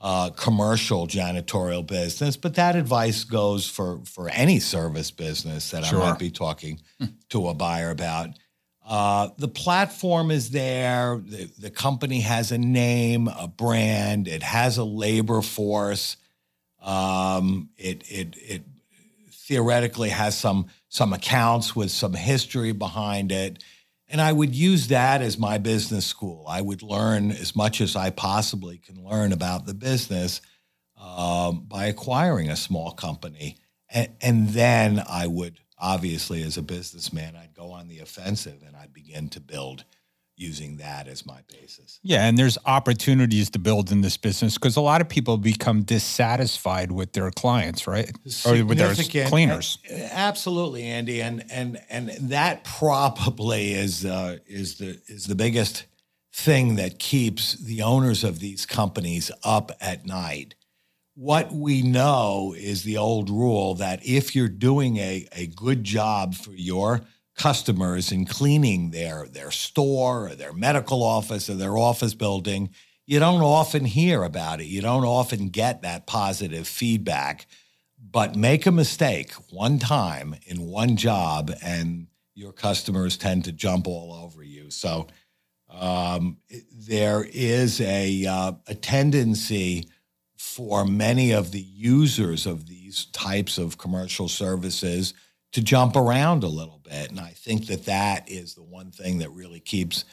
uh, 0.02 0.32
commercial 0.32 1.08
janitorial 1.08 1.86
business. 1.86 2.36
But 2.36 2.56
that 2.56 2.76
advice 2.76 3.24
goes 3.24 3.70
for 3.70 4.00
for 4.06 4.30
any 4.30 4.60
service 4.60 5.12
business 5.12 5.72
that 5.72 5.86
Sure. 5.86 6.02
I 6.02 6.10
might 6.10 6.20
be 6.20 6.32
talking 6.32 6.82
to 7.30 7.48
a 7.48 7.54
buyer 7.54 7.92
about. 7.92 8.30
Uh, 8.86 9.30
the 9.38 9.48
platform 9.48 10.30
is 10.30 10.50
there. 10.50 11.22
The, 11.24 11.50
the 11.58 11.70
company 11.70 12.20
has 12.20 12.52
a 12.52 12.58
name, 12.58 13.30
a 13.30 13.48
brand. 13.48 14.28
It 14.28 14.44
has 14.44 14.78
a 14.78 14.84
labor 14.84 15.42
force. 15.42 16.18
Um, 16.82 17.70
it 17.78 18.04
it 18.12 18.36
it 18.38 18.64
theoretically 19.32 20.10
has 20.10 20.38
some 20.38 20.68
some 20.94 21.12
accounts 21.12 21.76
with 21.76 21.90
some 21.90 22.14
history 22.14 22.72
behind 22.72 23.32
it. 23.32 23.64
And 24.08 24.22
i 24.22 24.32
would 24.32 24.54
use 24.54 24.90
that 24.90 25.24
as 25.24 25.40
my 25.40 25.58
business 25.58 26.06
school. 26.06 26.46
I 26.48 26.62
would 26.62 26.84
learn 26.84 27.32
as 27.32 27.56
much 27.56 27.82
as 27.82 27.96
i 27.96 28.12
possibly 28.12 28.78
can 28.78 29.04
learn 29.04 29.34
about 29.34 29.66
the 29.66 29.74
business 29.74 30.40
um, 30.96 31.66
by 31.68 31.86
acquiring 31.86 32.50
a 32.50 32.56
small 32.56 32.92
company. 32.92 33.58
And, 33.90 34.10
and 34.22 34.50
then 34.50 35.04
i 35.10 35.26
would 35.26 35.58
obviously 35.80 36.44
as 36.44 36.58
a 36.58 36.62
businessman 36.62 37.36
i'd 37.36 37.56
go 37.56 37.72
on 37.72 37.88
the 37.88 38.00
offensive 38.00 38.62
and 38.66 38.76
i'd 38.76 38.94
begin 38.94 39.30
to 39.30 39.40
build 39.40 39.86
using 40.36 40.78
that 40.78 41.08
as 41.08 41.26
my 41.26 41.40
basis 41.48 42.00
Yeah, 42.02 42.26
and 42.26 42.38
there's 42.38 42.58
opportunities 42.66 43.50
to 43.52 43.60
build 43.60 43.92
in 43.92 44.02
this 44.02 44.18
business 44.18 44.56
because 44.56 44.76
a 44.76 44.82
lot 44.82 45.02
of 45.02 45.10
people 45.10 45.38
become 45.38 45.84
dissatisfied 45.84 46.92
with 46.92 47.14
their 47.14 47.30
clients, 47.32 47.88
right? 47.88 48.12
Or 48.46 48.66
with 48.66 48.78
their 48.78 49.26
cleaners. 49.28 49.78
Absolutely, 49.90 50.84
Andy, 50.84 51.22
and 51.22 51.44
and 51.52 51.80
and 51.90 52.10
that 52.30 52.64
probably 52.64 53.74
is 53.74 54.06
uh, 54.06 54.38
is 54.48 54.78
the 54.78 55.00
is 55.08 55.26
the 55.26 55.36
biggest 55.36 55.86
thing 56.34 56.76
that 56.76 56.98
keeps 56.98 57.54
the 57.54 57.84
owners 57.84 58.24
of 58.24 58.40
these 58.40 58.66
companies 58.66 59.32
up 59.44 59.72
at 59.80 60.06
night. 60.06 60.56
What 61.16 61.52
we 61.52 61.84
know 61.84 62.56
is 62.58 62.84
the 62.84 62.98
old 62.98 63.30
rule 63.30 63.76
that 63.76 64.04
if 64.04 64.36
you're 64.36 64.48
doing 64.48 64.98
a, 64.98 65.28
a 65.32 65.46
good 65.46 65.84
job 65.84 66.34
for 66.34 66.52
your 66.52 67.02
customers 67.36 68.12
in 68.12 68.26
cleaning 68.26 68.92
their 68.92 69.28
their 69.28 69.52
store 69.52 70.28
or 70.28 70.36
their 70.36 70.54
medical 70.54 71.04
office 71.04 71.50
or 71.50 71.56
their 71.56 71.78
office 71.78 72.14
building, 72.14 72.70
you 73.06 73.20
don't 73.20 73.42
often 73.42 73.86
hear 73.86 74.24
about 74.24 74.62
it. 74.62 74.66
You 74.66 74.82
don't 74.82 75.06
often 75.06 75.50
get 75.50 75.82
that 75.82 76.08
positive 76.08 76.68
feedback. 76.68 77.48
But 78.12 78.36
make 78.36 78.66
a 78.66 78.72
mistake 78.72 79.32
one 79.50 79.80
time 79.80 80.36
in 80.46 80.68
one 80.68 80.98
job, 80.98 81.52
and 81.64 82.08
your 82.36 82.52
customers 82.52 83.18
tend 83.18 83.46
to 83.46 83.52
jump 83.52 83.88
all 83.88 84.14
over 84.14 84.44
you. 84.44 84.70
So 84.70 85.08
um, 85.70 86.38
there 86.72 87.26
is 87.28 87.80
a 87.82 88.26
uh, 88.26 88.52
a 88.68 88.76
tendency 88.76 89.88
for 90.38 90.86
many 90.86 91.32
of 91.32 91.52
the 91.52 91.62
users 91.62 92.46
of 92.46 92.68
these 92.68 93.06
types 93.06 93.58
of 93.58 93.78
commercial 93.78 94.28
services 94.28 95.14
to 95.54 95.62
jump 95.62 95.96
around 95.96 96.44
a 96.44 96.48
little 96.48 96.82
bit. 96.84 97.10
And 97.10 97.20
I 97.20 97.30
think 97.30 97.68
that 97.68 97.86
that 97.86 98.30
is 98.30 98.56
the 98.56 98.64
one 98.64 98.92
thing 98.92 99.20
that 99.20 99.30
really 99.30 99.60
keeps 99.60 100.06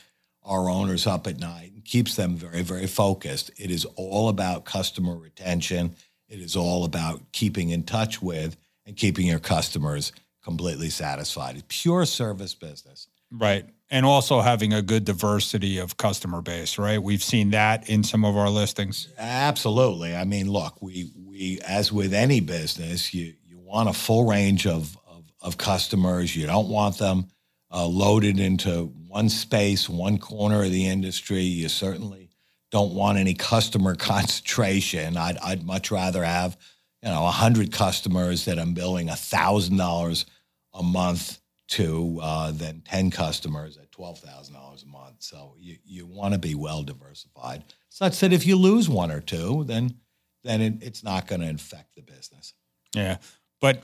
our 0.42 0.70
owners 0.70 1.06
up 1.06 1.26
at 1.26 1.38
night 1.38 1.72
and 1.74 1.84
keeps 1.84 2.16
them 2.16 2.36
very, 2.36 2.62
very 2.62 2.86
focused. 2.86 3.50
It 3.58 3.70
is 3.70 3.84
all 3.96 4.28
about 4.28 4.64
customer 4.64 5.16
retention. 5.16 5.96
It 6.28 6.40
is 6.40 6.56
all 6.56 6.84
about 6.84 7.32
keeping 7.32 7.70
in 7.70 7.82
touch 7.82 8.22
with 8.22 8.56
and 8.86 8.96
keeping 8.96 9.26
your 9.26 9.40
customers 9.40 10.12
completely 10.42 10.90
satisfied. 10.90 11.56
It's 11.56 11.64
pure 11.68 12.06
service 12.06 12.54
business. 12.54 13.08
Right. 13.30 13.66
And 13.90 14.06
also 14.06 14.40
having 14.40 14.72
a 14.72 14.82
good 14.82 15.04
diversity 15.04 15.78
of 15.78 15.96
customer 15.96 16.42
base, 16.42 16.78
right? 16.78 17.02
We've 17.02 17.22
seen 17.22 17.50
that 17.50 17.88
in 17.88 18.02
some 18.02 18.24
of 18.24 18.36
our 18.36 18.48
listings. 18.48 19.08
Absolutely. 19.18 20.14
I 20.14 20.24
mean, 20.24 20.50
look, 20.50 20.80
we 20.80 21.10
we 21.16 21.60
as 21.66 21.92
with 21.92 22.12
any 22.12 22.40
business, 22.40 23.12
you 23.14 23.34
you 23.46 23.58
want 23.58 23.88
a 23.88 23.92
full 23.92 24.26
range 24.26 24.66
of 24.66 24.96
of 25.40 25.58
customers. 25.58 26.34
You 26.34 26.46
don't 26.46 26.68
want 26.68 26.98
them 26.98 27.28
uh, 27.72 27.86
loaded 27.86 28.38
into 28.38 28.86
one 29.06 29.28
space, 29.28 29.88
one 29.88 30.18
corner 30.18 30.64
of 30.64 30.70
the 30.70 30.86
industry. 30.86 31.42
You 31.42 31.68
certainly 31.68 32.30
don't 32.70 32.94
want 32.94 33.18
any 33.18 33.34
customer 33.34 33.94
concentration. 33.96 35.16
I'd, 35.16 35.38
I'd 35.38 35.64
much 35.64 35.90
rather 35.90 36.24
have, 36.24 36.56
you 37.02 37.08
know, 37.08 37.22
100 37.22 37.72
customers 37.72 38.44
that 38.44 38.58
I'm 38.58 38.74
billing 38.74 39.08
$1,000 39.08 40.24
a 40.74 40.82
month 40.82 41.38
to 41.68 42.18
uh, 42.20 42.50
than 42.50 42.80
10 42.80 43.10
customers 43.10 43.76
at 43.76 43.92
$12,000 43.92 44.82
a 44.82 44.86
month. 44.86 45.16
So 45.20 45.54
you, 45.58 45.76
you 45.84 46.06
want 46.06 46.34
to 46.34 46.38
be 46.38 46.54
well 46.54 46.82
diversified 46.82 47.64
such 47.88 48.20
that 48.20 48.32
if 48.32 48.46
you 48.46 48.56
lose 48.56 48.88
one 48.88 49.10
or 49.10 49.20
two, 49.20 49.64
then 49.64 49.94
then 50.42 50.62
it, 50.62 50.74
it's 50.80 51.04
not 51.04 51.26
going 51.26 51.42
to 51.42 51.46
infect 51.46 51.94
the 51.94 52.00
business. 52.02 52.54
Yeah. 52.94 53.18
But 53.60 53.82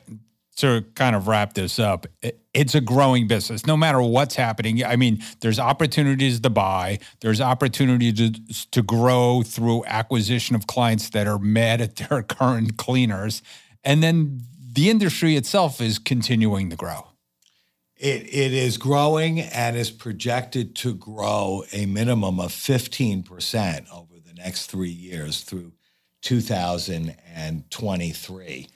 to 0.57 0.85
kind 0.95 1.15
of 1.15 1.29
wrap 1.29 1.53
this 1.53 1.79
up, 1.79 2.07
it's 2.55 2.75
a 2.75 2.81
growing 2.81 3.27
business. 3.27 3.67
No 3.67 3.77
matter 3.77 4.01
what's 4.01 4.37
happening, 4.37 4.83
I 4.85 4.97
mean, 4.97 5.23
there's 5.41 5.59
opportunities 5.59 6.41
to 6.41 6.51
buy, 6.51 6.99
there's 7.21 7.41
opportunity 7.41 8.13
to 8.13 8.33
to 8.73 8.83
grow 8.83 9.43
through 9.43 9.85
acquisition 9.87 10.57
of 10.57 10.67
clients 10.67 11.11
that 11.11 11.27
are 11.27 11.39
mad 11.39 11.81
at 11.81 11.97
their 11.97 12.23
current 12.29 12.77
cleaners, 12.77 13.43
and 13.85 14.03
then 14.03 14.43
the 14.73 14.91
industry 14.91 15.37
itself 15.37 15.81
is 15.81 15.99
continuing 15.99 16.71
to 16.71 16.77
grow. 16.77 17.07
It, 17.97 18.25
it 18.25 18.53
is 18.53 18.77
growing 18.77 19.41
and 19.41 19.75
is 19.75 19.91
projected 19.91 20.77
to 20.77 20.95
grow 20.95 21.65
a 21.73 21.87
minimum 21.87 22.39
of 22.39 22.53
15% 22.53 23.91
over 23.91 24.21
the 24.21 24.35
next 24.35 24.67
three 24.67 24.91
years 24.91 25.41
through 25.41 25.73
2023. 26.21 28.69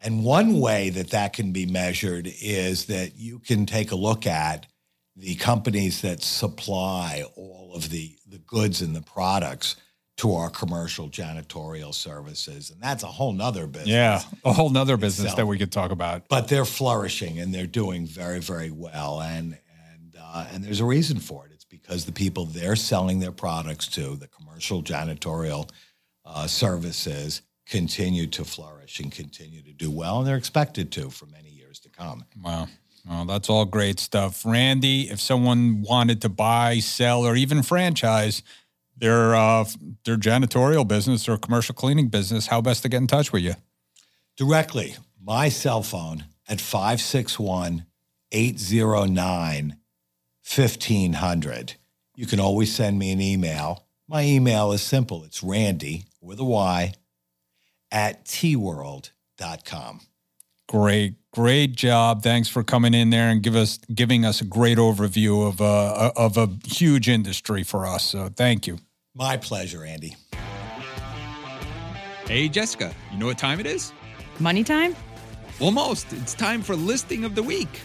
And 0.00 0.24
one 0.24 0.60
way 0.60 0.90
that 0.90 1.10
that 1.10 1.32
can 1.32 1.52
be 1.52 1.66
measured 1.66 2.30
is 2.40 2.86
that 2.86 3.16
you 3.16 3.38
can 3.38 3.66
take 3.66 3.92
a 3.92 3.96
look 3.96 4.26
at 4.26 4.66
the 5.16 5.34
companies 5.36 6.02
that 6.02 6.22
supply 6.22 7.24
all 7.36 7.72
of 7.74 7.90
the, 7.90 8.16
the 8.28 8.38
goods 8.38 8.82
and 8.82 8.94
the 8.94 9.00
products 9.00 9.76
to 10.18 10.34
our 10.34 10.48
commercial 10.50 11.08
janitorial 11.08 11.92
services. 11.92 12.70
And 12.70 12.80
that's 12.80 13.02
a 13.02 13.08
whole 13.08 13.32
nother 13.32 13.66
business. 13.66 13.88
Yeah, 13.88 14.22
a 14.44 14.52
whole 14.52 14.70
nother 14.70 14.96
business 14.96 15.26
itself. 15.26 15.36
that 15.36 15.46
we 15.46 15.58
could 15.58 15.72
talk 15.72 15.90
about. 15.90 16.28
But 16.28 16.48
they're 16.48 16.64
flourishing 16.64 17.38
and 17.38 17.54
they're 17.54 17.66
doing 17.66 18.06
very, 18.06 18.40
very 18.40 18.70
well. 18.70 19.20
And, 19.20 19.58
and, 19.92 20.16
uh, 20.18 20.46
and 20.52 20.64
there's 20.64 20.80
a 20.80 20.86
reason 20.86 21.18
for 21.18 21.46
it. 21.46 21.52
It's 21.52 21.64
because 21.64 22.04
the 22.04 22.12
people 22.12 22.46
they're 22.46 22.76
selling 22.76 23.18
their 23.20 23.32
products 23.32 23.88
to, 23.88 24.16
the 24.16 24.28
commercial 24.28 24.82
janitorial 24.82 25.68
uh, 26.24 26.46
services, 26.46 27.42
continue 27.66 28.26
to 28.28 28.44
flourish 28.44 29.00
and 29.00 29.10
continue 29.10 29.62
to 29.62 29.72
do 29.72 29.90
well, 29.90 30.18
and 30.18 30.26
they're 30.26 30.36
expected 30.36 30.92
to 30.92 31.10
for 31.10 31.26
many 31.26 31.50
years 31.50 31.80
to 31.80 31.90
come. 31.90 32.24
Wow. 32.42 32.68
Well, 33.08 33.24
that's 33.24 33.48
all 33.48 33.64
great 33.64 34.00
stuff. 34.00 34.44
Randy, 34.44 35.02
if 35.10 35.20
someone 35.20 35.82
wanted 35.82 36.20
to 36.22 36.28
buy, 36.28 36.80
sell, 36.80 37.24
or 37.24 37.36
even 37.36 37.62
franchise 37.62 38.42
their 38.96 39.34
uh, 39.34 39.64
their 40.04 40.16
janitorial 40.16 40.86
business 40.86 41.28
or 41.28 41.36
commercial 41.36 41.74
cleaning 41.74 42.08
business, 42.08 42.48
how 42.48 42.60
best 42.60 42.82
to 42.82 42.88
get 42.88 42.98
in 42.98 43.06
touch 43.06 43.32
with 43.32 43.42
you? 43.42 43.54
Directly, 44.36 44.96
my 45.22 45.48
cell 45.48 45.82
phone 45.82 46.24
at 46.48 46.60
561 46.60 47.86
809 48.32 49.76
1500. 50.56 51.74
You 52.14 52.26
can 52.26 52.40
always 52.40 52.74
send 52.74 52.98
me 52.98 53.12
an 53.12 53.20
email. 53.20 53.84
My 54.08 54.22
email 54.22 54.72
is 54.72 54.82
simple 54.82 55.24
it's 55.24 55.42
Randy 55.42 56.04
with 56.20 56.38
a 56.40 56.44
Y 56.44 56.94
at 57.90 58.24
tworld.com. 58.24 60.00
Great, 60.68 61.14
great 61.32 61.76
job. 61.76 62.22
Thanks 62.22 62.48
for 62.48 62.64
coming 62.64 62.92
in 62.92 63.10
there 63.10 63.28
and 63.28 63.40
give 63.42 63.54
us 63.54 63.78
giving 63.94 64.24
us 64.24 64.40
a 64.40 64.44
great 64.44 64.78
overview 64.78 65.46
of 65.46 65.60
a 65.60 66.12
of 66.16 66.36
a 66.36 66.48
huge 66.66 67.08
industry 67.08 67.62
for 67.62 67.86
us. 67.86 68.04
So 68.04 68.28
thank 68.28 68.66
you. 68.66 68.78
My 69.14 69.36
pleasure, 69.36 69.84
Andy. 69.84 70.16
Hey, 72.26 72.48
Jessica, 72.48 72.92
you 73.12 73.18
know 73.18 73.26
what 73.26 73.38
time 73.38 73.60
it 73.60 73.66
is? 73.66 73.92
Money 74.40 74.64
time? 74.64 74.96
Almost. 75.60 76.12
It's 76.12 76.34
time 76.34 76.60
for 76.60 76.74
listing 76.74 77.24
of 77.24 77.36
the 77.36 77.42
week. 77.42 77.80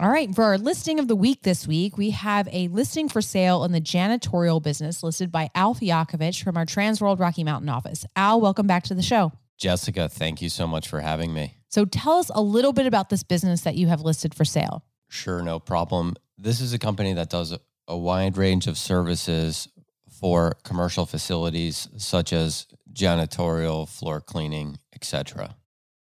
All 0.00 0.10
right, 0.10 0.32
for 0.32 0.44
our 0.44 0.58
listing 0.58 1.00
of 1.00 1.08
the 1.08 1.16
week 1.16 1.42
this 1.42 1.66
week, 1.66 1.98
we 1.98 2.10
have 2.10 2.48
a 2.52 2.68
listing 2.68 3.08
for 3.08 3.20
sale 3.20 3.64
in 3.64 3.72
the 3.72 3.80
janitorial 3.80 4.62
business 4.62 5.02
listed 5.02 5.32
by 5.32 5.50
Al 5.56 5.74
Fiakovich 5.74 6.44
from 6.44 6.56
our 6.56 6.64
Transworld 6.64 7.18
Rocky 7.18 7.42
Mountain 7.42 7.68
office. 7.68 8.06
Al, 8.14 8.40
welcome 8.40 8.68
back 8.68 8.84
to 8.84 8.94
the 8.94 9.02
show. 9.02 9.32
Jessica, 9.56 10.08
thank 10.08 10.40
you 10.40 10.50
so 10.50 10.68
much 10.68 10.86
for 10.86 11.00
having 11.00 11.34
me. 11.34 11.56
So 11.68 11.84
tell 11.84 12.12
us 12.12 12.30
a 12.32 12.40
little 12.40 12.72
bit 12.72 12.86
about 12.86 13.08
this 13.08 13.24
business 13.24 13.62
that 13.62 13.74
you 13.74 13.88
have 13.88 14.00
listed 14.02 14.36
for 14.36 14.44
sale. 14.44 14.84
Sure, 15.08 15.42
no 15.42 15.58
problem. 15.58 16.14
This 16.36 16.60
is 16.60 16.72
a 16.72 16.78
company 16.78 17.14
that 17.14 17.28
does 17.28 17.58
a 17.88 17.96
wide 17.96 18.36
range 18.36 18.68
of 18.68 18.78
services 18.78 19.66
for 20.08 20.58
commercial 20.62 21.06
facilities 21.06 21.88
such 21.96 22.32
as 22.32 22.68
janitorial, 22.92 23.88
floor 23.88 24.20
cleaning, 24.20 24.78
etc 24.94 25.56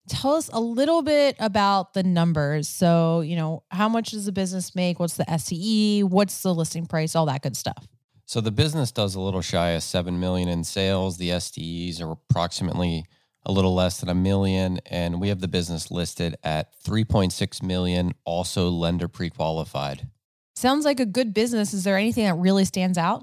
tell 0.09 0.35
us 0.35 0.51
a 0.53 0.61
little 0.61 1.03
bit 1.03 1.37
about 1.39 1.95
the 1.95 2.03
numbers. 2.03 2.69
So, 2.69 3.21
you 3.21 3.37
know, 3.37 3.63
how 3.71 3.89
much 3.89 4.11
does 4.11 4.27
the 4.27 4.33
business 4.33 4.75
make? 4.75 4.99
What's 5.01 5.17
the 5.17 5.25
SDE? 5.25 6.05
What's 6.05 6.43
the 6.43 6.55
listing 6.55 6.87
price? 6.87 7.15
All 7.15 7.27
that 7.27 7.43
good 7.43 7.57
stuff. 7.57 7.87
So 8.27 8.41
the 8.41 8.51
business 8.51 8.91
does 8.91 9.15
a 9.15 9.21
little 9.21 9.43
shy 9.43 9.71
of 9.71 9.83
7 9.83 10.19
million 10.19 10.49
in 10.49 10.65
sales. 10.65 11.19
The 11.19 11.31
SDEs 11.31 12.01
are 12.01 12.13
approximately 12.13 13.05
a 13.47 13.53
little 13.53 13.75
less 13.75 14.01
than 14.01 14.09
a 14.09 14.15
million 14.15 14.79
and 14.87 15.21
we 15.21 15.29
have 15.29 15.41
the 15.41 15.49
business 15.49 15.91
listed 15.91 16.35
at 16.43 16.73
3.6 16.83 17.63
million, 17.63 18.13
also 18.25 18.71
lender 18.71 19.09
pre-qualified. 19.09 20.09
Sounds 20.55 20.85
like 20.85 21.01
a 21.01 21.07
good 21.07 21.35
business. 21.35 21.75
Is 21.75 21.85
there 21.85 21.99
anything 21.99 22.25
that 22.25 22.37
really 22.37 22.65
stands 22.65 22.97
out? 22.97 23.23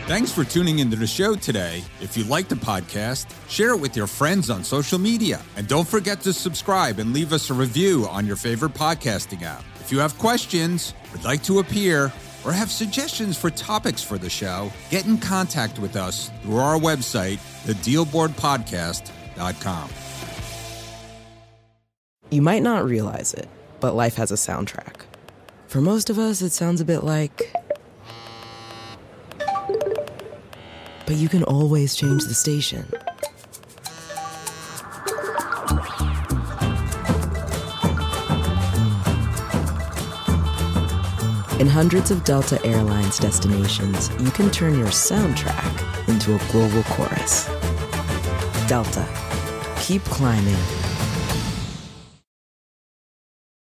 Thanks 0.05 0.34
for 0.34 0.43
tuning 0.43 0.79
into 0.79 0.97
the 0.97 1.07
show 1.07 1.36
today. 1.36 1.81
If 2.01 2.17
you 2.17 2.25
like 2.25 2.49
the 2.49 2.55
podcast, 2.55 3.25
share 3.49 3.69
it 3.69 3.77
with 3.77 3.95
your 3.95 4.07
friends 4.07 4.49
on 4.49 4.65
social 4.65 4.99
media. 4.99 5.41
And 5.55 5.65
don't 5.65 5.88
forget 5.88 6.19
to 6.21 6.34
subscribe 6.34 6.99
and 6.99 7.13
leave 7.13 7.31
us 7.31 7.49
a 7.49 7.53
review 7.53 8.05
on 8.09 8.27
your 8.27 8.36
favorite 8.36 8.73
podcasting 8.73 9.43
app. 9.43 9.63
If 9.79 9.93
you 9.93 9.99
have 9.99 10.17
questions, 10.17 10.93
would 11.13 11.23
like 11.23 11.41
to 11.43 11.59
appear, 11.59 12.11
or 12.43 12.51
have 12.51 12.69
suggestions 12.69 13.38
for 13.38 13.49
topics 13.49 14.03
for 14.03 14.17
the 14.17 14.29
show, 14.29 14.73
get 14.89 15.05
in 15.05 15.17
contact 15.17 15.79
with 15.79 15.95
us 15.95 16.29
through 16.41 16.57
our 16.57 16.77
website, 16.77 17.38
thedealboardpodcast.com. 17.65 19.89
You 22.34 22.41
might 22.41 22.63
not 22.63 22.84
realize 22.84 23.36
it, 23.36 23.47
but 23.79 23.93
life 23.93 24.15
has 24.15 24.31
a 24.31 24.34
soundtrack. 24.34 25.01
For 25.67 25.79
most 25.79 26.09
of 26.09 26.17
us, 26.17 26.41
it 26.41 26.49
sounds 26.49 26.81
a 26.81 26.86
bit 26.86 27.03
like. 27.03 27.53
But 31.05 31.15
you 31.15 31.29
can 31.29 31.43
always 31.43 31.93
change 31.93 32.23
the 32.23 32.34
station. 32.34 32.91
In 41.59 41.67
hundreds 41.67 42.09
of 42.09 42.23
Delta 42.23 42.59
Airlines 42.65 43.19
destinations, 43.19 44.09
you 44.19 44.31
can 44.31 44.49
turn 44.49 44.79
your 44.79 44.88
soundtrack 44.88 46.07
into 46.09 46.34
a 46.34 46.39
global 46.51 46.81
chorus. 46.86 47.45
Delta. 48.67 49.07
Keep 49.77 50.03
climbing. 50.05 50.82